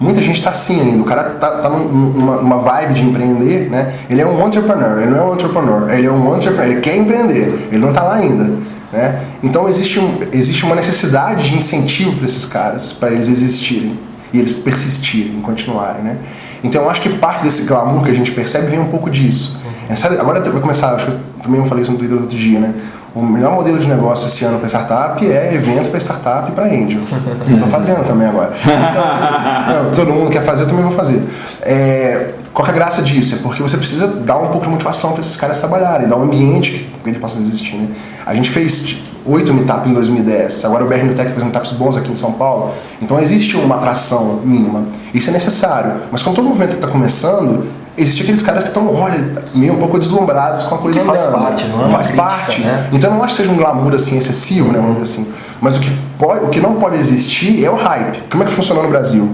Muita 0.00 0.20
gente 0.20 0.42
tá 0.42 0.50
assim 0.50 0.80
ainda. 0.80 1.00
O 1.02 1.04
cara 1.04 1.22
tá, 1.38 1.48
tá 1.62 1.68
num- 1.70 1.84
numa, 1.88 2.36
numa 2.38 2.58
vibe 2.58 2.94
de 2.94 3.02
empreender, 3.04 3.70
né? 3.70 3.94
Ele 4.10 4.20
é 4.20 4.26
um 4.26 4.44
entrepreneur, 4.46 4.98
ele 5.00 5.10
não 5.12 5.18
é 5.18 5.24
um 5.30 5.34
entrepreneur, 5.34 5.88
ele 5.92 6.06
é 6.08 6.10
um 6.10 6.36
entrepreneur, 6.36 6.72
ele 6.72 6.80
quer 6.80 6.96
empreender, 6.96 7.68
ele 7.70 7.78
não 7.78 7.92
tá 7.92 8.02
lá 8.02 8.14
ainda. 8.14 8.52
Né? 8.94 9.20
Então 9.42 9.68
existe, 9.68 9.98
um, 9.98 10.20
existe 10.32 10.64
uma 10.64 10.76
necessidade 10.76 11.50
de 11.50 11.56
incentivo 11.56 12.16
para 12.16 12.26
esses 12.26 12.46
caras, 12.46 12.92
para 12.92 13.10
eles 13.10 13.28
existirem 13.28 13.98
e 14.32 14.38
eles 14.38 14.52
persistirem, 14.52 15.40
continuarem. 15.40 16.00
Né? 16.00 16.16
Então 16.62 16.82
eu 16.82 16.88
acho 16.88 17.00
que 17.00 17.08
parte 17.08 17.42
desse 17.42 17.62
glamour 17.62 18.04
que 18.04 18.10
a 18.12 18.14
gente 18.14 18.30
percebe 18.30 18.68
vem 18.68 18.78
um 18.78 18.88
pouco 18.88 19.10
disso. 19.10 19.58
É, 19.88 19.96
sabe, 19.96 20.16
agora 20.16 20.40
vai 20.40 20.60
começar, 20.60 20.94
acho 20.94 21.06
que 21.06 21.12
eu 21.12 21.18
também 21.42 21.60
eu 21.60 21.66
falei 21.66 21.82
isso 21.82 21.90
no 21.90 21.98
Twitter 21.98 22.16
outro 22.16 22.38
dia, 22.38 22.60
né? 22.60 22.72
O 23.14 23.22
melhor 23.22 23.52
modelo 23.52 23.78
de 23.78 23.88
negócio 23.88 24.26
esse 24.26 24.44
ano 24.44 24.58
para 24.58 24.68
startup 24.68 25.26
é 25.26 25.54
evento 25.54 25.90
para 25.90 25.98
startup 26.00 26.50
e 26.50 26.54
para 26.54 26.66
angel. 26.66 27.00
Estou 27.48 27.68
fazendo 27.68 28.04
também 28.04 28.28
agora. 28.28 28.54
Então, 28.56 29.04
assim, 29.04 29.84
não, 29.84 29.94
todo 29.94 30.12
mundo 30.12 30.30
quer 30.30 30.42
fazer, 30.42 30.62
eu 30.62 30.68
também 30.68 30.84
vou 30.84 30.92
fazer. 30.92 31.22
É, 31.62 32.30
qual 32.54 32.64
que 32.64 32.70
é 32.70 32.74
a 32.74 32.76
graça 32.76 33.02
disso? 33.02 33.34
É 33.34 33.38
porque 33.38 33.60
você 33.60 33.76
precisa 33.76 34.06
dar 34.06 34.38
um 34.38 34.46
pouco 34.46 34.64
de 34.64 34.68
motivação 34.68 35.10
para 35.10 35.20
esses 35.20 35.36
caras 35.36 35.58
trabalharem, 35.58 36.06
dar 36.06 36.16
um 36.16 36.22
ambiente 36.22 36.88
que 37.02 37.10
eles 37.10 37.20
possam 37.20 37.40
existir. 37.40 37.74
Né? 37.74 37.88
A 38.24 38.32
gente 38.32 38.48
fez 38.48 38.96
oito 39.26 39.52
meetups 39.52 39.90
em 39.90 39.94
2010, 39.94 40.64
agora 40.64 40.84
o 40.84 40.88
BR 40.88 41.02
New 41.02 41.14
Tech 41.14 41.30
fez 41.30 41.42
meetups 41.42 41.72
bons 41.72 41.96
aqui 41.96 42.12
em 42.12 42.14
São 42.14 42.32
Paulo, 42.32 42.72
então 43.02 43.18
existe 43.18 43.56
uma 43.56 43.74
atração 43.74 44.40
mínima. 44.44 44.84
Isso 45.12 45.30
é 45.30 45.32
necessário. 45.32 45.94
Mas 46.12 46.22
quando 46.22 46.36
todo 46.36 46.46
movimento 46.46 46.76
está 46.76 46.86
começando, 46.86 47.66
existe 47.98 48.22
aqueles 48.22 48.40
caras 48.40 48.62
que 48.62 48.68
estão, 48.68 48.94
olha, 48.94 49.42
meio 49.52 49.72
um 49.72 49.78
pouco 49.78 49.98
deslumbrados 49.98 50.62
com 50.62 50.76
a 50.76 50.78
coisa 50.78 51.00
Que 51.00 51.04
faz 51.04 51.24
parte, 51.26 51.66
não 51.66 51.86
é 51.86 51.88
Faz 51.90 52.06
crítica, 52.08 52.28
parte. 52.28 52.60
né? 52.60 52.88
Então 52.92 53.10
eu 53.10 53.16
não 53.16 53.24
acho 53.24 53.34
que 53.34 53.42
seja 53.42 53.52
um 53.52 53.56
glamour 53.56 53.94
assim 53.94 54.16
excessivo, 54.16 54.70
né, 54.70 54.78
vamos 54.78 55.02
dizer 55.02 55.20
assim. 55.20 55.32
Mas 55.60 55.76
o 55.76 55.80
que, 55.80 55.90
pode, 56.18 56.44
o 56.44 56.48
que 56.50 56.60
não 56.60 56.74
pode 56.74 56.96
existir 56.96 57.64
é 57.64 57.70
o 57.70 57.74
hype. 57.74 58.22
Como 58.30 58.42
é 58.44 58.46
que 58.46 58.52
funcionou 58.52 58.84
no 58.84 58.90
Brasil? 58.90 59.28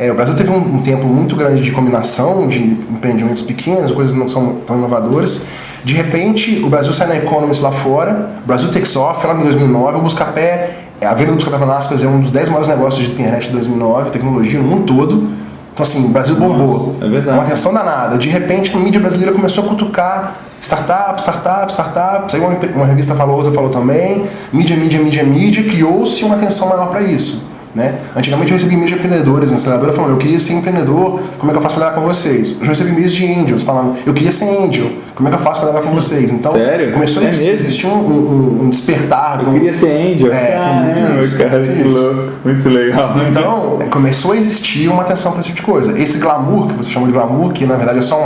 É, 0.00 0.10
o 0.10 0.14
Brasil 0.14 0.34
teve 0.34 0.50
um, 0.50 0.76
um 0.76 0.80
tempo 0.80 1.06
muito 1.06 1.36
grande 1.36 1.62
de 1.62 1.70
combinação 1.72 2.48
de 2.48 2.58
empreendimentos 2.58 3.42
pequenos, 3.42 3.92
coisas 3.92 4.14
não 4.14 4.26
são 4.26 4.54
tão 4.66 4.78
inovadoras. 4.78 5.42
De 5.84 5.94
repente, 5.94 6.62
o 6.64 6.70
Brasil 6.70 6.94
sai 6.94 7.06
na 7.06 7.16
Economist 7.16 7.62
lá 7.62 7.70
fora, 7.70 8.30
o 8.42 8.46
Brasil 8.46 8.70
takes 8.70 8.96
off, 8.96 9.26
lá 9.26 9.34
em 9.34 9.42
2009, 9.42 9.98
o 9.98 10.00
Buscapé, 10.00 10.70
a 11.04 11.12
venda 11.12 11.32
do 11.32 11.34
Buscapé 11.36 11.58
para 11.58 11.76
aspas, 11.76 12.02
é 12.02 12.06
um 12.08 12.18
dos 12.18 12.30
10 12.30 12.48
maiores 12.48 12.68
negócios 12.68 13.04
de 13.04 13.12
internet 13.12 13.48
de 13.48 13.52
2009, 13.52 14.10
tecnologia 14.10 14.58
no 14.58 14.66
mundo 14.66 14.84
todo. 14.84 15.28
Então 15.74 15.82
assim, 15.82 16.06
o 16.06 16.08
Brasil 16.08 16.34
bombou. 16.34 16.92
é 16.98 17.06
verdade. 17.06 17.36
Uma 17.36 17.44
atenção 17.44 17.74
danada. 17.74 18.16
De 18.16 18.30
repente, 18.30 18.74
a 18.74 18.78
mídia 18.78 19.00
brasileira 19.02 19.34
começou 19.34 19.64
a 19.64 19.68
cutucar 19.68 20.36
startup, 20.62 21.20
startup, 21.20 21.70
startup. 21.70 22.34
Aí 22.34 22.40
uma, 22.40 22.56
uma 22.74 22.86
revista 22.86 23.14
falou, 23.14 23.36
outra 23.36 23.52
falou 23.52 23.68
também. 23.68 24.24
Mídia, 24.50 24.78
mídia, 24.78 24.98
mídia, 24.98 25.24
mídia. 25.24 25.62
Criou-se 25.62 26.24
uma 26.24 26.36
atenção 26.36 26.70
maior 26.70 26.88
para 26.88 27.02
isso. 27.02 27.49
Né? 27.72 27.94
Antigamente 28.16 28.50
eu 28.50 28.56
recebi 28.56 28.74
e-mails 28.74 28.90
de 28.90 28.96
empreendedores 28.96 29.52
aceleradora 29.52 29.92
falando, 29.92 30.10
eu 30.10 30.16
queria 30.16 30.40
ser 30.40 30.54
empreendedor, 30.54 31.20
como 31.38 31.50
é 31.50 31.54
que 31.54 31.58
eu 31.58 31.62
faço 31.62 31.76
para 31.76 31.84
lidar 31.90 32.00
com 32.00 32.04
vocês? 32.04 32.48
Eu 32.58 32.64
já 32.64 32.70
recebi 32.70 32.90
e-mails 32.90 33.12
de 33.12 33.24
angels 33.32 33.62
falando, 33.62 33.94
eu 34.04 34.12
queria 34.12 34.32
ser 34.32 34.46
angel, 34.64 34.90
como 35.14 35.28
é 35.28 35.30
que 35.30 35.38
eu 35.38 35.42
faço 35.42 35.60
para 35.60 35.68
lidar 35.70 35.82
com 35.82 35.90
vocês? 35.94 36.32
Então 36.32 36.50
Sério? 36.52 36.92
começou 36.92 37.22
a 37.22 37.26
É 37.26 37.28
mesmo? 37.28 37.48
existir 37.48 37.86
um, 37.86 37.90
um- 37.92 38.62
um 38.64 38.68
despertar. 38.70 39.38
de 39.38 39.44
Eu 39.44 39.50
um- 39.50 39.52
queria 39.52 39.72
ser 39.72 39.86
angel. 39.86 40.32
É, 40.32 40.60
tem 40.64 40.74
muito 41.04 41.24
isso, 41.24 41.36
tem 41.36 41.46
cara, 41.48 41.58
muito 41.60 41.72
que 41.76 41.88
isso. 41.88 41.98
louco. 42.00 42.30
Muito 42.44 42.68
legal. 42.68 43.14
Então, 43.30 43.78
é, 43.80 43.84
começou 43.84 44.32
a 44.32 44.36
existir 44.36 44.88
uma 44.88 45.02
atenção 45.02 45.30
para 45.30 45.40
esse 45.40 45.50
tipo 45.50 45.60
de 45.60 45.66
coisa. 45.66 45.96
Esse 45.96 46.18
glamour, 46.18 46.66
que 46.66 46.74
você 46.74 46.90
chama 46.90 47.06
de 47.06 47.12
glamour, 47.12 47.52
que 47.52 47.64
na 47.66 47.76
verdade 47.76 48.00
é 48.00 48.02
só 48.02 48.18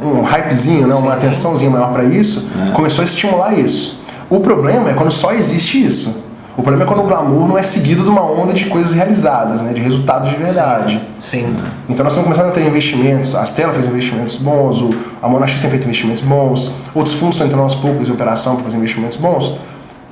uma, 0.00 0.08
um 0.08 0.22
hypezinho, 0.22 0.86
né? 0.86 0.94
uma 0.94 1.14
atençãozinha 1.14 1.68
maior 1.70 1.92
para 1.92 2.04
isso, 2.04 2.46
começou 2.74 3.02
a 3.02 3.04
estimular 3.04 3.58
isso. 3.58 3.98
O 4.30 4.38
problema 4.40 4.90
é 4.90 4.94
quando 4.94 5.10
só 5.10 5.32
existe 5.32 5.84
isso. 5.84 6.23
O 6.56 6.62
problema 6.62 6.84
é 6.84 6.86
quando 6.86 7.04
o 7.04 7.08
glamour 7.08 7.48
não 7.48 7.58
é 7.58 7.62
seguido 7.64 8.04
de 8.04 8.08
uma 8.08 8.22
onda 8.22 8.52
de 8.52 8.66
coisas 8.66 8.92
realizadas, 8.92 9.60
né? 9.60 9.72
de 9.72 9.80
resultados 9.80 10.30
de 10.30 10.36
verdade. 10.36 11.00
Sim. 11.20 11.56
Então 11.88 12.04
nós 12.04 12.12
estamos 12.12 12.24
começando 12.24 12.48
a 12.48 12.52
ter 12.52 12.64
investimentos, 12.64 13.34
a 13.34 13.44
Stella 13.44 13.72
fez 13.72 13.88
investimentos 13.88 14.36
bons, 14.36 14.80
o, 14.80 14.90
a 15.20 15.28
Monax 15.28 15.60
tem 15.60 15.68
feito 15.68 15.84
investimentos 15.84 16.22
bons, 16.22 16.72
outros 16.94 17.14
fundos 17.16 17.34
estão 17.34 17.46
entrando 17.48 17.62
aos 17.64 17.74
poucos 17.74 18.08
em 18.08 18.12
operação 18.12 18.54
para 18.54 18.64
fazer 18.64 18.76
investimentos 18.76 19.18
bons. 19.18 19.56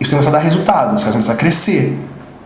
Isso 0.00 0.10
tem 0.10 0.18
começado 0.18 0.34
a 0.34 0.38
dar 0.38 0.44
resultados, 0.44 0.94
os 0.94 1.00
caras 1.00 1.12
começam 1.12 1.34
a 1.34 1.38
crescer. 1.38 1.98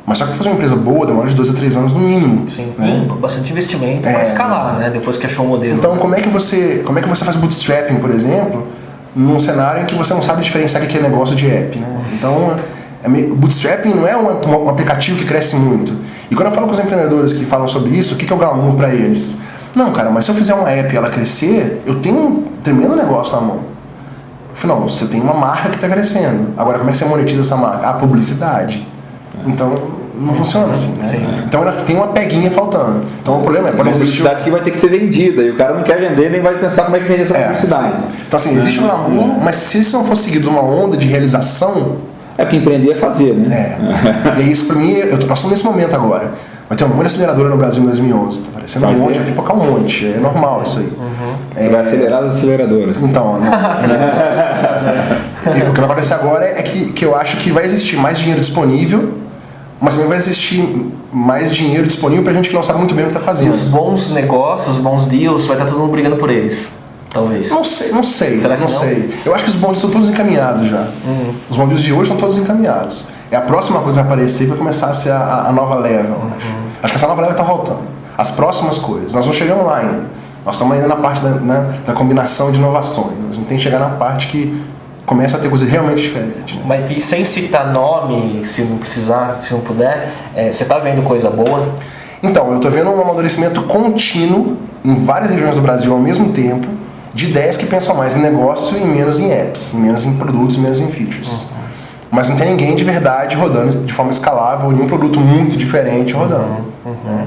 Mas 0.04 0.18
só 0.18 0.26
que 0.26 0.34
fazer 0.36 0.50
uma 0.50 0.54
empresa 0.56 0.76
boa 0.76 1.04
demora 1.06 1.28
de 1.28 1.34
dois 1.34 1.48
a 1.48 1.54
três 1.54 1.76
anos 1.76 1.92
no 1.92 1.98
mínimo. 1.98 2.48
Sim, 2.50 2.72
né? 2.78 3.04
bastante 3.18 3.50
investimento 3.50 4.08
É. 4.08 4.12
para 4.12 4.22
escalar, 4.22 4.74
né? 4.74 4.90
Depois 4.90 5.16
que 5.16 5.26
achou 5.26 5.46
o 5.46 5.48
modelo. 5.48 5.74
Então 5.78 5.96
como 5.96 6.14
é 6.14 6.20
que 6.20 6.28
você, 6.28 6.82
como 6.84 6.98
é 6.98 7.02
que 7.02 7.08
você 7.08 7.24
faz 7.24 7.34
bootstrapping, 7.36 7.96
por 7.96 8.10
exemplo, 8.10 8.68
num 9.16 9.40
cenário 9.40 9.82
em 9.82 9.86
que 9.86 9.94
você 9.94 10.12
não 10.12 10.22
sabe 10.22 10.42
diferenciar 10.42 10.82
o 10.82 10.86
que 10.86 10.98
é 10.98 11.00
negócio 11.00 11.34
de 11.34 11.50
app, 11.50 11.78
né? 11.78 11.98
Então, 12.12 12.54
é 13.06 13.08
meio- 13.08 13.34
bootstrapping 13.36 13.90
não 13.94 14.06
é 14.06 14.16
um, 14.16 14.26
um- 14.64 14.68
aplicativo 14.68 15.16
que 15.16 15.24
cresce 15.24 15.56
muito. 15.56 15.94
E 16.30 16.34
quando 16.34 16.48
eu 16.48 16.52
falo 16.52 16.66
com 16.66 16.72
os 16.72 16.80
empreendedores 16.80 17.32
que 17.32 17.44
falam 17.46 17.68
sobre 17.68 17.90
isso, 17.90 18.14
o 18.14 18.16
que 18.18 18.26
que 18.26 18.32
é 18.32 18.36
o 18.36 18.38
glamour 18.38 18.74
para 18.74 18.88
eles? 18.92 19.38
Não, 19.74 19.92
cara, 19.92 20.10
mas 20.10 20.24
se 20.24 20.30
eu 20.30 20.34
fizer 20.34 20.54
uma 20.54 20.70
app 20.70 20.92
e 20.92 20.96
ela 20.96 21.08
crescer, 21.08 21.82
eu 21.86 21.96
tenho 22.00 22.16
um 22.18 22.42
tremendo 22.62 22.96
negócio 22.96 23.34
na 23.36 23.42
mão. 23.42 23.56
Eu 23.56 24.56
falei, 24.56 24.76
não, 24.76 24.88
você 24.88 25.04
tem 25.06 25.20
uma 25.20 25.34
marca 25.34 25.68
que 25.68 25.76
está 25.76 25.88
crescendo. 25.88 26.48
Agora, 26.56 26.78
como 26.78 26.90
é 26.90 26.92
que 26.92 26.98
você 26.98 27.04
monetiza 27.04 27.40
essa 27.42 27.56
marca? 27.56 27.86
A 27.88 27.92
publicidade. 27.94 28.86
Então, 29.46 29.76
não 30.18 30.34
funciona 30.34 30.72
assim, 30.72 30.92
né? 30.92 31.06
Sim. 31.06 31.26
Então, 31.46 31.60
ainda 31.60 31.72
tem 31.82 31.94
uma 31.94 32.08
peguinha 32.08 32.50
faltando. 32.50 33.02
Então, 33.20 33.38
o 33.38 33.42
problema 33.42 33.68
é, 33.68 33.70
Uma 33.72 33.76
pode 33.76 33.90
existir... 33.90 34.06
publicidade 34.22 34.42
que 34.42 34.50
vai 34.50 34.62
ter 34.62 34.70
que 34.70 34.78
ser 34.78 34.88
vendida 34.88 35.42
e 35.42 35.50
o 35.50 35.56
cara 35.56 35.74
não 35.74 35.82
quer 35.82 36.00
vender 36.00 36.30
nem 36.30 36.40
vai 36.40 36.54
pensar 36.54 36.84
como 36.84 36.96
é 36.96 37.00
que 37.00 37.06
vende 37.06 37.22
essa 37.22 37.36
É, 37.36 37.42
publicidade. 37.44 37.84
sim. 37.92 37.98
Então, 38.26 38.36
assim, 38.38 38.56
existe 38.56 38.80
um 38.80 38.84
glamour, 38.84 39.38
mas 39.44 39.56
se 39.56 39.78
isso 39.78 39.94
não 39.96 40.04
for 40.06 40.16
seguido 40.16 40.44
de 40.44 40.48
uma 40.48 40.62
onda 40.62 40.96
de 40.96 41.06
realização, 41.06 41.98
É 42.38 42.44
porque 42.44 42.56
empreender 42.56 42.90
é 42.92 42.94
fazer, 42.94 43.32
né? 43.34 43.78
é. 44.36 44.40
e 44.40 44.42
é 44.42 44.44
isso 44.46 44.66
pra 44.66 44.76
mim, 44.76 44.92
eu 44.92 45.18
tô 45.18 45.26
passando 45.26 45.50
nesse 45.50 45.64
momento 45.64 45.94
agora. 45.94 46.32
Vai 46.68 46.76
ter 46.76 46.84
um 46.84 46.88
monte 46.88 47.00
de 47.02 47.06
aceleradora 47.06 47.48
no 47.48 47.56
Brasil 47.56 47.80
em 47.82 47.86
2011. 47.86 48.40
Tá 48.42 48.48
parecendo 48.54 48.86
Vai 48.86 48.94
um 48.94 48.98
monte, 48.98 49.12
ter? 49.12 49.18
vai 49.20 49.28
pipocar 49.28 49.56
um 49.56 49.64
monte. 49.70 50.06
É 50.06 50.18
normal 50.18 50.62
isso 50.64 50.80
aí. 50.80 50.92
Você 51.54 51.68
vai 51.68 51.80
acelerar 51.80 52.24
as 52.24 52.34
aceleradoras. 52.34 52.96
Então, 53.02 53.38
né? 53.38 53.50
E 55.46 55.70
o 55.70 55.72
que 55.72 55.80
vai 55.80 55.84
acontecer 55.88 56.14
agora 56.14 56.44
é 56.44 56.60
que, 56.62 56.92
que 56.92 57.04
eu 57.04 57.14
acho 57.14 57.36
que 57.36 57.50
vai 57.52 57.64
existir 57.64 57.96
mais 57.96 58.18
dinheiro 58.18 58.40
disponível, 58.40 59.12
mas 59.80 59.94
também 59.94 60.08
vai 60.08 60.18
existir 60.18 60.90
mais 61.12 61.54
dinheiro 61.54 61.86
disponível 61.86 62.24
pra 62.24 62.32
gente 62.32 62.48
que 62.48 62.54
não 62.54 62.64
sabe 62.64 62.80
muito 62.80 62.94
bem 62.96 63.04
o 63.04 63.08
que 63.08 63.14
tá 63.14 63.20
E 63.20 63.22
fazendo. 63.22 63.52
os 63.52 63.62
bons 63.62 64.10
negócios, 64.12 64.76
os 64.76 64.82
bons 64.82 65.04
deals, 65.04 65.44
vai 65.46 65.56
estar 65.56 65.68
todo 65.68 65.78
mundo 65.78 65.92
brigando 65.92 66.16
por 66.16 66.30
eles. 66.30 66.72
Talvez. 67.16 67.50
Não 67.50 67.64
sei, 67.64 67.92
não 67.92 68.02
sei. 68.04 68.38
Será 68.38 68.56
que 68.56 68.62
não, 68.64 68.68
não? 68.70 68.78
sei. 68.80 69.14
Eu 69.24 69.34
acho 69.34 69.44
que 69.44 69.50
os 69.50 69.56
bondes 69.56 69.78
estão 69.78 69.90
todos 69.90 70.08
encaminhados 70.10 70.68
já. 70.68 70.86
Os 71.50 71.56
bondes 71.56 71.80
de 71.80 71.92
hoje 71.92 72.02
estão 72.02 72.16
todos 72.16 72.38
encaminhados. 72.38 73.08
É 73.30 73.36
a 73.36 73.40
próxima 73.40 73.80
coisa 73.80 74.00
que 74.00 74.06
vai 74.06 74.14
aparecer 74.14 74.44
e 74.44 74.46
vai 74.46 74.58
começar 74.58 74.86
a 74.86 74.94
ser 74.94 75.10
a, 75.10 75.46
a- 75.48 75.52
nova 75.52 75.74
leva. 75.76 76.08
eu 76.10 76.30
Acho. 76.36 76.46
acho 76.82 76.92
que 76.92 76.96
essa 76.98 77.06
nova 77.08 77.20
leva 77.22 77.32
está 77.32 77.42
voltando. 77.44 77.80
As 78.16 78.30
próximas 78.30 78.78
coisas. 78.78 79.14
Nós 79.14 79.26
não 79.26 79.32
chegamos 79.32 79.64
lá 79.66 79.78
ainda. 79.78 80.04
Nós 80.44 80.54
estamos 80.54 80.74
ainda 80.76 80.86
na 80.88 80.96
parte 80.96 81.20
da, 81.20 81.30
né, 81.30 81.74
da 81.86 81.92
combinação 81.92 82.52
de 82.52 82.58
inovações. 82.58 83.14
A 83.30 83.32
gente 83.32 83.46
tem 83.48 83.56
que 83.56 83.62
chegar 83.62 83.78
na 83.80 83.90
parte 83.90 84.28
que 84.28 84.62
começa 85.04 85.36
a 85.36 85.40
ter 85.40 85.48
coisa 85.48 85.64
realmente 85.66 86.02
diferente. 86.02 86.56
né? 86.56 86.62
Mas 86.66 86.96
e 86.96 87.00
sem 87.00 87.24
citar 87.24 87.72
nome, 87.72 88.42
se 88.46 88.62
não 88.62 88.76
precisar, 88.78 89.38
se 89.40 89.52
não 89.54 89.60
puder, 89.60 90.12
é, 90.34 90.50
você 90.52 90.64
tá 90.64 90.78
vendo 90.78 91.02
coisa 91.02 91.30
boa? 91.30 91.68
Então, 92.22 92.48
eu 92.50 92.56
estou 92.56 92.70
vendo 92.70 92.90
um 92.90 93.00
amadurecimento 93.00 93.62
contínuo 93.62 94.56
em 94.84 94.94
várias 95.04 95.30
regiões 95.30 95.54
do 95.56 95.60
Brasil 95.60 95.92
ao 95.92 95.98
mesmo 95.98 96.32
tempo 96.32 96.66
de 97.16 97.30
ideias 97.30 97.56
que 97.56 97.64
pensam 97.66 97.94
mais 97.96 98.14
em 98.14 98.20
negócio 98.20 98.76
e 98.76 98.84
menos 98.84 99.18
em 99.18 99.30
apps, 99.32 99.72
menos 99.72 100.04
em 100.04 100.12
produtos, 100.16 100.56
menos 100.58 100.78
em 100.80 100.88
features. 100.88 101.48
Mas 102.10 102.28
não 102.28 102.36
tem 102.36 102.50
ninguém 102.50 102.76
de 102.76 102.84
verdade 102.84 103.34
rodando 103.36 103.76
de 103.84 103.92
forma 103.92 104.12
escalável, 104.12 104.70
nenhum 104.70 104.86
produto 104.86 105.18
muito 105.18 105.56
diferente 105.56 106.12
rodando. 106.14 106.44
né? 106.84 107.26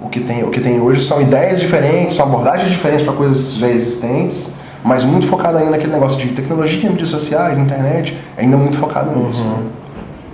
O, 0.00 0.08
que 0.08 0.20
tem, 0.20 0.42
o 0.42 0.48
que 0.50 0.60
tem 0.60 0.80
hoje 0.80 1.02
são 1.02 1.20
ideias 1.20 1.60
diferentes, 1.60 2.16
são 2.16 2.24
abordagens 2.26 2.70
diferentes 2.70 3.04
para 3.04 3.12
coisas 3.14 3.54
já 3.54 3.68
existentes, 3.68 4.54
mas 4.82 5.04
muito 5.04 5.26
focado 5.26 5.58
ainda 5.58 5.70
naquele 5.70 5.92
negócio 5.92 6.18
de 6.18 6.28
tecnologia, 6.32 6.88
mídias 6.88 7.08
sociais, 7.10 7.58
internet, 7.58 8.16
ainda 8.38 8.56
muito 8.56 8.78
focado 8.78 9.10
nisso. 9.18 9.44
né? 9.44 9.56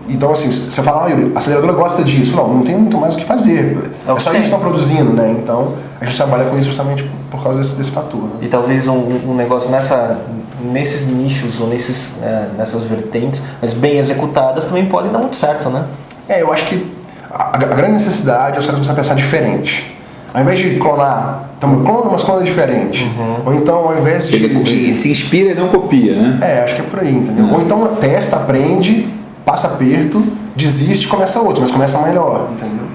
Então, 0.09 0.31
assim, 0.31 0.51
você 0.51 0.83
fala, 0.83 1.07
ah, 1.07 1.09
Yuri, 1.09 1.33
a 1.35 1.39
aceleradora 1.39 1.73
gosta 1.73 2.03
disso. 2.05 2.37
Não, 2.37 2.55
não 2.55 2.63
tem 2.63 2.77
muito 2.77 2.99
mais 2.99 3.15
o 3.15 3.19
que 3.19 3.25
fazer. 3.25 3.79
É 4.07 4.13
É 4.13 4.19
só 4.19 4.31
que 4.31 4.39
isso 4.39 4.49
que 4.49 4.55
estão 4.55 4.61
produzindo, 4.61 5.13
né? 5.13 5.35
Então, 5.41 5.75
a 6.03 6.05
gente 6.07 6.17
trabalha 6.17 6.45
com 6.45 6.57
isso 6.59 6.67
justamente 6.67 7.09
por, 7.31 7.43
causa 7.43 7.61
desse, 7.61 7.77
desse 7.77 7.91
fator. 7.91 8.21
né? 8.23 8.31
E 8.43 8.49
talvez 8.49 8.89
um, 8.89 8.95
um 9.29 9.35
negócio 9.35 9.71
nessa, 9.71 10.19
nesses 10.61 11.07
nichos 11.07 11.61
ou 11.61 11.69
nesses, 11.69 12.15
é, 12.23 12.49
nessas 12.59 12.83
vertentes, 12.83 13.43
mas 13.61 13.73
bem 13.73 13.99
executadas, 13.99 14.67
também 14.67 14.87
podem 14.87 15.11
dar 15.13 15.19
muito 15.19 15.37
certo, 15.37 15.69
né? 15.71 15.85
É, 16.29 16.43
eu 16.43 16.53
acho 16.53 16.65
que 16.67 16.93
a, 17.31 17.57
a 17.57 17.59
grande 17.59 17.93
necessidade 17.93 18.57
é 18.57 18.59
os 18.59 18.67
caras 18.67 18.81
começarem 18.81 18.93
a 19.01 19.03
pensar 19.03 19.15
diferente. 19.15 19.97
Ao 20.35 20.41
invés 20.41 20.59
de 20.59 20.77
clonar, 20.77 21.51
estamos 21.55 21.85
clonando, 21.87 22.11
mas 22.13 22.23
clona 22.25 22.43
diferente. 22.43 23.07
Ou 23.45 23.53
então, 23.55 23.77
ao 23.77 23.99
invés 23.99 24.29
de. 24.29 24.49
De- 24.63 24.95
se 24.95 25.11
inspira 25.11 25.51
e 25.51 25.55
não 25.55 25.69
copia, 25.69 26.15
né? 26.15 26.39
É, 26.41 26.63
acho 26.65 26.75
que 26.75 26.81
é 26.81 26.85
por 26.85 27.01
aí, 27.01 27.15
entendeu? 27.15 27.47
Ou 27.53 27.61
então 27.61 27.87
testa, 28.01 28.37
aprende, 28.37 29.13
passa 29.45 29.67
aperto, 29.67 30.25
desiste 30.57 31.05
e 31.07 31.09
começa 31.09 31.39
outro, 31.41 31.61
mas 31.61 31.71
começa 31.71 31.99
melhor, 32.01 32.49
entendeu? 32.51 32.87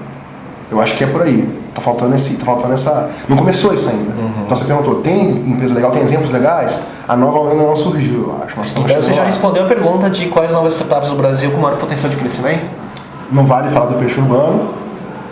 Eu 0.70 0.80
acho 0.82 0.96
que 0.96 1.04
é 1.04 1.06
por 1.06 1.22
aí. 1.22 1.48
Tá 1.78 1.84
faltando 1.84 2.14
esse, 2.16 2.34
tá 2.36 2.44
faltando 2.44 2.74
essa. 2.74 3.08
Não 3.28 3.36
começou 3.36 3.72
isso 3.72 3.88
ainda. 3.88 4.10
Então 4.44 4.56
você 4.56 4.64
perguntou, 4.64 4.96
tem 4.96 5.30
empresa 5.30 5.74
legal, 5.76 5.92
tem 5.92 6.02
exemplos 6.02 6.32
legais? 6.32 6.82
A 7.06 7.16
nova 7.16 7.50
ainda 7.50 7.62
não 7.62 7.76
surgiu, 7.76 8.34
eu 8.36 8.42
acho. 8.44 8.58
Nós 8.58 8.72
Então 8.76 9.00
você 9.00 9.12
já 9.12 9.20
lá. 9.22 9.26
respondeu 9.28 9.62
a 9.64 9.66
pergunta 9.68 10.10
de 10.10 10.26
quais 10.26 10.50
novas 10.52 10.72
startups 10.74 11.10
do 11.10 11.16
Brasil 11.16 11.52
com 11.52 11.58
maior 11.60 11.78
potencial 11.78 12.10
de 12.10 12.16
crescimento? 12.16 12.68
Não 13.30 13.46
vale 13.46 13.70
falar 13.70 13.86
do 13.86 13.94
peixe 13.94 14.18
urbano, 14.18 14.70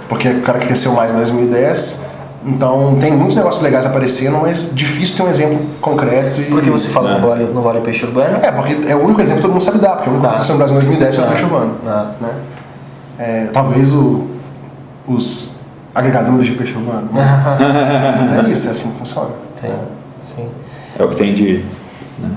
porque 0.08 0.28
o 0.28 0.42
cara 0.42 0.60
cresceu 0.60 0.92
mais 0.92 1.12
em 1.12 1.16
2010. 1.16 2.02
Então 2.44 2.96
tem 3.00 3.12
muitos 3.12 3.34
negócios 3.34 3.60
legais 3.64 3.84
aparecendo, 3.84 4.38
mas 4.40 4.70
difícil 4.72 5.16
ter 5.16 5.22
um 5.24 5.28
exemplo 5.28 5.58
concreto. 5.80 6.40
E... 6.40 6.44
Por 6.44 6.62
que 6.62 6.70
você 6.70 6.88
fala 6.88 7.10
É. 7.10 7.18
no 7.18 7.26
Vale, 7.28 7.44
no 7.44 7.60
vale 7.60 7.80
Peixe 7.80 8.04
Urbano? 8.06 8.38
É, 8.40 8.52
porque 8.52 8.78
é 8.88 8.94
o 8.94 9.02
único 9.02 9.20
exemplo 9.20 9.38
que 9.38 9.42
todo 9.42 9.52
mundo 9.52 9.64
sabe 9.64 9.78
dar, 9.78 9.96
porque 9.96 10.08
o 10.10 10.12
único 10.12 10.22
Tá. 10.22 10.28
que 10.28 10.34
aconteceu 10.36 10.54
no 10.54 10.58
Brasil 10.58 10.76
em 10.76 10.78
2010 10.78 11.14
foi 11.16 11.24
o 11.24 11.26
Tá. 11.26 11.32
peixe 11.32 11.44
urbano. 11.44 11.74
Tá. 11.84 12.10
Né? 12.20 12.30
É, 13.18 13.46
talvez 13.52 13.92
o- 13.92 14.26
os 15.08 15.55
agregadores 15.96 16.46
de 16.46 16.52
peixe 16.52 16.74
urbano. 16.74 17.08
Mas, 17.10 17.32
mas 18.20 18.46
é 18.46 18.50
isso, 18.50 18.68
é 18.68 18.70
assim 18.70 18.90
que 18.90 18.98
funciona. 18.98 19.30
Sim, 19.54 19.72
sim. 20.34 20.46
É 20.98 21.02
o 21.02 21.08
que 21.08 21.16
tem 21.16 21.34
de. 21.34 21.64
né? 22.18 22.30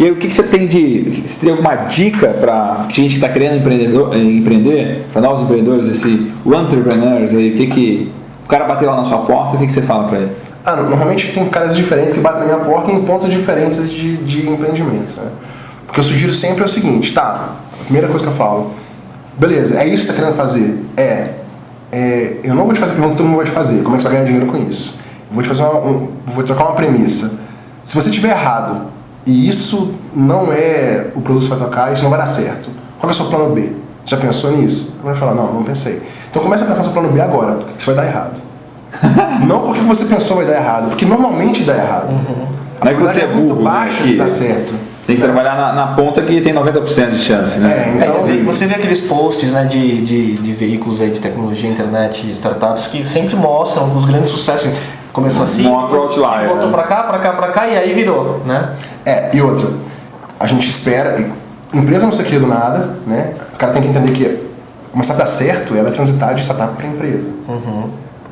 E 0.00 0.04
aí, 0.04 0.10
o 0.10 0.16
que, 0.16 0.26
que 0.26 0.34
você 0.34 0.42
tem 0.42 0.66
de. 0.66 1.22
Você 1.26 1.40
tem 1.40 1.50
alguma 1.50 1.74
dica 1.74 2.28
para 2.28 2.86
gente 2.88 3.10
que 3.10 3.16
está 3.16 3.28
querendo 3.28 3.58
empreendedor, 3.58 4.14
eh, 4.14 4.18
empreender, 4.18 5.06
para 5.12 5.20
novos 5.20 5.42
empreendedores, 5.42 5.86
esse 5.86 6.32
o 6.44 6.54
entrepreneurs 6.54 7.34
aí, 7.34 7.50
o 7.52 7.56
que 7.56 7.66
que. 7.66 8.12
O 8.44 8.48
cara 8.48 8.64
bater 8.64 8.86
lá 8.86 8.96
na 8.96 9.04
sua 9.04 9.18
porta, 9.18 9.54
o 9.54 9.58
que, 9.58 9.66
que 9.66 9.72
você 9.72 9.82
fala 9.82 10.08
para 10.08 10.18
ele? 10.18 10.32
Ah, 10.64 10.76
normalmente 10.76 11.32
tem 11.32 11.48
caras 11.48 11.76
diferentes 11.76 12.14
que 12.14 12.20
batem 12.20 12.40
na 12.40 12.46
minha 12.46 12.58
porta 12.58 12.90
em 12.90 13.02
pontos 13.02 13.30
diferentes 13.30 13.90
de, 13.90 14.16
de 14.18 14.48
empreendimento. 14.48 15.16
Né? 15.16 15.30
O 15.88 15.92
que 15.92 16.00
eu 16.00 16.04
sugiro 16.04 16.32
sempre 16.32 16.62
é 16.62 16.64
o 16.64 16.68
seguinte, 16.68 17.12
tá, 17.12 17.56
a 17.80 17.84
primeira 17.84 18.08
coisa 18.08 18.24
que 18.24 18.30
eu 18.30 18.34
falo, 18.34 18.70
beleza, 19.38 19.78
é 19.78 19.86
isso 19.86 19.90
que 19.90 19.98
você 19.98 20.10
está 20.10 20.14
querendo 20.14 20.36
fazer? 20.36 20.84
É, 20.96 21.30
é, 21.92 22.38
eu 22.42 22.54
não 22.54 22.64
vou 22.64 22.72
te 22.72 22.80
fazer 22.80 22.92
a 22.92 22.94
pergunta 22.94 23.12
que 23.14 23.18
todo 23.18 23.26
mundo 23.28 23.36
vai 23.36 23.46
te 23.46 23.52
fazer, 23.52 23.82
como 23.82 23.94
é 23.94 23.96
que 23.96 24.02
você 24.02 24.08
vai 24.08 24.16
ganhar 24.18 24.26
dinheiro 24.26 24.50
com 24.50 24.58
isso? 24.68 24.98
Eu 25.30 25.34
vou 25.34 25.42
te 25.42 25.48
fazer 25.48 25.62
uma, 25.62 25.78
um, 25.80 26.08
vou 26.26 26.42
trocar 26.42 26.64
uma 26.64 26.74
premissa. 26.74 27.38
Se 27.84 27.94
você 27.94 28.10
tiver 28.10 28.30
errado 28.30 28.86
e 29.26 29.48
isso 29.48 29.94
não 30.14 30.52
é 30.52 31.08
o 31.14 31.20
produto 31.20 31.42
que 31.44 31.48
você 31.48 31.54
vai 31.60 31.68
tocar, 31.68 31.92
isso 31.92 32.02
não 32.02 32.10
vai 32.10 32.18
dar 32.18 32.26
certo, 32.26 32.70
qual 32.98 33.08
é 33.10 33.12
o 33.12 33.16
seu 33.16 33.26
plano 33.26 33.54
B? 33.54 33.72
Você 34.04 34.16
já 34.16 34.20
pensou 34.20 34.50
nisso? 34.56 34.96
Vai 35.04 35.14
falar, 35.14 35.34
não, 35.34 35.52
não 35.52 35.62
pensei. 35.62 36.02
Então 36.30 36.42
começa 36.42 36.64
a 36.64 36.66
pensar 36.66 36.78
no 36.80 36.84
seu 36.84 36.92
plano 36.92 37.10
B 37.10 37.20
agora, 37.20 37.52
porque 37.54 37.74
isso 37.78 37.86
vai 37.92 38.04
dar 38.04 38.10
errado. 38.10 38.40
Não 39.46 39.62
porque 39.62 39.80
você 39.80 40.04
pensou 40.04 40.36
vai 40.36 40.44
dar 40.46 40.54
errado, 40.56 40.88
porque 40.90 41.06
normalmente 41.06 41.64
dá 41.64 41.74
errado. 41.76 42.08
A 42.80 42.84
Não 42.84 42.92
é 42.92 42.94
que 42.94 43.00
você 43.00 43.20
probabilidade 43.20 43.20
é 43.20 43.26
muito 43.34 43.48
burro, 43.54 43.58
né, 43.64 43.70
baixa 43.70 44.02
que- 44.02 44.08
de 44.10 44.16
dar 44.18 44.30
certo. 44.30 44.74
Tem 45.06 45.16
que 45.16 45.22
né? 45.22 45.28
trabalhar 45.32 45.56
na, 45.56 45.72
na 45.72 45.86
ponta 45.94 46.22
que 46.22 46.40
tem 46.40 46.54
90% 46.54 47.10
de 47.10 47.18
chance, 47.18 47.58
né? 47.58 47.72
É, 47.72 48.04
É, 48.04 48.08
então, 48.08 48.22
vê- 48.22 48.42
você 48.42 48.66
vê 48.66 48.74
aqueles 48.76 49.00
posts 49.00 49.52
né, 49.52 49.64
de, 49.64 50.00
de, 50.02 50.34
de 50.34 50.52
veículos 50.52 51.00
aí 51.00 51.10
de 51.10 51.20
tecnologia, 51.20 51.68
internet, 51.68 52.30
startups 52.30 52.86
que 52.86 53.04
sempre 53.04 53.34
mostram 53.34 53.92
os 53.94 54.04
grandes 54.04 54.30
sucessos. 54.30 54.72
Começou 55.12 55.42
assim, 55.42 55.66
outlier, 55.66 56.48
voltou 56.48 56.66
né? 56.68 56.72
pra 56.72 56.84
cá, 56.84 57.02
pra 57.02 57.18
cá, 57.18 57.32
pra 57.32 57.48
cá 57.48 57.68
e 57.68 57.76
aí 57.76 57.92
virou, 57.92 58.40
né? 58.46 58.70
É, 59.04 59.30
e 59.36 59.42
outra, 59.42 59.68
a 60.40 60.46
gente 60.46 60.68
espera. 60.68 61.22
Empresa 61.74 62.04
não 62.06 62.12
se 62.12 62.22
cria 62.22 62.40
do 62.40 62.46
nada, 62.46 62.96
né? 63.06 63.34
O 63.54 63.56
cara 63.58 63.72
tem 63.72 63.82
que 63.82 63.88
entender 63.88 64.12
que 64.12 64.38
uma 64.94 65.02
startup 65.02 65.28
dar 65.28 65.30
certo, 65.30 65.74
ela 65.76 65.88
é 65.88 65.92
transitar 65.92 66.34
de 66.34 66.42
startup 66.42 66.74
para 66.76 66.86
empresa. 66.86 67.30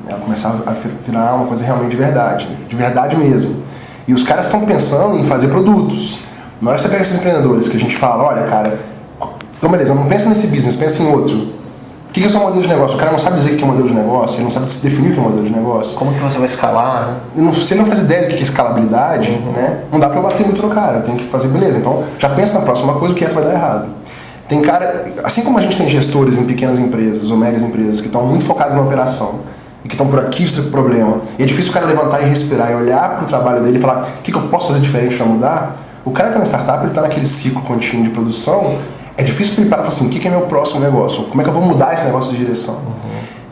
Ela 0.08 0.18
começar 0.20 0.54
a 0.66 0.72
vi- 0.72 0.90
virar 1.06 1.34
uma 1.34 1.46
coisa 1.46 1.64
realmente 1.64 1.90
de 1.90 1.96
verdade, 1.96 2.48
de 2.68 2.76
verdade 2.76 3.16
mesmo. 3.16 3.62
E 4.08 4.14
os 4.14 4.22
caras 4.22 4.46
estão 4.46 4.60
pensando 4.62 5.18
em 5.18 5.24
fazer 5.24 5.48
produtos. 5.48 6.18
Na 6.60 6.70
hora 6.70 6.76
que 6.76 6.82
você 6.82 6.88
pega 6.88 7.02
esses 7.02 7.16
empreendedores 7.16 7.68
que 7.68 7.76
a 7.76 7.80
gente 7.80 7.96
fala, 7.96 8.24
olha, 8.24 8.42
cara, 8.42 8.78
então 9.58 9.70
beleza, 9.70 9.94
não 9.94 10.06
pensa 10.06 10.28
nesse 10.28 10.46
business, 10.46 10.76
pensa 10.76 11.02
em 11.02 11.10
outro. 11.12 11.36
O 11.36 12.12
que 12.12 12.22
é 12.24 12.26
o 12.26 12.30
seu 12.30 12.40
modelo 12.40 12.60
de 12.60 12.68
negócio? 12.68 12.96
O 12.96 12.98
cara 12.98 13.12
não 13.12 13.18
sabe 13.20 13.36
dizer 13.38 13.52
o 13.52 13.56
que 13.56 13.62
é 13.62 13.66
modelo 13.66 13.88
de 13.88 13.94
negócio, 13.94 14.36
ele 14.38 14.44
não 14.44 14.50
sabe 14.50 14.70
se 14.70 14.82
definir 14.82 15.10
o 15.10 15.14
que 15.14 15.20
é 15.20 15.22
modelo 15.22 15.44
de 15.44 15.52
negócio. 15.52 15.96
Como 15.96 16.12
que 16.12 16.18
você 16.18 16.38
vai 16.38 16.46
escalar, 16.46 17.06
né? 17.06 17.16
Não- 17.36 17.54
se 17.54 17.72
ele 17.72 17.80
não 17.80 17.86
faz 17.86 18.00
ideia 18.00 18.22
do 18.28 18.34
que 18.34 18.40
é 18.40 18.42
escalabilidade, 18.42 19.30
né, 19.30 19.84
não 19.92 20.00
dá 20.00 20.08
pra 20.08 20.18
eu 20.18 20.22
bater 20.22 20.44
muito 20.44 20.60
no 20.60 20.70
cara. 20.70 20.98
Eu 20.98 21.02
tenho 21.02 21.16
que 21.16 21.28
fazer, 21.28 21.48
beleza. 21.48 21.78
Então, 21.78 22.02
já 22.18 22.28
pensa 22.30 22.58
na 22.58 22.64
próxima 22.64 22.94
coisa, 22.94 23.14
o 23.14 23.16
que 23.16 23.24
essa 23.24 23.34
vai 23.34 23.44
dar 23.44 23.52
errado. 23.54 23.86
Tem 24.48 24.60
cara, 24.60 25.04
assim 25.22 25.42
como 25.42 25.56
a 25.56 25.60
gente 25.60 25.76
tem 25.76 25.88
gestores 25.88 26.36
em 26.36 26.44
pequenas 26.44 26.80
empresas 26.80 27.30
ou 27.30 27.36
médias 27.36 27.62
empresas 27.62 28.00
que 28.00 28.08
estão 28.08 28.26
muito 28.26 28.44
focados 28.44 28.74
na 28.74 28.82
operação 28.82 29.36
e 29.84 29.88
que 29.88 29.94
estão 29.94 30.08
por 30.08 30.18
aqui 30.18 30.42
isso 30.42 30.60
é 30.60 30.64
problema, 30.64 31.20
e 31.38 31.42
é 31.44 31.46
difícil 31.46 31.70
o 31.70 31.74
cara 31.74 31.86
levantar 31.86 32.20
e 32.20 32.24
respirar 32.24 32.72
e 32.72 32.74
olhar 32.74 33.16
pro 33.18 33.26
trabalho 33.26 33.62
dele 33.62 33.78
e 33.78 33.80
falar 33.80 34.08
o 34.18 34.22
que, 34.22 34.32
que 34.32 34.36
eu 34.36 34.42
posso 34.48 34.66
fazer 34.66 34.80
diferente 34.80 35.16
para 35.16 35.24
mudar. 35.24 35.76
O 36.04 36.10
cara 36.10 36.28
que 36.28 36.34
tá 36.34 36.38
na 36.40 36.46
startup, 36.46 36.84
ele 36.84 36.92
tá 36.94 37.02
naquele 37.02 37.26
ciclo 37.26 37.60
contínuo 37.62 38.04
de 38.04 38.10
produção, 38.10 38.76
é 39.16 39.22
difícil 39.22 39.54
pra 39.54 39.62
ele 39.62 39.70
parar 39.70 39.82
e 39.82 39.84
falar 39.86 39.96
assim, 39.96 40.06
o 40.06 40.10
que, 40.10 40.18
que 40.18 40.28
é 40.28 40.30
meu 40.30 40.42
próximo 40.42 40.80
negócio? 40.80 41.24
Como 41.24 41.40
é 41.40 41.44
que 41.44 41.50
eu 41.50 41.54
vou 41.54 41.62
mudar 41.62 41.92
esse 41.94 42.04
negócio 42.06 42.30
de 42.32 42.38
direção? 42.38 42.80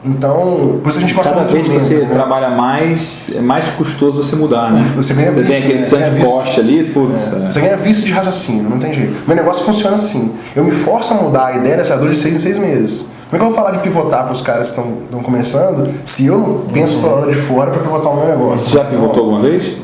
Então, 0.05 0.79
por 0.83 0.89
isso 0.89 0.99
a 0.99 1.01
gente 1.01 1.13
gosta 1.13 1.35
Cada 1.35 1.47
vez 1.49 1.67
que 1.67 1.75
você 1.75 1.97
né? 1.99 2.09
trabalha 2.15 2.51
mais, 2.51 3.01
é 3.35 3.41
mais 3.41 3.65
custoso 3.71 4.23
você 4.23 4.37
mudar, 4.37 4.71
né? 4.71 4.93
Você 4.97 5.13
ganha 5.13 5.33
tem 5.33 5.43
visto, 5.45 5.57
aquele 5.59 5.79
né? 5.79 5.85
Você 5.85 6.11
visto. 6.11 6.31
cost 6.31 6.61
ali, 6.61 6.85
putz. 6.85 7.33
é. 7.33 7.51
Você 7.51 7.61
ganha 7.61 7.77
vício 7.77 8.05
de 8.05 8.13
raciocínio, 8.13 8.71
não 8.71 8.79
tem 8.79 8.93
jeito. 8.95 9.15
Meu 9.27 9.37
negócio 9.37 9.65
funciona 9.65 9.97
assim. 9.97 10.33
Eu 10.55 10.65
me 10.65 10.71
forço 10.71 11.13
a 11.13 11.17
mudar 11.17 11.47
a 11.47 11.57
ideia 11.57 11.77
dessa 11.77 11.97
dor 11.97 12.11
de 12.11 12.17
seis 12.17 12.35
em 12.35 12.39
seis 12.39 12.57
meses. 12.57 13.11
Como 13.29 13.37
é 13.37 13.39
que 13.39 13.43
eu 13.45 13.49
vou 13.49 13.55
falar 13.55 13.73
de 13.73 13.81
pivotar 13.81 14.23
para 14.23 14.33
os 14.33 14.41
caras 14.41 14.71
que 14.71 14.81
estão 14.81 15.21
começando 15.23 15.87
se 16.05 16.27
eu 16.27 16.39
não 16.39 16.61
penso 16.73 16.99
pela 17.01 17.15
hora 17.15 17.33
de 17.33 17.39
fora 17.43 17.71
para 17.71 17.83
pivotar 17.83 18.13
o 18.13 18.17
meu 18.17 18.27
negócio? 18.29 18.69
Você 18.69 18.77
já 18.79 18.85
pivotou 18.85 19.25
alguma 19.25 19.41
vez? 19.41 19.77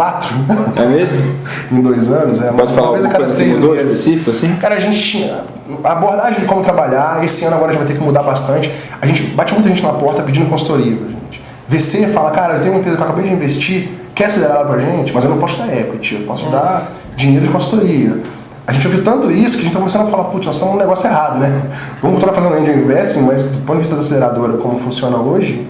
Quatro 0.00 0.34
É 0.76 0.86
mesmo? 0.86 1.34
em 1.70 1.82
dois 1.82 2.10
anos. 2.10 2.40
É, 2.40 2.50
Pode 2.52 2.72
falar 2.72 2.86
uma 2.88 2.92
vez 2.94 3.04
a 3.04 3.08
cada 3.10 3.28
seis 3.28 3.58
mudou 3.58 3.76
meses. 3.76 3.92
específico 3.92 4.30
assim? 4.30 4.56
Cara, 4.56 4.76
a 4.76 4.78
gente 4.78 4.98
tinha 4.98 5.44
a 5.84 5.92
abordagem 5.92 6.40
de 6.40 6.46
como 6.46 6.62
trabalhar. 6.62 7.22
Esse 7.22 7.44
ano 7.44 7.56
agora 7.56 7.72
a 7.72 7.74
gente 7.74 7.82
vai 7.82 7.92
ter 7.92 7.98
que 7.98 8.02
mudar 8.02 8.22
bastante. 8.22 8.72
A 8.98 9.06
gente 9.06 9.24
bate 9.24 9.52
muita 9.52 9.68
gente 9.68 9.82
na 9.82 9.92
porta 9.92 10.22
pedindo 10.22 10.48
consultoria 10.48 10.96
pra 10.96 11.06
gente. 11.06 11.42
VC 11.68 12.06
fala, 12.06 12.30
cara, 12.30 12.54
eu 12.54 12.60
tenho 12.60 12.72
uma 12.72 12.78
empresa 12.78 12.96
que 12.96 13.02
eu 13.02 13.06
acabei 13.06 13.28
de 13.28 13.34
investir, 13.34 13.90
quer 14.14 14.24
acelerar 14.24 14.56
ela 14.56 14.64
pra 14.64 14.78
gente, 14.78 15.12
mas 15.12 15.22
eu 15.22 15.28
não 15.28 15.36
posso 15.36 15.58
dar 15.58 15.76
equity, 15.76 16.14
eu 16.14 16.26
posso 16.26 16.48
dar 16.48 16.90
dinheiro 17.14 17.46
de 17.46 17.52
consultoria. 17.52 18.16
a 18.66 18.72
gente 18.72 18.86
ouviu 18.86 19.04
tanto 19.04 19.30
isso 19.30 19.56
que 19.56 19.60
a 19.60 19.64
gente 19.64 19.66
está 19.66 19.78
começando 19.80 20.08
a 20.08 20.10
falar, 20.10 20.24
putz, 20.24 20.46
nós 20.46 20.56
estamos 20.56 20.74
num 20.76 20.80
negócio 20.80 21.08
errado, 21.10 21.38
né? 21.38 21.62
Vamos 22.00 22.14
continuar 22.14 22.34
fazendo 22.40 22.54
angel 22.54 22.78
investing, 22.78 23.20
mas 23.20 23.42
do 23.42 23.60
ponto 23.66 23.74
de 23.74 23.80
vista 23.80 23.96
da 23.96 24.00
aceleradora, 24.00 24.54
como 24.54 24.78
funciona 24.78 25.18
hoje, 25.18 25.68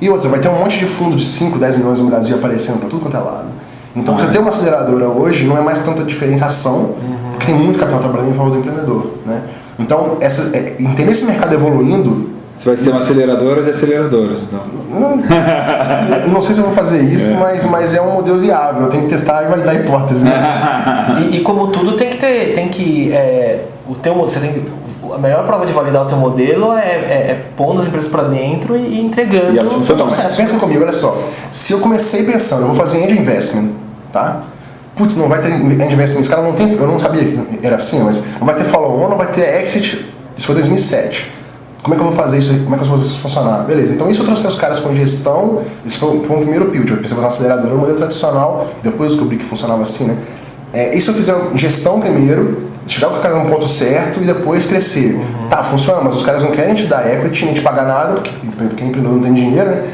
e 0.00 0.08
outra, 0.08 0.28
vai 0.30 0.38
ter 0.38 0.48
um 0.48 0.58
monte 0.60 0.78
de 0.78 0.86
fundo 0.86 1.16
de 1.16 1.24
5, 1.24 1.58
10 1.58 1.78
milhões 1.78 2.00
no 2.00 2.06
Brasil 2.06 2.36
aparecendo 2.36 2.78
para 2.78 2.88
tudo 2.88 3.02
quanto 3.02 3.16
é 3.16 3.20
lado. 3.20 3.63
Então, 3.96 4.18
você 4.18 4.26
ter 4.26 4.38
uma 4.38 4.48
aceleradora 4.48 5.08
hoje 5.08 5.46
não 5.46 5.56
é 5.56 5.60
mais 5.60 5.78
tanta 5.80 6.02
diferenciação, 6.02 6.76
uhum. 6.76 7.30
porque 7.32 7.46
tem 7.46 7.54
muito 7.54 7.78
capital 7.78 8.00
trabalhando 8.00 8.30
em 8.30 8.34
favor 8.34 8.50
do 8.50 8.58
empreendedor, 8.58 9.10
né? 9.24 9.42
Então, 9.78 10.16
essa, 10.20 10.56
é, 10.56 10.76
entender 10.78 11.12
esse 11.12 11.24
mercado 11.24 11.54
evoluindo 11.54 12.34
você 12.56 12.68
vai 12.68 12.76
ser 12.76 12.90
uma 12.90 13.00
aceleradora 13.00 13.62
de 13.62 13.70
aceleradoras, 13.70 14.42
então. 14.42 14.60
Não, 14.88 15.16
não 16.32 16.40
sei 16.40 16.54
se 16.54 16.60
eu 16.60 16.66
vou 16.66 16.74
fazer 16.74 17.02
isso, 17.02 17.32
é. 17.32 17.36
mas, 17.36 17.64
mas 17.64 17.94
é 17.94 18.00
um 18.00 18.12
modelo 18.12 18.38
viável. 18.38 18.82
Eu 18.84 18.88
tenho 18.88 19.02
que 19.04 19.08
testar 19.08 19.44
e 19.44 19.48
validar 19.48 19.74
a 19.74 19.78
hipótese. 19.78 20.24
Né? 20.24 21.26
e, 21.30 21.36
e, 21.36 21.40
como 21.40 21.66
tudo, 21.68 21.92
tem 21.92 22.10
que 22.10 22.16
ter. 22.16 22.52
Tem 22.52 22.68
que, 22.68 23.12
é, 23.12 23.64
o 23.88 23.96
teu, 23.96 24.14
você 24.14 24.38
tem 24.38 24.52
que, 24.52 24.72
a 25.12 25.18
melhor 25.18 25.44
prova 25.44 25.66
de 25.66 25.72
validar 25.72 26.02
o 26.02 26.06
teu 26.06 26.16
modelo 26.16 26.72
é, 26.72 26.86
é, 26.86 27.30
é 27.30 27.44
pondo 27.56 27.80
as 27.80 27.88
empresas 27.88 28.08
para 28.08 28.22
dentro 28.22 28.76
e, 28.76 29.00
entregando 29.00 29.56
e 29.56 29.58
o 29.58 29.84
sucesso. 29.84 30.36
Pensa 30.36 30.56
comigo, 30.56 30.82
olha 30.82 30.92
só. 30.92 31.18
Se 31.50 31.72
eu 31.72 31.80
comecei 31.80 32.22
pensando, 32.22 32.62
eu 32.62 32.66
vou 32.68 32.76
fazer 32.76 33.02
end 33.02 33.18
investment, 33.18 33.70
tá? 34.14 34.42
Putz, 34.96 35.16
não 35.16 35.28
vai 35.28 35.40
ter 35.40 35.50
end 35.50 35.92
investment, 35.92 36.20
esse 36.20 36.30
cara 36.30 36.42
não 36.42 36.52
tem, 36.52 36.72
eu 36.72 36.86
não 36.86 37.00
sabia 37.00 37.24
que 37.24 37.66
era 37.66 37.76
assim, 37.76 38.00
mas 38.00 38.22
não 38.38 38.46
vai 38.46 38.54
ter 38.54 38.62
follow-on, 38.62 39.08
não 39.08 39.18
vai 39.18 39.26
ter 39.26 39.60
exit, 39.60 40.08
isso 40.36 40.46
foi 40.46 40.54
2007. 40.54 41.32
Como 41.82 41.94
é 41.94 41.98
que 41.98 42.02
eu 42.02 42.10
vou 42.10 42.16
fazer 42.16 42.38
isso? 42.38 42.54
Como 42.62 42.76
é 42.76 42.78
que 42.78 42.84
eu 42.84 42.88
vou 42.88 42.98
fazer 42.98 43.10
isso 43.10 43.18
funcionar? 43.18 43.64
Beleza, 43.64 43.92
então 43.92 44.08
isso 44.08 44.22
eu 44.22 44.24
trouxe 44.24 44.46
os 44.46 44.54
caras 44.54 44.78
com 44.78 44.94
gestão, 44.94 45.62
isso 45.84 45.98
foi, 45.98 46.22
foi 46.24 46.36
um 46.36 46.40
primeiro 46.40 46.70
build, 46.70 46.90
eu 46.92 46.96
pensei 46.98 47.10
fazer 47.10 47.20
uma 47.20 47.26
aceleradora, 47.26 47.74
um 47.74 47.78
modelo 47.78 47.96
tradicional, 47.96 48.68
depois 48.82 49.10
eu 49.10 49.16
descobri 49.16 49.36
que 49.36 49.44
funcionava 49.44 49.82
assim, 49.82 50.04
né? 50.04 50.16
É, 50.72 50.96
isso 50.96 51.10
eu 51.10 51.14
fiz 51.14 51.28
gestão 51.56 52.00
primeiro, 52.00 52.70
chegar 52.86 53.08
com 53.08 53.18
o 53.18 53.20
cara 53.20 53.42
no 53.42 53.50
ponto 53.50 53.66
certo 53.66 54.22
e 54.22 54.24
depois 54.24 54.64
crescer. 54.64 55.14
Uhum. 55.14 55.48
Tá, 55.48 55.62
funciona, 55.64 56.00
mas 56.02 56.14
os 56.14 56.22
caras 56.22 56.42
não 56.42 56.52
querem 56.52 56.74
te 56.74 56.86
dar 56.86 57.06
equity, 57.12 57.46
nem 57.46 57.54
te 57.54 57.60
pagar 57.60 57.84
nada, 57.84 58.14
porque, 58.14 58.30
porque 58.30 58.84
empreendedor 58.84 59.12
não 59.12 59.20
tem 59.20 59.34
dinheiro, 59.34 59.70
né? 59.70 59.84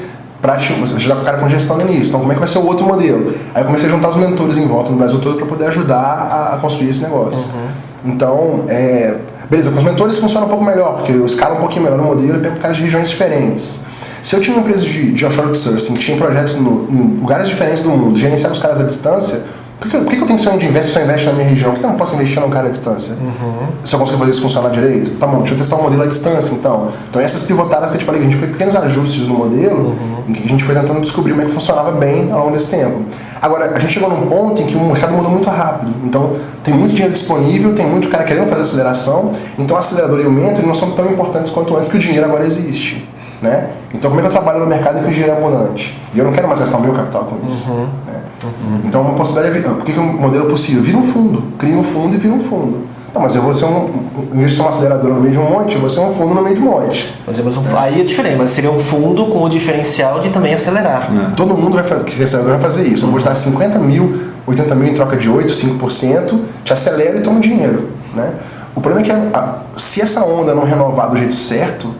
Você 0.80 0.96
ajudar 0.96 1.16
o 1.16 1.24
cara 1.24 1.38
com 1.38 1.48
gestão 1.48 1.76
no 1.76 1.82
início. 1.82 2.08
Então, 2.08 2.20
como 2.20 2.32
é 2.32 2.34
que 2.34 2.38
vai 2.38 2.48
ser 2.48 2.58
o 2.58 2.66
outro 2.66 2.86
modelo? 2.86 3.34
Aí 3.54 3.62
eu 3.62 3.66
comecei 3.66 3.88
a 3.88 3.92
juntar 3.92 4.08
os 4.08 4.16
mentores 4.16 4.56
em 4.56 4.66
volta 4.66 4.90
no 4.90 4.96
Brasil 4.96 5.18
todo 5.20 5.36
para 5.36 5.46
poder 5.46 5.66
ajudar 5.66 5.96
a, 5.96 6.54
a, 6.54 6.58
construir 6.58 6.90
esse 6.90 7.02
negócio. 7.02 7.46
Uhum. 7.50 8.12
Então, 8.12 8.64
é, 8.68 9.16
Beleza, 9.50 9.68
com 9.72 9.78
os 9.78 9.82
mentores 9.82 10.16
funciona 10.16 10.46
um 10.46 10.48
pouco 10.48 10.64
melhor, 10.64 10.98
porque 10.98 11.10
eu 11.10 11.26
escalo 11.26 11.56
um 11.56 11.58
pouquinho 11.58 11.82
melhor 11.82 11.98
o 11.98 12.04
modelo 12.04 12.36
e 12.36 12.40
pego 12.40 12.56
caras 12.60 12.76
de 12.76 12.84
regiões 12.84 13.10
diferentes. 13.10 13.84
Se 14.22 14.36
eu 14.36 14.40
tinha 14.40 14.54
uma 14.54 14.62
empresa 14.62 14.84
de, 14.84 15.10
de 15.10 15.26
offshore 15.26 15.48
outsourcing 15.48 15.94
que 15.94 15.98
tinha 15.98 16.16
projetos 16.16 16.54
no, 16.54 16.86
em 16.88 17.18
lugares 17.20 17.48
diferentes 17.48 17.82
do 17.82 17.90
mundo, 17.90 18.16
gerenciar 18.16 18.52
os 18.52 18.60
caras 18.60 18.78
à 18.78 18.84
distância, 18.84 19.42
por 19.80 19.88
que, 19.88 19.96
por 19.96 20.12
que 20.12 20.20
eu 20.20 20.26
tenho 20.26 20.38
sonho 20.38 20.58
de 20.58 20.66
investir 20.66 20.92
se 20.92 20.98
eu 20.98 21.04
investe 21.04 21.26
na 21.26 21.32
minha 21.32 21.48
região? 21.48 21.72
Por 21.72 21.80
que 21.80 21.86
eu 21.86 21.90
não 21.90 21.96
posso 21.96 22.14
investir 22.14 22.38
num 22.38 22.50
cara 22.50 22.68
à 22.68 22.70
distância? 22.70 23.14
Uhum. 23.14 23.68
Se 23.82 23.94
eu 23.94 23.98
consigo 23.98 24.18
fazer 24.18 24.30
isso 24.30 24.42
funcionar 24.42 24.68
direito? 24.68 25.12
Tá 25.12 25.26
bom, 25.26 25.38
deixa 25.38 25.54
eu 25.54 25.58
testar 25.58 25.76
um 25.76 25.82
modelo 25.82 26.02
à 26.02 26.06
distância 26.06 26.52
então. 26.52 26.88
Então 27.08 27.20
essas 27.20 27.42
pivotadas 27.42 27.88
que 27.88 27.94
eu 27.94 27.98
te 27.98 28.04
falei, 28.04 28.20
que 28.20 28.26
a 28.26 28.30
gente 28.30 28.38
fez 28.38 28.52
pequenos 28.52 28.76
ajustes 28.76 29.26
no 29.26 29.34
modelo, 29.34 29.78
uhum. 29.78 30.24
em 30.28 30.32
que 30.34 30.44
a 30.44 30.48
gente 30.48 30.64
foi 30.64 30.74
tentando 30.74 31.00
descobrir 31.00 31.32
como 31.32 31.42
é 31.42 31.46
que 31.46 31.52
funcionava 31.52 31.92
bem 31.92 32.30
ao 32.30 32.40
longo 32.40 32.52
desse 32.52 32.68
tempo. 32.68 33.04
Agora, 33.40 33.70
a 33.74 33.78
gente 33.78 33.94
chegou 33.94 34.10
num 34.10 34.26
ponto 34.26 34.60
em 34.60 34.66
que 34.66 34.76
o 34.76 34.80
mercado 34.80 35.14
mudou 35.14 35.30
muito 35.30 35.48
rápido. 35.48 35.92
Então, 36.04 36.36
tem 36.62 36.74
muito 36.74 36.90
dinheiro 36.90 37.14
disponível, 37.14 37.72
tem 37.74 37.86
muito 37.86 38.08
cara 38.10 38.24
querendo 38.24 38.48
fazer 38.48 38.60
aceleração, 38.60 39.32
então 39.58 39.74
o 39.74 39.78
acelerador 39.78 40.20
e 40.20 40.26
o 40.26 40.30
mentor 40.30 40.66
não 40.66 40.74
são 40.74 40.90
tão 40.90 41.06
importantes 41.06 41.50
quanto 41.50 41.74
antes, 41.74 41.84
porque 41.84 41.96
o 41.96 42.00
dinheiro 42.00 42.26
agora 42.26 42.44
existe. 42.44 43.08
Né? 43.40 43.70
Então, 43.94 44.10
como 44.10 44.20
é 44.20 44.22
que 44.22 44.28
eu 44.28 44.32
trabalho 44.32 44.60
no 44.60 44.66
mercado 44.66 44.98
em 44.98 45.02
que 45.02 45.08
o 45.08 45.10
dinheiro 45.10 45.32
é 45.32 45.36
abundante? 45.38 45.98
E 46.12 46.18
eu 46.18 46.24
não 46.26 46.32
quero 46.32 46.46
mais 46.46 46.60
gastar 46.60 46.76
o 46.76 46.82
meu 46.82 46.92
capital 46.92 47.24
com 47.24 47.46
isso. 47.46 47.70
Uhum. 47.70 47.88
Né? 48.06 48.20
Uhum. 48.42 48.80
Então, 48.84 49.02
uma 49.02 49.14
possibilidade 49.14 49.58
é. 49.58 49.62
Por 49.62 49.84
que, 49.84 49.92
que 49.92 49.98
é 49.98 50.02
um 50.02 50.12
modelo 50.18 50.46
possível? 50.46 50.82
Vira 50.82 50.98
um 50.98 51.02
fundo. 51.02 51.42
Cria 51.58 51.76
um 51.76 51.82
fundo 51.82 52.14
e 52.14 52.18
vira 52.18 52.34
um 52.34 52.40
fundo. 52.40 52.90
Não, 53.12 53.22
mas 53.22 53.34
eu 53.34 53.42
vou 53.42 53.52
ser 53.52 53.64
um. 53.64 53.90
De 54.32 54.50
ser 54.50 54.60
uma 54.60 54.70
aceleradora 54.70 55.14
no 55.14 55.20
meio 55.20 55.32
de 55.32 55.38
um 55.38 55.50
monte, 55.50 55.74
eu 55.74 55.80
vou 55.80 55.90
ser 55.90 56.00
um 56.00 56.12
fundo 56.12 56.34
no 56.34 56.42
meio 56.42 56.56
de 56.56 56.62
um 56.62 56.66
monte. 56.66 57.12
Mas, 57.26 57.38
um, 57.38 57.78
aí 57.78 58.00
é 58.00 58.04
diferente, 58.04 58.36
mas 58.36 58.50
seria 58.50 58.70
um 58.70 58.78
fundo 58.78 59.26
com 59.26 59.42
o 59.42 59.48
diferencial 59.48 60.20
de 60.20 60.30
também 60.30 60.54
acelerar. 60.54 61.10
É. 61.12 61.34
Todo 61.34 61.54
mundo 61.54 61.74
vai 61.74 61.82
fazer, 61.82 62.04
que 62.04 62.22
acelerador 62.22 62.58
vai 62.58 62.70
fazer 62.70 62.86
isso. 62.86 63.04
Eu 63.04 63.10
vou 63.10 63.20
dar 63.20 63.34
50 63.34 63.78
mil, 63.80 64.16
80 64.46 64.74
mil 64.76 64.88
em 64.88 64.94
troca 64.94 65.16
de 65.16 65.28
8, 65.28 65.52
5%, 65.52 66.38
te 66.64 66.72
acelera 66.72 67.18
e 67.18 67.20
toma 67.20 67.40
dinheiro. 67.40 67.90
Né? 68.14 68.32
O 68.76 68.80
problema 68.80 69.04
é 69.04 69.10
que 69.10 69.36
a, 69.36 69.56
se 69.76 70.00
essa 70.00 70.24
onda 70.24 70.54
não 70.54 70.64
renovar 70.64 71.10
do 71.10 71.16
jeito 71.16 71.34
certo, 71.34 71.92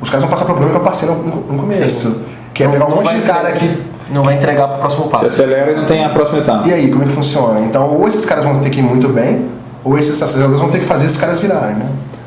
os 0.00 0.08
caras 0.08 0.22
vão 0.22 0.30
passar 0.30 0.46
pelo 0.46 0.56
problema 0.56 0.78
que 0.78 0.82
eu 0.82 0.90
passei 0.90 1.08
no, 1.08 1.16
no 1.16 1.58
começo. 1.58 2.10
Sim. 2.10 2.24
Que 2.54 2.64
é 2.64 2.68
pegar 2.68 2.86
um 2.86 2.96
monte 2.96 3.14
de 3.14 3.22
cara 3.22 3.52
que 3.52 3.82
não 4.10 4.22
vai 4.22 4.34
entregar 4.34 4.68
para 4.68 4.76
o 4.76 4.80
próximo 4.80 5.08
passo. 5.08 5.28
Você 5.28 5.42
acelera 5.42 5.72
e 5.72 5.76
não 5.76 5.84
tem 5.84 6.04
a 6.04 6.08
próxima 6.08 6.38
etapa. 6.38 6.68
E 6.68 6.72
aí, 6.72 6.90
como 6.90 7.04
é 7.04 7.06
que 7.06 7.12
funciona? 7.12 7.60
Então, 7.60 7.94
ou 7.94 8.06
esses 8.06 8.24
caras 8.24 8.44
vão 8.44 8.56
ter 8.56 8.70
que 8.70 8.80
ir 8.80 8.82
muito 8.82 9.08
bem, 9.08 9.46
ou 9.82 9.98
esses 9.98 10.20
aceleradores 10.22 10.60
vão 10.60 10.70
ter 10.70 10.80
que 10.80 10.86
fazer 10.86 11.06
esses 11.06 11.16
caras 11.16 11.38
virarem, 11.38 11.76
né? 11.76 11.86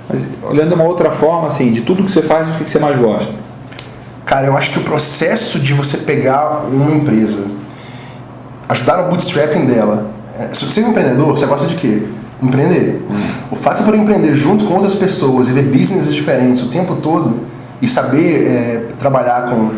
Mas 0.09 0.23
olhando 0.43 0.69
de 0.69 0.73
uma 0.75 0.85
outra 0.85 1.11
forma, 1.11 1.47
assim, 1.47 1.71
de 1.71 1.81
tudo 1.81 2.03
que 2.03 2.11
você 2.11 2.21
faz, 2.21 2.47
o 2.47 2.63
que 2.63 2.69
você 2.69 2.79
mais 2.79 2.97
gosta? 2.97 3.31
Cara, 4.25 4.47
eu 4.47 4.57
acho 4.57 4.71
que 4.71 4.79
o 4.79 4.83
processo 4.83 5.59
de 5.59 5.73
você 5.73 5.97
pegar 5.97 6.65
uma 6.71 6.91
empresa, 6.91 7.45
ajudar 8.69 9.03
no 9.03 9.09
bootstrapping 9.09 9.65
dela, 9.65 10.07
é, 10.37 10.49
se 10.53 10.65
você 10.65 10.81
é 10.81 10.85
um 10.85 10.89
empreendedor, 10.89 11.31
você 11.31 11.45
gosta 11.45 11.67
de 11.67 11.75
quê? 11.75 12.03
Empreender. 12.41 13.01
Hum. 13.09 13.15
O 13.51 13.55
fato 13.55 13.77
de 13.77 13.79
você 13.79 13.85
poder 13.85 14.03
empreender 14.03 14.35
junto 14.35 14.65
com 14.65 14.75
outras 14.75 14.95
pessoas 14.95 15.47
e 15.49 15.53
ver 15.53 15.63
businesses 15.63 16.13
diferentes 16.13 16.61
o 16.61 16.67
tempo 16.67 16.97
todo 16.97 17.39
e 17.81 17.87
saber 17.87 18.47
é, 18.47 18.83
trabalhar 18.99 19.49
com 19.49 19.71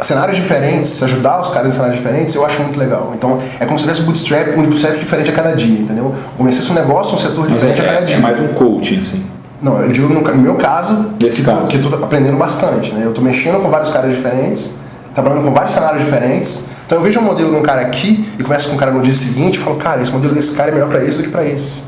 cenários 0.00 0.36
diferentes, 0.36 1.02
ajudar 1.02 1.40
os 1.40 1.48
caras 1.48 1.70
em 1.70 1.72
cenários 1.72 1.96
diferentes, 1.98 2.34
eu 2.34 2.44
acho 2.44 2.62
muito 2.62 2.78
legal. 2.78 3.12
Então, 3.14 3.40
é 3.58 3.64
como 3.64 3.78
se 3.78 3.84
tivesse 3.84 4.02
bootstrap, 4.02 4.56
um 4.56 4.62
bootstrap 4.62 4.98
diferente 4.98 5.30
a 5.30 5.32
cada 5.32 5.54
dia, 5.54 5.80
entendeu? 5.80 6.14
Comecei 6.36 6.70
um 6.70 6.74
negócio, 6.74 7.14
um 7.14 7.18
setor 7.18 7.46
diferente 7.48 7.80
é, 7.80 7.84
a 7.84 7.86
cada 7.86 8.00
é 8.00 8.04
dia. 8.04 8.16
É 8.16 8.18
mais 8.18 8.40
um 8.40 8.48
coaching, 8.48 8.98
assim. 9.00 9.24
Não, 9.60 9.80
eu 9.80 9.90
digo 9.90 10.12
no, 10.12 10.20
no 10.20 10.36
meu 10.36 10.54
caso, 10.56 11.12
Nesse 11.18 11.40
que, 11.40 11.46
caso. 11.46 11.66
que 11.66 11.76
eu 11.76 11.90
tô 11.90 12.04
aprendendo 12.04 12.36
bastante, 12.36 12.92
né? 12.92 13.02
Eu 13.04 13.12
tô 13.12 13.22
mexendo 13.22 13.62
com 13.62 13.70
vários 13.70 13.88
caras 13.88 14.14
diferentes, 14.14 14.76
trabalhando 15.14 15.44
com 15.44 15.52
vários 15.52 15.72
cenários 15.72 16.04
diferentes. 16.04 16.66
Então 16.86 16.98
eu 16.98 17.04
vejo 17.04 17.18
um 17.18 17.24
modelo 17.24 17.50
de 17.50 17.56
um 17.56 17.62
cara 17.62 17.80
aqui 17.80 18.28
e 18.38 18.42
converso 18.42 18.68
com 18.68 18.74
um 18.74 18.78
cara 18.78 18.92
no 18.92 19.02
dia 19.02 19.14
seguinte 19.14 19.56
e 19.56 19.58
falo, 19.58 19.76
cara, 19.76 20.02
esse 20.02 20.12
modelo 20.12 20.34
desse 20.34 20.52
cara 20.52 20.70
é 20.70 20.74
melhor 20.74 20.88
para 20.88 21.02
esse 21.02 21.18
do 21.18 21.24
que 21.24 21.30
para 21.30 21.44
esse. 21.44 21.84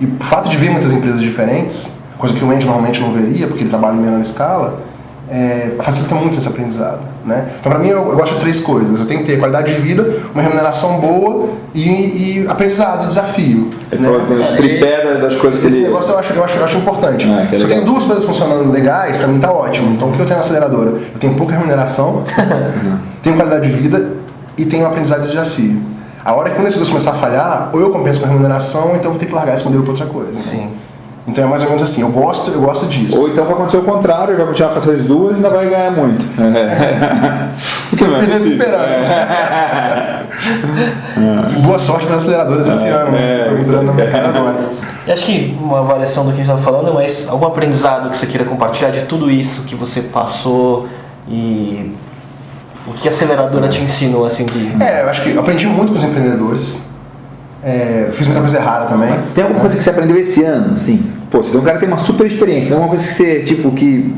E 0.00 0.06
o 0.06 0.24
fato 0.24 0.48
de 0.48 0.56
ver 0.56 0.70
muitas 0.70 0.90
empresas 0.90 1.20
diferentes, 1.20 1.92
coisa 2.18 2.34
que 2.34 2.42
o 2.42 2.50
Andy 2.50 2.64
normalmente 2.64 3.00
não 3.00 3.12
veria, 3.12 3.46
porque 3.46 3.62
ele 3.62 3.70
trabalha 3.70 3.94
em 3.94 4.00
menor 4.00 4.20
escala, 4.20 4.80
é, 5.28 5.72
facilita 5.78 6.14
muito 6.14 6.38
esse 6.38 6.48
aprendizado. 6.48 7.11
Né? 7.24 7.46
Então, 7.60 7.70
para 7.70 7.80
mim, 7.80 7.88
eu, 7.88 8.08
eu, 8.08 8.16
gosto 8.16 8.34
de 8.34 8.40
três 8.40 8.58
coisas. 8.58 8.98
Eu 8.98 9.06
tenho 9.06 9.20
que 9.20 9.26
ter 9.26 9.38
qualidade 9.38 9.72
de 9.72 9.80
vida, 9.80 10.06
uma 10.34 10.42
remuneração 10.42 10.98
boa 10.98 11.50
e, 11.74 11.82
e 11.82 12.46
aprendizado, 12.48 13.06
desafio. 13.06 13.70
Ele 13.90 14.02
né? 14.02 14.08
falou 14.08 14.20
que 14.20 14.34
tem 14.34 14.42
o 14.42 14.56
tripé 14.56 15.14
das 15.16 15.36
coisas 15.36 15.60
que 15.60 15.66
Esse 15.66 15.78
ele... 15.78 15.86
negócio 15.86 16.12
eu 16.12 16.18
acho, 16.18 16.32
eu 16.32 16.44
acho, 16.44 16.58
eu 16.58 16.64
acho 16.64 16.76
importante. 16.78 17.26
É, 17.30 17.58
Se 17.58 17.64
eu 17.64 17.68
tenho 17.68 17.84
duas 17.84 18.04
coisas 18.04 18.24
funcionando 18.24 18.70
legais, 18.72 19.16
para 19.16 19.28
mim 19.28 19.38
tá 19.38 19.52
ótimo. 19.52 19.92
Então, 19.92 20.08
o 20.08 20.12
que 20.12 20.20
eu 20.20 20.26
tenho 20.26 20.38
na 20.38 20.44
aceleradora? 20.44 20.90
Eu 20.90 21.18
tenho 21.20 21.34
pouca 21.34 21.52
remuneração, 21.52 22.24
tenho 23.22 23.36
qualidade 23.36 23.66
de 23.68 23.72
vida 23.72 24.10
e 24.58 24.64
tenho 24.64 24.86
aprendizado 24.86 25.24
e 25.24 25.28
desafio. 25.28 25.80
A 26.24 26.34
hora 26.34 26.50
que 26.50 26.60
um 26.60 26.64
desses 26.64 26.78
dois 26.78 26.88
começar 26.88 27.10
a 27.10 27.14
falhar, 27.14 27.70
ou 27.72 27.80
eu 27.80 27.90
compenso 27.90 28.20
com 28.20 28.26
a 28.26 28.28
remuneração, 28.28 28.90
então 28.94 29.06
eu 29.06 29.10
vou 29.10 29.18
ter 29.18 29.26
que 29.26 29.34
largar 29.34 29.54
esse 29.54 29.64
modelo 29.64 29.82
para 29.82 29.92
outra 29.92 30.06
coisa. 30.06 30.40
Sim. 30.40 30.58
Né? 30.58 30.68
Então 31.26 31.44
é 31.44 31.46
mais 31.46 31.62
ou 31.62 31.68
menos 31.68 31.82
assim, 31.82 32.02
eu 32.02 32.08
gosto, 32.08 32.50
eu 32.50 32.60
gosto 32.60 32.86
disso. 32.86 33.20
Ou 33.20 33.28
então 33.28 33.44
vai 33.44 33.54
acontecer 33.54 33.76
o 33.76 33.82
contrário, 33.82 34.36
vai 34.36 34.46
continuar 34.46 34.70
com 34.70 34.78
essas 34.78 35.02
duas 35.02 35.32
e 35.32 35.36
ainda 35.36 35.50
vai 35.50 35.68
ganhar 35.68 35.90
muito. 35.92 36.24
o 37.92 37.96
que 37.96 38.04
não 38.04 38.16
é 38.16 38.36
esperanças. 38.38 39.10
É. 39.10 40.22
Boa 41.60 41.78
sorte 41.78 42.06
para 42.06 42.16
as 42.16 42.22
aceleradoras 42.22 42.66
esse 42.66 42.86
é, 42.86 42.90
ano. 42.90 43.16
É, 43.16 43.42
Estou 43.42 43.58
entrando 43.58 43.86
no 43.86 43.94
mercado 43.94 44.36
agora. 44.36 44.70
E 45.06 45.12
acho 45.12 45.24
que 45.24 45.56
uma 45.60 45.78
avaliação 45.78 46.24
do 46.24 46.28
que 46.32 46.40
a 46.40 46.44
gente 46.44 46.50
estava 46.50 46.62
falando, 46.62 46.92
mas 46.92 47.28
algum 47.28 47.46
aprendizado 47.46 48.10
que 48.10 48.18
você 48.18 48.26
queira 48.26 48.44
compartilhar 48.44 48.90
de 48.90 49.02
tudo 49.02 49.30
isso 49.30 49.62
que 49.62 49.76
você 49.76 50.00
passou 50.02 50.88
e 51.28 51.92
o 52.86 52.92
que 52.92 53.06
a 53.06 53.10
aceleradora 53.10 53.68
te 53.68 53.80
ensinou 53.80 54.24
assim 54.24 54.44
de. 54.44 54.82
É, 54.82 55.02
eu 55.02 55.08
acho 55.08 55.22
que 55.22 55.38
aprendi 55.38 55.66
muito 55.68 55.90
com 55.90 55.98
os 55.98 56.02
empreendedores 56.02 56.91
é, 57.64 58.08
fiz 58.12 58.26
muita 58.26 58.40
coisa 58.40 58.56
errada 58.56 58.86
também. 58.86 59.12
Tem 59.34 59.44
alguma 59.44 59.60
coisa 59.60 59.76
que 59.76 59.82
você 59.82 59.90
aprendeu 59.90 60.16
esse 60.16 60.42
ano, 60.42 60.74
assim? 60.74 61.12
Pô, 61.30 61.42
você 61.42 61.52
tem 61.52 61.60
um 61.60 61.64
cara 61.64 61.78
que 61.78 61.84
tem 61.84 61.94
uma 61.94 62.02
super 62.02 62.26
experiência, 62.26 62.70
tem 62.70 62.76
alguma 62.76 62.88
coisa 62.88 63.06
que 63.06 63.14
você, 63.14 63.40
tipo, 63.42 63.70
que... 63.70 64.14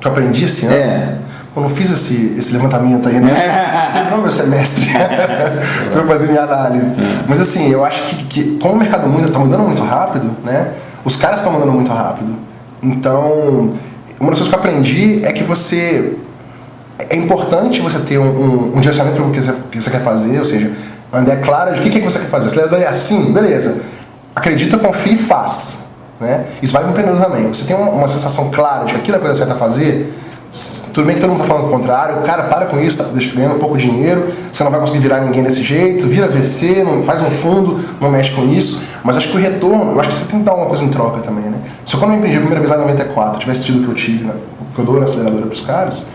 Que 0.00 0.06
eu 0.08 0.10
aprendi 0.10 0.44
esse 0.44 0.66
ano? 0.66 0.74
É. 0.74 1.18
Eu 1.54 1.62
não 1.62 1.68
fiz 1.68 1.90
esse, 1.90 2.34
esse 2.38 2.54
levantamento 2.54 3.08
aí, 3.08 3.20
né? 3.20 3.34
Terminou 3.92 4.22
meu 4.22 4.32
semestre 4.32 4.88
para 5.92 6.00
eu 6.00 6.06
fazer 6.06 6.28
minha 6.28 6.42
análise. 6.42 6.90
É. 6.90 7.24
Mas 7.28 7.38
assim, 7.38 7.70
eu 7.70 7.84
acho 7.84 8.02
que, 8.04 8.24
que 8.24 8.58
como 8.58 8.74
o 8.74 8.78
mercado 8.78 9.06
muda, 9.06 9.26
está 9.26 9.38
mudando 9.38 9.64
muito 9.64 9.82
rápido, 9.82 10.30
né? 10.42 10.72
Os 11.04 11.14
caras 11.14 11.40
estão 11.40 11.52
mudando 11.52 11.72
muito 11.72 11.92
rápido. 11.92 12.34
Então, 12.82 13.70
uma 14.18 14.30
das 14.30 14.38
coisas 14.38 14.48
que 14.48 14.54
eu 14.54 14.58
aprendi 14.58 15.20
é 15.24 15.32
que 15.32 15.44
você... 15.44 16.16
É 17.10 17.16
importante 17.16 17.80
você 17.80 17.98
ter 17.98 18.18
um, 18.18 18.24
um, 18.24 18.76
um 18.76 18.80
direcionamento 18.80 19.20
para 19.20 19.30
o 19.30 19.32
que 19.32 19.42
você, 19.42 19.54
que 19.70 19.82
você 19.82 19.90
quer 19.90 20.02
fazer, 20.02 20.38
ou 20.38 20.44
seja, 20.44 20.70
uma 21.12 21.22
ideia 21.22 21.38
clara 21.38 21.72
de 21.72 21.80
o 21.80 21.82
que, 21.82 21.90
que 21.90 22.00
você 22.00 22.18
quer 22.18 22.28
fazer. 22.28 22.50
Se 22.50 22.60
a 22.60 22.66
ideia 22.66 22.84
é 22.84 22.88
assim, 22.88 23.32
beleza. 23.32 23.82
Acredita, 24.34 24.78
confia 24.78 25.12
e 25.12 25.18
faz. 25.18 25.84
Né? 26.18 26.46
Isso 26.62 26.72
vale 26.72 26.86
para 26.86 26.92
empreendedor 26.92 27.26
também. 27.26 27.48
Você 27.48 27.64
tem 27.64 27.76
uma, 27.76 27.90
uma, 27.90 28.08
sensação 28.08 28.50
clara 28.50 28.84
de 28.84 28.94
que 28.94 29.00
aquilo 29.00 29.16
é 29.16 29.18
a 29.18 29.20
coisa 29.20 29.34
certa 29.34 29.54
a 29.54 29.56
fazer, 29.56 30.12
tudo 30.92 31.06
bem 31.06 31.14
que 31.14 31.20
todo 31.20 31.30
mundo 31.30 31.40
está 31.40 31.54
falando 31.54 31.72
o 31.72 31.76
contrário, 31.76 32.22
cara, 32.22 32.44
para 32.44 32.66
com 32.66 32.78
isso, 32.78 33.02
está 33.02 33.34
ganhando 33.34 33.58
pouco 33.58 33.76
dinheiro, 33.76 34.26
você 34.52 34.62
não 34.62 34.70
vai 34.70 34.78
conseguir 34.80 34.98
virar 34.98 35.20
ninguém 35.20 35.42
desse 35.42 35.64
jeito, 35.64 36.06
vira 36.06 36.28
VC, 36.28 36.84
não, 36.84 37.02
faz 37.02 37.22
um 37.22 37.30
fundo, 37.30 37.82
não 38.00 38.10
mexe 38.10 38.30
com 38.32 38.44
isso, 38.44 38.82
Mas 39.02 39.16
acho 39.16 39.30
que 39.30 39.36
o 39.36 39.40
retorno, 39.40 39.92
eu 39.92 40.00
acho 40.00 40.10
que 40.10 40.14
você 40.14 40.24
tem 40.26 40.40
que 40.40 40.44
dar 40.44 40.54
uma 40.54 40.66
coisa 40.66 40.84
em 40.84 40.88
troca 40.88 41.20
também, 41.20 41.44
né? 41.46 41.56
Se 41.86 41.94
eu 41.94 42.00
quando 42.00 42.12
eu 42.12 42.18
empreendi 42.18 42.36
a 42.36 42.40
primeira 42.40 42.60
vez 42.60 42.70
lá 42.70 42.76
em 42.76 42.86
94, 42.86 43.40
tivesse 43.40 43.64
tido 43.64 43.80
o 43.80 43.84
que 43.84 43.88
eu 43.88 43.94
tive, 43.94 44.24
né? 44.24 44.34
o 44.60 44.74
que 44.74 44.78
eu 44.78 44.84
dou 44.84 44.98
na 44.98 45.04
aceleradora 45.04 45.46
pros 45.46 45.62
caras, 45.62 46.06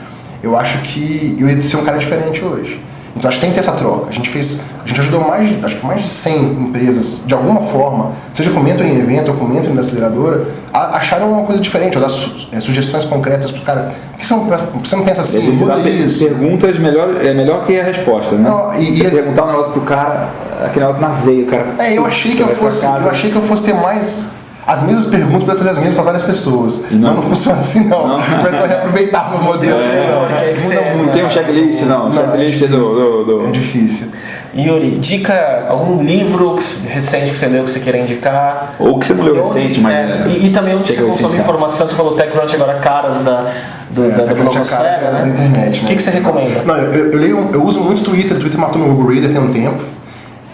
eu 0.41 0.57
acho 0.57 0.77
que 0.83 1.35
eu 1.39 1.49
ia 1.49 1.61
ser 1.61 1.77
um 1.77 1.83
cara 1.83 1.97
diferente 1.97 2.45
hoje. 2.45 2.79
Então 3.15 3.27
acho 3.27 3.39
que 3.39 3.45
tem 3.45 3.49
que 3.49 3.55
ter 3.55 3.67
essa 3.67 3.71
troca. 3.71 4.09
A 4.09 4.13
gente 4.13 4.29
fez, 4.29 4.61
a 4.87 4.89
gente 4.89 5.01
ajudou 5.01 5.21
mais, 5.27 5.49
de- 5.49 5.65
acho 5.65 5.75
que 5.77 5.85
mais 5.85 6.01
de 6.01 6.07
100 6.07 6.43
empresas, 6.61 7.23
de 7.25 7.33
alguma 7.33 7.61
forma, 7.61 8.11
seja 8.33 8.51
com 8.51 8.59
mentoring 8.59 8.89
em 8.93 8.99
evento 8.99 9.29
ou 9.31 9.37
com 9.37 9.45
mentoring 9.45 9.73
da 9.75 9.81
aceleradora, 9.81 10.45
a, 10.73 10.97
acharam 10.97 11.31
uma 11.31 11.43
coisa 11.43 11.61
diferente, 11.61 11.95
ou 11.97 12.01
dar 12.01 12.09
su- 12.09 12.47
é, 12.51 12.59
sugestões 12.59 13.03
concretas 13.05 13.51
pro 13.51 13.61
cara. 13.61 13.93
Por 14.11 14.19
que 14.19 14.25
você 14.25 14.33
não, 14.33 14.45
pensa- 14.47 14.67
por 14.67 14.81
que 14.81 14.89
você 14.89 14.95
não 14.95 15.03
pensa 15.05 15.21
assim? 15.21 15.41
Muda 15.51 15.75
perguntas 16.19 16.79
melhor, 16.79 17.23
é 17.25 17.33
melhor 17.33 17.65
que 17.65 17.79
a 17.79 17.83
resposta, 17.83 18.35
né? 18.35 18.49
Não, 18.49 18.73
e- 18.75 18.95
Você 18.97 19.03
e- 19.07 19.11
perguntar 19.11 19.43
um 19.43 19.47
negócio 19.47 19.71
pro 19.73 19.81
cara, 19.81 20.29
aquele 20.63 20.85
negócio 20.85 21.01
na 21.01 21.09
veia, 21.09 21.43
o 21.43 21.47
cara. 21.47 21.65
É, 21.79 21.97
eu 21.97 22.05
achei 22.05 22.33
que 22.35 22.41
eu 22.41 22.47
vai 22.47 22.55
fosse, 22.55 22.81
casa. 22.81 23.05
eu 23.07 23.11
achei 23.11 23.29
que 23.29 23.35
eu 23.37 23.41
fosse 23.41 23.63
ter 23.65 23.73
mais 23.73 24.31
as 24.65 24.83
mesmas 24.83 25.05
perguntas 25.05 25.43
para 25.45 25.55
fazer 25.55 25.69
as 25.69 25.77
mesmas 25.77 25.93
para 25.95 26.03
várias 26.03 26.23
pessoas. 26.23 26.83
Não? 26.91 27.13
Não 27.15 27.21
funciona 27.21 27.59
assim 27.59 27.85
não. 27.87 28.05
Não. 28.05 28.19
Eu 28.43 28.59
tô 28.61 28.65
reaproveitar 28.67 29.33
o 29.33 29.41
modelo 29.41 29.79
assim, 29.79 30.11
não. 30.11 30.27
porque 30.27 30.43
é 30.43 30.53
que 30.53 30.61
Muda 30.61 30.95
muito. 30.97 31.11
Tem 31.13 31.25
um 31.25 31.29
checklist, 31.29 31.81
não. 31.83 32.05
Não, 32.09 32.13
checklist 32.13 32.61
é 32.63 32.67
do, 32.67 32.79
do, 32.81 33.23
do- 33.23 33.47
É 33.47 33.51
difícil. 33.51 34.07
Yuri, 34.55 34.91
dica, 34.97 35.65
algum 35.69 36.01
livro 36.03 36.57
recente 36.87 37.31
que 37.31 37.37
você 37.37 37.47
leu 37.47 37.63
que 37.63 37.71
você 37.71 37.79
queira 37.79 37.97
indicar? 37.97 38.75
Ou 38.79 38.99
que 38.99 39.07
você 39.07 39.13
não 39.13 39.25
leu 39.25 39.35
E 39.35 39.53
recente, 39.53 39.79
mas. 39.79 39.93
é, 39.93 40.27
e, 40.27 40.47
e 40.47 40.49
também 40.51 40.75
onde 40.75 40.91
você 40.93 41.01
consome 41.01 41.37
informação, 41.37 41.87
você 41.87 41.95
falou 41.95 42.15
TechCrunch 42.15 42.55
agora, 42.55 42.79
caras 42.79 43.21
da, 43.23 43.51
do, 43.89 44.05
É, 44.05 44.09
da, 44.09 44.17
da 44.17 44.23
TechCrunch 44.23 44.39
é 44.39 44.43
blogosfera, 44.51 44.83
caras 44.83 45.13
né? 45.13 45.19
da 45.19 45.27
internet, 45.45 45.79
O 45.79 45.83
né? 45.83 45.87
que, 45.89 45.95
que 45.95 46.01
você 46.01 46.09
recomenda? 46.11 46.63
Não, 46.63 46.77
eu, 46.77 47.11
eu, 47.11 47.19
leio, 47.19 47.49
eu 47.53 47.63
uso 47.63 47.81
muito 47.81 48.01
Twitter, 48.03 48.37
o 48.37 48.39
Twitter 48.39 48.59
matou 48.59 48.81
meu 48.81 48.93
Google 48.93 49.11
Reader 49.13 49.31
tem 49.31 49.41
um 49.41 49.51
tempo. 49.51 49.83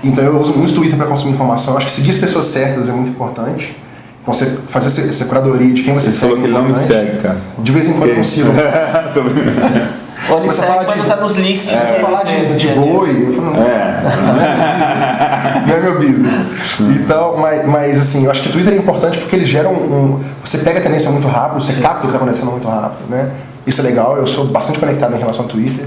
Então 0.03 0.23
eu 0.23 0.37
uso 0.39 0.53
muito 0.53 0.73
Twitter 0.73 0.97
para 0.97 1.07
consumir 1.07 1.33
informação. 1.33 1.77
Acho 1.77 1.85
que 1.85 1.91
seguir 1.93 2.09
as 2.09 2.17
pessoas 2.17 2.45
certas 2.47 2.89
é 2.89 2.91
muito 2.91 3.09
importante. 3.11 3.75
Então 4.23 4.33
você 4.33 4.45
fazer 4.67 4.87
essa, 4.87 5.25
curadoria 5.25 5.73
de 5.73 5.83
quem 5.83 5.93
você 5.93 6.09
Você 6.09 6.19
segue 6.19 6.31
falou 6.31 6.37
que 6.37 6.43
é 6.43 6.47
ele 6.47 6.53
não 6.53 6.63
me 6.63 6.75
segue, 6.79 7.17
cara. 7.21 7.37
De 7.59 7.71
vez 7.73 7.87
em 7.87 7.93
quando 7.93 8.09
eu 8.09 8.15
consigo. 8.15 8.49
Tô 9.13 9.21
brincando. 9.21 10.03
Ou 10.29 10.37
ele 10.39 10.47
você 10.47 10.55
segue, 10.55 10.67
fala 10.67 10.83
mas 10.83 10.91
de- 10.93 10.97
não 10.99 11.05
tá 11.05 11.15
nos 11.17 11.35
lists. 11.35 11.69
Se 11.69 11.77
você 11.77 11.91
dele, 11.91 12.03
falar 12.05 12.23
de, 12.23 12.31
né, 12.33 12.45
de 12.53 12.55
dia. 12.55 12.75
boi, 12.75 13.25
eu 13.27 13.33
falo, 13.33 13.51
não, 13.53 13.63
É. 13.63 15.63
não 15.67 15.75
é 15.75 15.79
meu 15.81 15.97
business. 15.99 16.33
Então, 16.79 17.35
mas, 17.37 17.65
mas 17.67 17.99
assim, 17.99 18.25
eu 18.25 18.31
acho 18.31 18.41
que 18.41 18.49
o 18.49 18.51
Twitter 18.51 18.73
é 18.73 18.77
importante 18.77 19.19
porque 19.19 19.35
ele 19.35 19.45
gera 19.45 19.69
um, 19.69 19.73
um- 19.73 20.19
Você 20.43 20.57
pega 20.59 20.79
a 20.79 20.81
tendência 20.81 21.11
muito 21.11 21.27
rápido, 21.27 21.61
você 21.61 21.79
capta 21.81 21.97
o 21.97 22.01
que 22.01 22.05
está 22.07 22.17
acontecendo 22.17 22.49
muito 22.51 22.67
rápido, 22.67 23.07
né? 23.09 23.29
Isso 23.67 23.81
é 23.81 23.83
legal, 23.83 24.17
eu 24.17 24.25
sou 24.25 24.47
bastante 24.47 24.79
conectado 24.79 25.13
em 25.15 25.19
relação 25.19 25.43
ao 25.43 25.47
Twitter. 25.49 25.85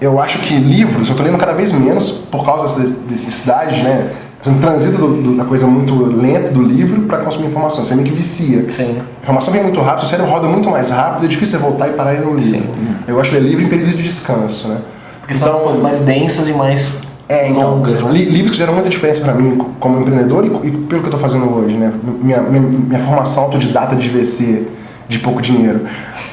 Eu 0.00 0.20
acho 0.20 0.38
que 0.40 0.56
livros, 0.56 1.08
eu 1.10 1.14
tô 1.14 1.22
lendo 1.22 1.38
cada 1.38 1.52
vez 1.52 1.70
menos 1.70 2.10
por 2.10 2.44
causa 2.44 2.76
dessas 2.78 2.96
necessidades, 3.08 3.78
né? 3.82 4.10
Um 4.46 4.58
transito 4.58 4.98
do- 4.98 5.22
do- 5.22 5.36
da 5.36 5.44
coisa 5.44 5.66
muito 5.66 5.94
lenta 6.04 6.48
do 6.50 6.62
livro 6.62 7.02
para 7.02 7.18
consumir 7.18 7.46
informação. 7.46 7.84
Você 7.84 7.94
meio 7.94 8.08
que 8.08 8.14
vicia. 8.14 8.68
Sim. 8.70 8.98
A 9.20 9.22
informação 9.22 9.52
vem 9.52 9.62
muito 9.62 9.80
rápido, 9.80 10.02
o 10.04 10.06
cérebro 10.06 10.32
roda 10.32 10.48
muito 10.48 10.68
mais 10.68 10.90
rápido, 10.90 11.24
é 11.26 11.28
difícil 11.28 11.58
você 11.58 11.64
voltar 11.64 11.88
e 11.88 11.92
parar 11.92 12.14
e 12.14 12.18
ler 12.18 12.26
o 12.26 12.34
livro. 12.34 12.68
Eu 13.06 13.14
gosto 13.14 13.30
de 13.30 13.38
ler 13.38 13.48
livro 13.48 13.64
em 13.64 13.68
período 13.68 13.90
de 13.96 14.02
descanso, 14.02 14.68
né? 14.68 14.78
Porque 15.20 15.34
são 15.34 15.60
coisas 15.60 15.80
mais 15.80 16.00
densas 16.00 16.48
e 16.48 16.52
mais 16.52 16.90
É, 17.28 17.48
então, 17.48 17.76
longas, 17.76 18.02
né? 18.02 18.10
li- 18.10 18.24
livros 18.24 18.50
fizeram 18.50 18.72
muita 18.74 18.88
diferença 18.90 19.20
para 19.20 19.32
mim 19.32 19.56
como 19.78 20.00
empreendedor 20.00 20.44
e, 20.44 20.48
e 20.66 20.70
pelo 20.72 21.02
que 21.02 21.06
eu 21.08 21.12
tô 21.12 21.18
fazendo 21.18 21.48
hoje, 21.54 21.76
né? 21.76 21.92
Minha, 22.20 22.40
minha, 22.42 22.60
minha 22.62 22.98
formação 23.00 23.44
autodidata 23.44 23.94
de 23.94 24.08
VC 24.08 24.66
de 25.08 25.20
pouco 25.20 25.40
dinheiro. 25.40 25.82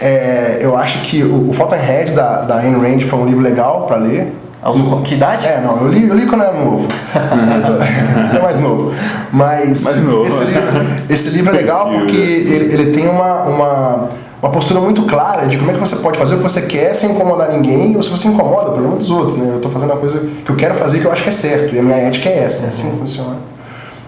É, 0.01 0.57
eu 0.61 0.75
acho 0.75 1.01
que 1.03 1.23
o, 1.23 1.49
o 1.49 1.53
Fountainhead 1.53 2.13
da, 2.13 2.41
da 2.41 2.55
Ayn 2.59 2.73
Rand 2.79 3.01
foi 3.01 3.19
um 3.19 3.25
livro 3.27 3.41
legal 3.41 3.85
para 3.85 3.97
ler. 3.97 4.33
Aos, 4.61 4.77
que 5.07 5.15
idade? 5.15 5.47
É, 5.47 5.61
não, 5.61 5.77
eu 5.81 5.87
li, 5.87 6.07
eu 6.07 6.15
li 6.15 6.25
quando 6.25 6.41
eu 6.41 6.47
era 6.47 6.63
novo. 6.63 6.87
é 8.35 8.39
mais 8.43 8.59
novo. 8.59 8.93
Mas 9.31 9.83
Mais 9.83 10.03
novo. 10.03 10.25
Esse, 10.25 10.43
livro, 10.43 10.63
esse 11.09 11.29
livro 11.29 11.53
é 11.55 11.57
legal 11.57 11.89
porque 11.91 12.17
ele, 12.17 12.73
ele 12.73 12.91
tem 12.91 13.07
uma, 13.07 13.43
uma, 13.43 14.07
uma 14.41 14.51
postura 14.51 14.81
muito 14.81 15.03
clara 15.03 15.47
de 15.47 15.57
como 15.57 15.71
é 15.71 15.73
que 15.73 15.79
você 15.79 15.95
pode 15.95 16.17
fazer 16.17 16.33
o 16.33 16.37
que 16.37 16.43
você 16.43 16.63
quer 16.63 16.93
sem 16.93 17.11
incomodar 17.11 17.49
ninguém, 17.51 17.95
ou 17.95 18.03
se 18.03 18.09
você 18.09 18.27
incomoda, 18.27 18.69
o 18.69 18.73
problema 18.73 18.95
é 18.95 18.97
dos 18.97 19.09
outros, 19.09 19.37
né? 19.37 19.49
Eu 19.53 19.61
tô 19.61 19.69
fazendo 19.69 19.91
uma 19.91 19.99
coisa 19.99 20.19
que 20.19 20.49
eu 20.49 20.55
quero 20.57 20.75
fazer 20.75 20.99
que 20.99 21.05
eu 21.05 21.11
acho 21.11 21.23
que 21.23 21.29
é 21.29 21.33
certo, 21.33 21.73
e 21.73 21.79
a 21.79 21.83
minha 21.83 21.95
ética 21.95 22.27
é 22.27 22.43
essa, 22.43 22.65
é 22.65 22.67
assim 22.67 22.91
que 22.91 22.97
funciona. 22.97 23.37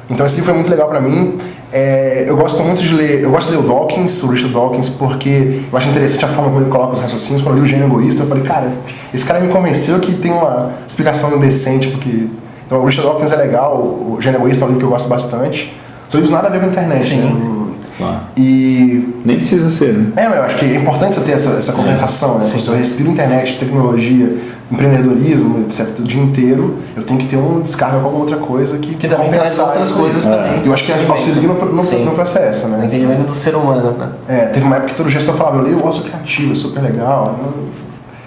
Então 0.10 0.26
esse 0.26 0.36
livro 0.36 0.52
foi 0.52 0.56
muito 0.56 0.70
legal 0.70 0.90
pra 0.90 1.00
mim. 1.00 1.40
É, 1.74 2.26
eu 2.28 2.36
gosto 2.36 2.62
muito 2.64 2.82
de 2.82 2.94
ler, 2.94 3.22
eu 3.24 3.32
gosto 3.32 3.50
de 3.50 3.56
ler 3.56 3.64
o 3.64 3.68
Dawkins, 3.68 4.22
o 4.24 4.28
Richard 4.28 4.54
Dawkins, 4.54 4.90
porque 4.90 5.62
eu 5.72 5.78
acho 5.78 5.90
interessante 5.90 6.26
a 6.26 6.28
forma 6.28 6.50
como 6.50 6.62
ele 6.62 6.70
coloca 6.70 6.94
os 6.94 7.00
raciocínios. 7.00 7.42
Quando 7.42 7.58
eu 7.58 7.64
li 7.64 7.68
o 7.68 7.70
Gênio 7.70 7.86
Egoísta, 7.86 8.24
eu 8.24 8.28
falei, 8.28 8.44
cara, 8.44 8.72
esse 9.14 9.26
cara 9.26 9.40
me 9.40 9.48
convenceu 9.48 10.00
que 10.00 10.14
tem 10.14 10.32
uma 10.32 10.72
explicação 10.88 11.38
decente, 11.40 11.88
porque... 11.88 12.28
Então 12.66 12.82
o 12.82 12.86
Richard 12.86 13.10
Dawkins 13.10 13.32
é 13.32 13.36
legal, 13.36 13.76
o 13.78 14.18
Gênio 14.20 14.40
Egoísta 14.40 14.64
é 14.64 14.66
um 14.66 14.68
livro 14.70 14.80
que 14.80 14.86
eu 14.86 14.90
gosto 14.90 15.08
bastante. 15.08 15.74
São 16.10 16.20
livros 16.20 16.36
nada 16.36 16.48
a 16.48 16.52
ver 16.52 16.60
com 16.60 16.66
a 16.66 16.70
internet, 16.70 17.06
Sim. 17.06 17.22
né? 17.22 17.62
Claro. 17.98 18.20
E 18.36 19.14
Nem 19.24 19.38
precisa 19.38 19.70
ser, 19.70 19.94
né? 19.94 20.12
é, 20.18 20.26
eu 20.26 20.44
acho 20.44 20.56
que 20.56 20.66
é 20.66 20.76
importante 20.76 21.16
você 21.16 21.22
ter 21.22 21.34
essa, 21.34 21.52
essa 21.52 21.72
compensação, 21.72 22.40
né? 22.40 22.48
Se 22.48 22.68
eu 22.68 22.76
respiro 22.76 23.10
internet, 23.10 23.60
tecnologia, 23.60 24.36
empreendedorismo, 24.72 25.60
etc. 25.62 26.00
o 26.00 26.04
dia 26.04 26.22
inteiro, 26.22 26.78
eu 26.96 27.04
tenho 27.04 27.20
que 27.20 27.26
ter 27.26 27.38
um 27.38 27.60
descarga 27.60 28.00
com 28.00 28.06
alguma 28.06 28.24
outra 28.24 28.38
coisa 28.38 28.78
que, 28.78 28.96
Que 28.96 29.08
também 29.08 29.30
traz 29.30 29.50
compensar 29.50 29.68
outras 29.68 29.92
coisas 29.92 30.26
É. 30.26 30.30
também. 30.30 30.62
Eu 30.66 30.74
acho 30.74 30.86
que 30.86 30.92
auxilia 30.92 31.48
no, 31.48 31.66
no, 31.66 31.84
Sim. 31.84 32.06
no 32.06 32.12
processo, 32.12 32.68
né? 32.68 32.78
No 32.78 32.86
entendimento 32.86 33.24
do 33.24 33.36
ser 33.36 33.56
humano, 33.56 33.96
né? 33.98 34.08
É, 34.28 34.46
teve 34.48 34.66
uma 34.66 34.78
época 34.78 34.92
que 34.92 34.96
todo 34.96 35.10
gestor 35.10 35.36
falava, 35.36 35.58
eu 35.58 35.64
leio 35.64 35.78
o 35.78 35.88
osso 35.88 36.04
criativo, 36.04 36.54
é 36.54 36.56
super 36.56 36.82
legal. 36.82 37.36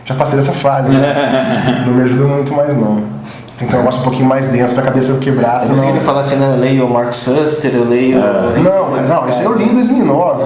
Já 0.04 0.14
passei 0.14 0.38
dessa 0.38 0.52
fase, 0.52 0.90
né? 0.90 1.82
não 1.86 1.94
me 1.94 2.02
ajuda 2.02 2.24
muito 2.24 2.52
mais 2.52 2.76
não. 2.76 3.14
Tem 3.56 3.68
que 3.68 3.72
ter 3.72 3.76
um 3.76 3.78
negócio 3.80 4.00
um 4.00 4.04
pouquinho 4.04 4.28
mais 4.28 4.48
denso 4.48 4.74
pra 4.74 4.82
cabeça 4.82 5.16
quebrar, 5.18 5.60
senão... 5.60 5.76
consegui 5.76 6.00
falar 6.00 6.20
assim, 6.20 6.34
né? 6.36 6.54
Eu 6.56 6.60
leio 6.60 6.86
o 6.86 6.92
Mark 6.92 7.12
Suster, 7.12 7.72
eu 7.72 7.88
leio. 7.88 8.18
Não, 8.18 8.90
mas 8.90 9.08
não, 9.08 9.28
isso 9.28 9.38
aí 9.38 9.44
eu 9.44 9.56
li 9.56 9.64
em 9.64 9.74
2009, 9.74 10.44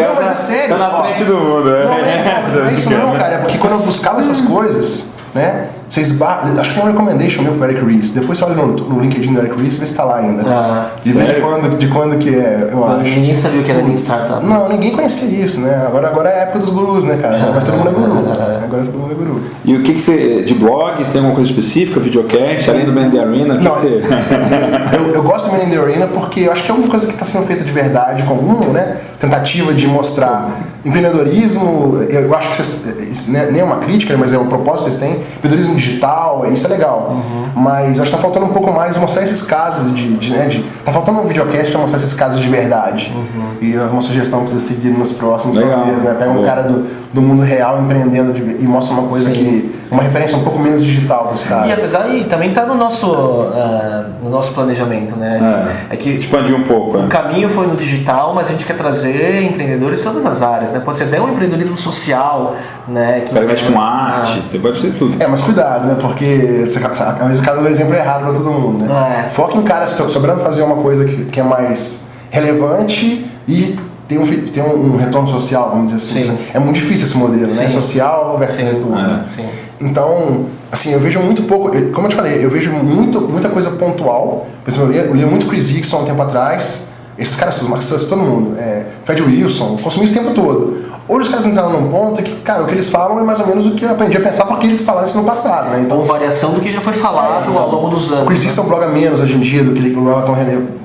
2000. 0.00 0.08
Não, 0.08 0.14
mas 0.14 0.30
é 0.30 0.34
sério. 0.34 0.76
Tá 0.76 0.78
na 0.78 1.02
frente 1.02 1.24
do 1.24 1.36
mundo, 1.36 1.74
é. 1.74 1.84
Não, 1.84 1.94
é, 1.94 2.44
não 2.54 2.68
é 2.68 2.72
isso 2.72 2.90
não, 2.90 3.12
cara. 3.16 3.34
É 3.34 3.38
porque 3.38 3.58
quando 3.58 3.72
eu 3.74 3.78
buscava 3.80 4.20
essas 4.20 4.40
coisas, 4.40 5.06
né? 5.34 5.68
Você 5.90 6.02
esbarra, 6.02 6.48
acho 6.60 6.70
que 6.70 6.76
tem 6.76 6.88
um 6.88 6.92
recommendation 6.92 7.42
meu 7.42 7.54
pro 7.54 7.64
Eric 7.64 7.84
Ries. 7.84 8.10
Depois 8.10 8.38
você 8.38 8.44
olha 8.44 8.54
no, 8.54 8.68
no 8.68 9.00
LinkedIn 9.00 9.34
do 9.34 9.40
Eric 9.40 9.60
Ries 9.60 9.76
e 9.76 9.80
vê 9.80 9.86
se 9.86 9.96
tá 9.96 10.04
lá 10.04 10.18
ainda. 10.18 10.44
Ah, 10.46 10.90
e 11.04 11.12
vê 11.12 11.24
de 11.24 11.40
quando, 11.40 11.78
de 11.78 11.88
quando 11.88 12.16
que 12.16 12.28
é, 12.28 12.68
eu 12.70 12.78
Quando 12.78 13.00
acho. 13.00 13.10
ninguém 13.10 13.34
sabia 13.34 13.60
o 13.60 13.64
que 13.64 13.72
era 13.72 13.82
Lean 13.82 13.96
Startup. 13.96 14.46
Não, 14.46 14.68
ninguém 14.68 14.92
conhecia 14.92 15.44
isso, 15.44 15.60
né? 15.60 15.82
Agora, 15.84 16.06
agora 16.06 16.28
é 16.28 16.38
a 16.38 16.42
época 16.42 16.60
dos 16.60 16.70
gurus, 16.70 17.04
né, 17.04 17.18
cara? 17.20 17.42
Agora 17.42 17.60
todo 17.60 17.76
mundo 17.76 17.88
é 17.88 17.92
guru. 17.92 18.18
Agora 18.64 18.84
todo 18.84 18.98
mundo 19.00 19.10
é 19.10 19.14
guru. 19.16 19.40
E 19.64 19.74
o 19.74 19.82
que, 19.82 19.94
que 19.94 20.00
você. 20.00 20.42
De 20.42 20.54
blog, 20.54 21.04
tem 21.06 21.20
alguma 21.20 21.34
coisa 21.34 21.50
específica? 21.50 21.98
Videocast, 21.98 22.70
além 22.70 22.84
do 22.84 22.92
Man 22.92 23.10
the 23.10 23.18
Arena, 23.18 23.54
o 23.54 23.58
que, 23.58 23.64
Não, 23.64 23.72
que 23.72 23.80
você. 23.80 24.02
eu, 24.96 25.12
eu 25.12 25.22
gosto 25.24 25.50
do 25.50 25.56
in 25.56 25.70
the 25.70 25.76
Arena 25.76 26.06
porque 26.06 26.42
eu 26.42 26.52
acho 26.52 26.62
que 26.62 26.70
é 26.70 26.74
uma 26.74 26.86
coisa 26.86 27.04
que 27.04 27.14
está 27.14 27.24
sendo 27.24 27.46
feita 27.46 27.64
de 27.64 27.72
verdade, 27.72 28.22
com 28.22 28.30
alguma 28.30 28.64
né, 28.66 28.96
tentativa 29.18 29.74
de 29.74 29.88
mostrar 29.88 30.50
empreendedorismo. 30.84 31.98
Eu 32.08 32.32
acho 32.36 32.50
que 32.50 32.56
vocês, 32.56 32.84
isso 33.10 33.32
né, 33.32 33.48
nem 33.50 33.60
é 33.60 33.64
uma 33.64 33.78
crítica, 33.78 34.16
mas 34.16 34.32
é 34.32 34.38
o 34.38 34.44
propósito 34.44 34.90
que 34.90 34.96
vocês 34.96 35.00
têm. 35.00 35.22
Empreendedorismo 35.38 35.79
digital, 35.80 36.44
isso 36.52 36.66
é 36.66 36.70
legal. 36.70 37.16
Mas 37.54 37.90
acho 37.92 38.02
que 38.02 38.06
está 38.06 38.18
faltando 38.18 38.46
um 38.46 38.52
pouco 38.52 38.72
mais 38.72 38.96
mostrar 38.96 39.22
esses 39.22 39.42
casos 39.42 39.92
de. 39.94 40.16
de, 40.16 40.30
né, 40.30 40.46
de 40.46 40.62
tá 40.84 40.92
faltando 40.92 41.20
um 41.20 41.26
videocast 41.26 41.70
para 41.70 41.80
mostrar 41.80 41.98
esses 41.98 42.14
casos 42.14 42.40
de 42.40 42.48
verdade. 42.48 43.12
E 43.60 43.74
é 43.74 43.80
uma 43.80 44.00
sugestão 44.02 44.40
para 44.40 44.48
vocês 44.48 44.62
seguirem 44.62 44.96
nos 44.96 45.12
próximos, 45.12 45.56
Legal. 45.56 45.80
talvez, 45.80 46.02
né? 46.02 46.14
Pega 46.18 46.30
um 46.30 46.34
Boa. 46.34 46.46
cara 46.46 46.62
do, 46.62 46.86
do 47.12 47.20
mundo 47.22 47.42
real 47.42 47.80
empreendendo 47.82 48.32
de- 48.32 48.64
e 48.64 48.66
mostra 48.66 48.94
uma 48.96 49.08
coisa 49.08 49.26
Sim. 49.26 49.32
que. 49.32 49.74
uma 49.90 50.02
referência 50.02 50.38
um 50.38 50.44
pouco 50.44 50.58
menos 50.58 50.82
digital 50.82 51.24
para 51.24 51.34
os 51.34 51.42
caras. 51.42 51.68
E 51.68 51.72
apesar 51.72 52.08
e 52.14 52.24
também 52.24 52.52
tá 52.52 52.64
no 52.64 52.74
nosso, 52.74 53.12
ah, 53.54 54.04
no 54.22 54.30
nosso 54.30 54.54
planejamento, 54.54 55.16
né? 55.16 55.38
Assim, 55.40 55.86
é. 55.90 55.96
que 55.96 56.10
Expandir 56.10 56.54
um 56.54 56.62
pouco, 56.62 56.96
o 56.96 57.04
é. 57.04 57.08
caminho 57.08 57.48
foi 57.48 57.66
no 57.66 57.74
digital, 57.76 58.32
mas 58.34 58.48
a 58.48 58.52
gente 58.52 58.64
quer 58.64 58.76
trazer 58.76 59.42
empreendedores 59.42 59.98
de 59.98 60.04
todas 60.04 60.24
as 60.24 60.40
áreas, 60.42 60.72
né? 60.72 60.80
Pode 60.80 60.96
ser 60.98 61.04
até 61.04 61.20
um 61.20 61.28
empreendedorismo 61.28 61.76
social, 61.76 62.54
né? 62.88 63.20
Que 63.20 63.32
O 63.32 63.34
cara 63.34 63.46
mexe 63.46 63.64
com 63.64 63.80
arte, 63.80 64.58
pode 64.58 64.80
ser 64.80 64.92
tudo. 64.94 65.22
É, 65.22 65.26
mas 65.26 65.42
cuidado, 65.42 65.69
né? 65.78 65.96
Porque 66.00 66.64
você, 66.66 66.78
às 66.84 67.26
vezes 67.26 67.42
cada 67.42 67.68
exemplo 67.68 67.94
é 67.94 67.98
errado 67.98 68.24
pra 68.24 68.32
todo 68.32 68.50
mundo, 68.50 68.84
né? 68.84 69.24
É. 69.26 69.30
Foca 69.30 69.56
em 69.56 69.62
caras 69.62 69.90
que 69.90 69.94
estão 69.96 70.08
sobrando 70.08 70.42
fazer 70.42 70.62
uma 70.62 70.76
coisa 70.76 71.04
que, 71.04 71.24
que 71.26 71.40
é 71.40 71.42
mais 71.42 72.08
relevante 72.30 73.30
e 73.46 73.78
tem 74.06 74.18
um, 74.18 74.26
tem 74.26 74.62
um, 74.62 74.94
um 74.94 74.96
retorno 74.96 75.28
social, 75.28 75.70
vamos 75.70 75.92
dizer 75.92 75.98
assim. 75.98 76.24
Sim. 76.24 76.38
É 76.52 76.58
muito 76.58 76.76
difícil 76.76 77.06
esse 77.06 77.16
modelo, 77.16 77.42
né? 77.42 77.48
Sim. 77.48 77.70
Social 77.70 78.36
versus 78.38 78.58
Sim. 78.58 78.64
retorno. 78.66 78.98
É, 78.98 79.28
sim. 79.28 79.48
Então, 79.80 80.46
assim, 80.70 80.92
eu 80.92 81.00
vejo 81.00 81.20
muito 81.20 81.44
pouco, 81.44 81.70
como 81.92 82.06
eu 82.06 82.10
te 82.10 82.16
falei, 82.16 82.44
eu 82.44 82.50
vejo 82.50 82.70
muito, 82.72 83.20
muita 83.20 83.48
coisa 83.48 83.70
pontual. 83.70 84.46
Por 84.64 84.70
exemplo, 84.70 84.92
eu 84.92 85.14
lia 85.14 85.26
muito 85.26 85.46
Chris 85.46 85.68
Dixon 85.68 85.98
há 85.98 86.00
um 86.00 86.04
tempo 86.04 86.20
atrás, 86.20 86.88
esses 87.16 87.36
caras 87.36 87.56
todos, 87.56 87.84
Suss, 87.84 88.06
todo 88.06 88.20
mundo, 88.20 88.58
é, 88.58 88.84
Fred 89.04 89.22
Wilson, 89.22 89.76
consumi 89.82 90.06
isso 90.06 90.18
o 90.18 90.22
tempo 90.22 90.34
todo. 90.34 90.89
Hoje 91.10 91.22
os 91.22 91.28
caras 91.28 91.46
entraram 91.46 91.72
num 91.72 91.88
ponto 91.88 92.22
que, 92.22 92.36
cara, 92.36 92.62
o 92.62 92.66
que 92.66 92.72
eles 92.72 92.88
falam 92.88 93.18
é 93.18 93.22
mais 93.22 93.40
ou 93.40 93.46
menos 93.48 93.66
o 93.66 93.72
que 93.72 93.84
eu 93.84 93.90
aprendi 93.90 94.16
a 94.16 94.20
pensar 94.20 94.44
porque 94.44 94.66
eles 94.66 94.82
falaram 94.82 95.06
isso 95.06 95.18
no 95.18 95.24
passado, 95.24 95.70
né? 95.70 95.80
Então, 95.84 95.98
Ou 95.98 96.04
variação 96.04 96.52
do 96.52 96.60
que 96.60 96.70
já 96.70 96.80
foi 96.80 96.92
falado 96.92 97.50
então, 97.50 97.60
ao 97.60 97.68
longo 97.70 97.88
dos 97.88 98.10
o 98.10 98.14
anos. 98.14 98.28
Chris 98.28 98.40
né? 98.40 98.46
Dixon 98.46 98.62
bloga 98.64 98.86
menos 98.86 99.18
hoje 99.18 99.34
em 99.36 99.40
dia 99.40 99.64
do 99.64 99.72
que 99.72 99.80
ele 99.80 99.90
bloga 99.94 100.22
tão 100.22 100.36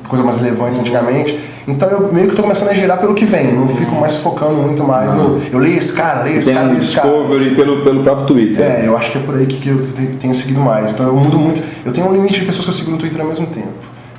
coisa 0.10 0.24
mais 0.24 0.38
relevante 0.40 0.80
antigamente. 0.80 1.40
Então 1.68 1.90
eu 1.90 2.14
meio 2.14 2.28
que 2.30 2.36
tô 2.36 2.44
começando 2.44 2.70
a 2.70 2.74
girar 2.74 3.00
pelo 3.00 3.14
que 3.16 3.26
vem, 3.26 3.54
não 3.54 3.68
fico 3.68 3.96
mais 3.96 4.16
focando 4.18 4.54
muito 4.54 4.84
mais 4.84 5.14
no. 5.14 5.40
Eu 5.52 5.58
leio 5.60 5.78
esse 5.78 5.94
cara, 5.94 6.22
leio 6.24 6.38
esse 6.38 6.48
Tem 6.48 6.56
cara, 6.56 6.68
leio 6.70 6.80
esse 6.80 6.96
cara. 6.96 7.08
discovery 7.08 7.56
pelo, 7.56 7.84
pelo 7.84 8.04
próprio 8.04 8.26
Twitter. 8.28 8.64
É, 8.64 8.84
eu 8.88 8.96
acho 8.96 9.12
que 9.12 9.18
é 9.18 9.22
por 9.22 9.36
aí 9.36 9.46
que, 9.48 9.58
que 9.60 9.70
eu 9.70 9.82
te- 9.82 10.08
tenho 10.20 10.34
seguido 10.36 10.60
mais. 10.60 10.94
Então 10.94 11.08
eu 11.08 11.16
mudo 11.16 11.38
muito. 11.40 11.62
Eu 11.84 11.92
tenho 11.92 12.08
um 12.08 12.14
limite 12.14 12.40
de 12.40 12.46
pessoas 12.46 12.66
que 12.66 12.72
eu 12.72 12.76
sigo 12.76 12.92
no 12.92 12.98
Twitter 12.98 13.20
ao 13.22 13.28
mesmo 13.28 13.48
tempo. 13.48 13.68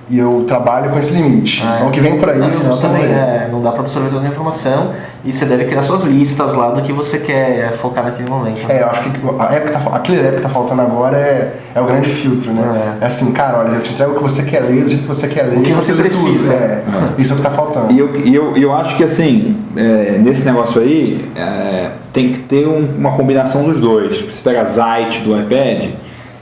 E 0.09 0.19
eu 0.21 0.45
trabalho 0.47 0.91
com 0.91 0.99
esse 1.01 1.13
limite. 1.13 1.61
Ah, 1.67 1.73
então 1.77 1.89
o 1.89 1.91
que 1.91 1.99
vem 2.01 2.17
por 2.17 2.31
aí, 2.31 2.39
Não, 2.39 2.47
não 2.49 2.79
também 2.79 3.03
é, 3.07 3.49
não 3.51 3.61
dá 3.61 3.73
pra 3.73 3.81
absorver 3.81 4.09
toda 4.09 4.25
a 4.25 4.29
informação 4.29 4.93
e 5.25 5.33
você 5.33 5.45
deve 5.45 5.65
criar 5.65 5.83
suas 5.83 6.05
listas 6.05 6.55
lá 6.55 6.71
do 6.71 6.81
que 6.81 6.93
você 6.93 7.19
quer 7.19 7.73
focar 7.73 8.05
naquele 8.05 8.31
momento. 8.31 8.65
né? 8.69 8.77
É, 8.79 8.83
eu 8.83 8.87
acho 8.87 9.03
que 9.03 9.11
a 9.41 9.53
época 9.53 9.73
tá, 9.81 9.97
aquele 9.97 10.21
época 10.21 10.37
que 10.37 10.43
tá 10.43 10.49
faltando 10.49 10.83
agora 10.83 11.17
é, 11.17 11.57
é 11.75 11.81
o 11.81 11.85
grande 11.87 12.09
filtro, 12.09 12.53
né? 12.53 12.97
É. 13.01 13.05
É. 13.05 13.07
assim, 13.07 13.33
cara, 13.33 13.59
olha, 13.59 13.71
eu 13.75 13.81
te 13.81 13.95
entrego 13.95 14.13
o 14.13 14.15
que 14.15 14.23
você 14.23 14.45
quer 14.45 14.61
ler, 14.61 14.85
do 14.85 14.89
jeito 14.89 15.03
que 15.03 15.09
você 15.09 15.27
quer 15.27 15.43
ler. 15.43 15.59
O 15.59 15.63
que 15.63 15.73
você 15.73 15.91
tudo. 15.91 16.03
precisa. 16.03 16.53
É, 16.55 16.85
Isso 17.19 17.33
é 17.33 17.35
o 17.35 17.39
que 17.39 17.43
tá 17.43 17.51
faltando. 17.51 17.93
E 17.93 17.99
eu, 17.99 18.15
e 18.15 18.33
eu, 18.33 18.57
e 18.57 18.63
eu 18.63 18.73
acho 18.73 18.97
que 18.97 19.03
assim, 19.03 19.57
é, 19.77 20.19
nesse 20.23 20.45
negócio 20.47 20.81
aí, 20.81 21.29
é, 21.35 21.91
tem 22.13 22.33
que 22.33 22.39
ter 22.39 22.69
um- 22.69 22.89
uma 22.97 23.11
combinação 23.17 23.65
dos 23.65 23.81
dois. 23.81 24.21
Você 24.21 24.41
pega 24.41 24.61
a 24.61 24.65
Zite 24.65 25.19
do 25.25 25.37
iPad, 25.37 25.91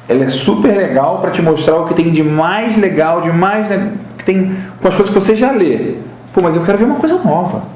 ela 0.09 0.25
é 0.25 0.29
super 0.29 0.77
legal 0.77 1.21
para 1.21 1.31
te 1.31 1.41
mostrar 1.41 1.77
o 1.77 1.87
que 1.87 1.95
tem 1.95 2.11
de 2.11 2.23
mais 2.23 2.77
legal, 2.77 3.21
de 3.21 3.33
mais. 3.33 3.69
né, 3.69 3.93
que 4.19 4.25
tem 4.25 4.57
com 4.81 4.89
as 4.89 4.95
coisas 4.95 5.13
que 5.13 5.21
você 5.21 5.35
já 5.35 5.51
lê. 5.51 5.95
Pô, 6.33 6.41
mas 6.41 6.57
eu 6.57 6.63
quero 6.63 6.79
ver 6.79 6.85
uma 6.85 6.97
coisa 6.97 7.19
nova. 7.19 7.75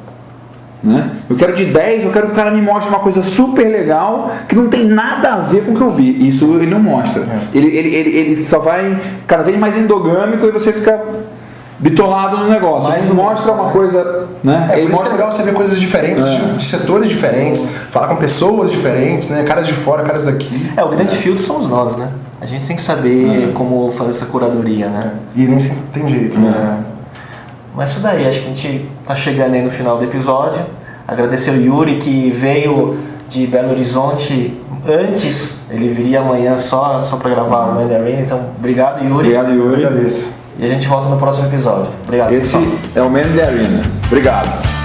Né? 0.82 1.10
Eu 1.28 1.36
quero 1.36 1.56
de 1.56 1.64
10, 1.64 2.04
eu 2.04 2.12
quero 2.12 2.26
que 2.26 2.32
o 2.32 2.36
cara 2.36 2.50
me 2.50 2.62
mostre 2.62 2.88
uma 2.88 3.00
coisa 3.00 3.22
super 3.22 3.68
legal 3.68 4.30
que 4.48 4.54
não 4.54 4.68
tem 4.68 4.84
nada 4.84 5.34
a 5.34 5.38
ver 5.38 5.64
com 5.64 5.72
o 5.72 5.76
que 5.76 5.80
eu 5.80 5.90
vi. 5.90 6.28
Isso 6.28 6.44
ele 6.54 6.66
não 6.66 6.78
mostra. 6.78 7.22
É. 7.22 7.56
Ele, 7.56 7.66
ele, 7.76 7.94
ele, 7.94 8.10
ele 8.10 8.44
só 8.44 8.58
vai 8.60 9.00
cada 9.26 9.42
vez 9.42 9.58
mais 9.58 9.76
endogâmico 9.76 10.46
e 10.46 10.52
você 10.52 10.72
fica 10.72 11.00
bitolado 11.78 12.36
no 12.38 12.48
negócio. 12.48 13.08
Do 13.08 13.14
mostra 13.14 13.52
mesmo, 13.52 13.62
uma 13.64 13.72
coisa. 13.72 14.26
Né? 14.42 14.66
É, 14.70 14.72
por 14.72 14.78
ele 14.78 14.82
isso 14.82 14.88
que 14.88 14.94
é 14.94 14.96
mostra 14.98 15.12
legal 15.16 15.32
você 15.32 15.42
ver 15.42 15.54
coisas 15.54 15.80
diferentes, 15.80 16.26
É. 16.26 16.30
de, 16.30 16.56
de 16.56 16.64
setores 16.64 17.08
diferentes, 17.08 17.64
falar 17.90 18.08
com 18.08 18.16
pessoas 18.16 18.70
diferentes, 18.70 19.28
né? 19.28 19.44
Caras 19.44 19.66
de 19.66 19.72
fora, 19.72 20.02
caras 20.02 20.24
daqui. 20.24 20.72
É, 20.76 20.82
o 20.82 20.88
grande 20.88 21.14
filtro 21.16 21.42
somos 21.42 21.68
nós, 21.68 21.96
né? 21.96 22.08
A 22.40 22.46
gente 22.46 22.66
tem 22.66 22.76
que 22.76 22.82
saber 22.82 23.52
como 23.52 23.90
fazer 23.92 24.10
essa 24.10 24.26
curadoria, 24.26 24.88
né? 24.88 25.12
E 25.34 25.46
nem 25.46 25.58
sempre 25.58 25.78
tem 25.92 26.08
jeito, 26.08 26.38
É. 26.38 26.40
né? 26.40 26.78
Mas 27.74 27.90
isso 27.90 28.00
daí, 28.00 28.26
acho 28.26 28.40
que 28.40 28.46
a 28.46 28.48
gente 28.54 28.90
tá 29.06 29.14
chegando 29.14 29.54
aí 29.54 29.62
no 29.62 29.70
final 29.70 29.98
do 29.98 30.04
episódio. 30.04 30.60
Agradecer 31.06 31.52
o 31.52 31.60
Yuri 31.62 31.96
que 31.96 32.30
veio 32.30 32.98
de 33.28 33.46
Belo 33.46 33.70
Horizonte 33.70 34.60
antes, 34.86 35.60
ele 35.70 35.88
viria 35.88 36.20
amanhã 36.20 36.56
só, 36.56 37.02
só 37.04 37.16
para 37.16 37.30
gravar 37.30 37.66
o 37.66 37.74
Mandarin. 37.74 38.20
Então, 38.20 38.40
obrigado, 38.58 38.98
Yuri. 39.02 39.12
Obrigado, 39.14 39.50
Eu 39.50 39.56
Yuri. 39.66 39.84
agradeço. 39.86 40.37
E 40.58 40.64
a 40.64 40.66
gente 40.66 40.88
volta 40.88 41.08
no 41.08 41.16
próximo 41.16 41.46
episódio. 41.46 41.92
Obrigado. 42.04 42.32
Esse 42.32 42.58
pessoal. 42.58 42.78
é 42.96 43.02
o 43.02 43.10
Man 43.10 43.20
Arena. 43.20 43.84
Obrigado. 44.06 44.77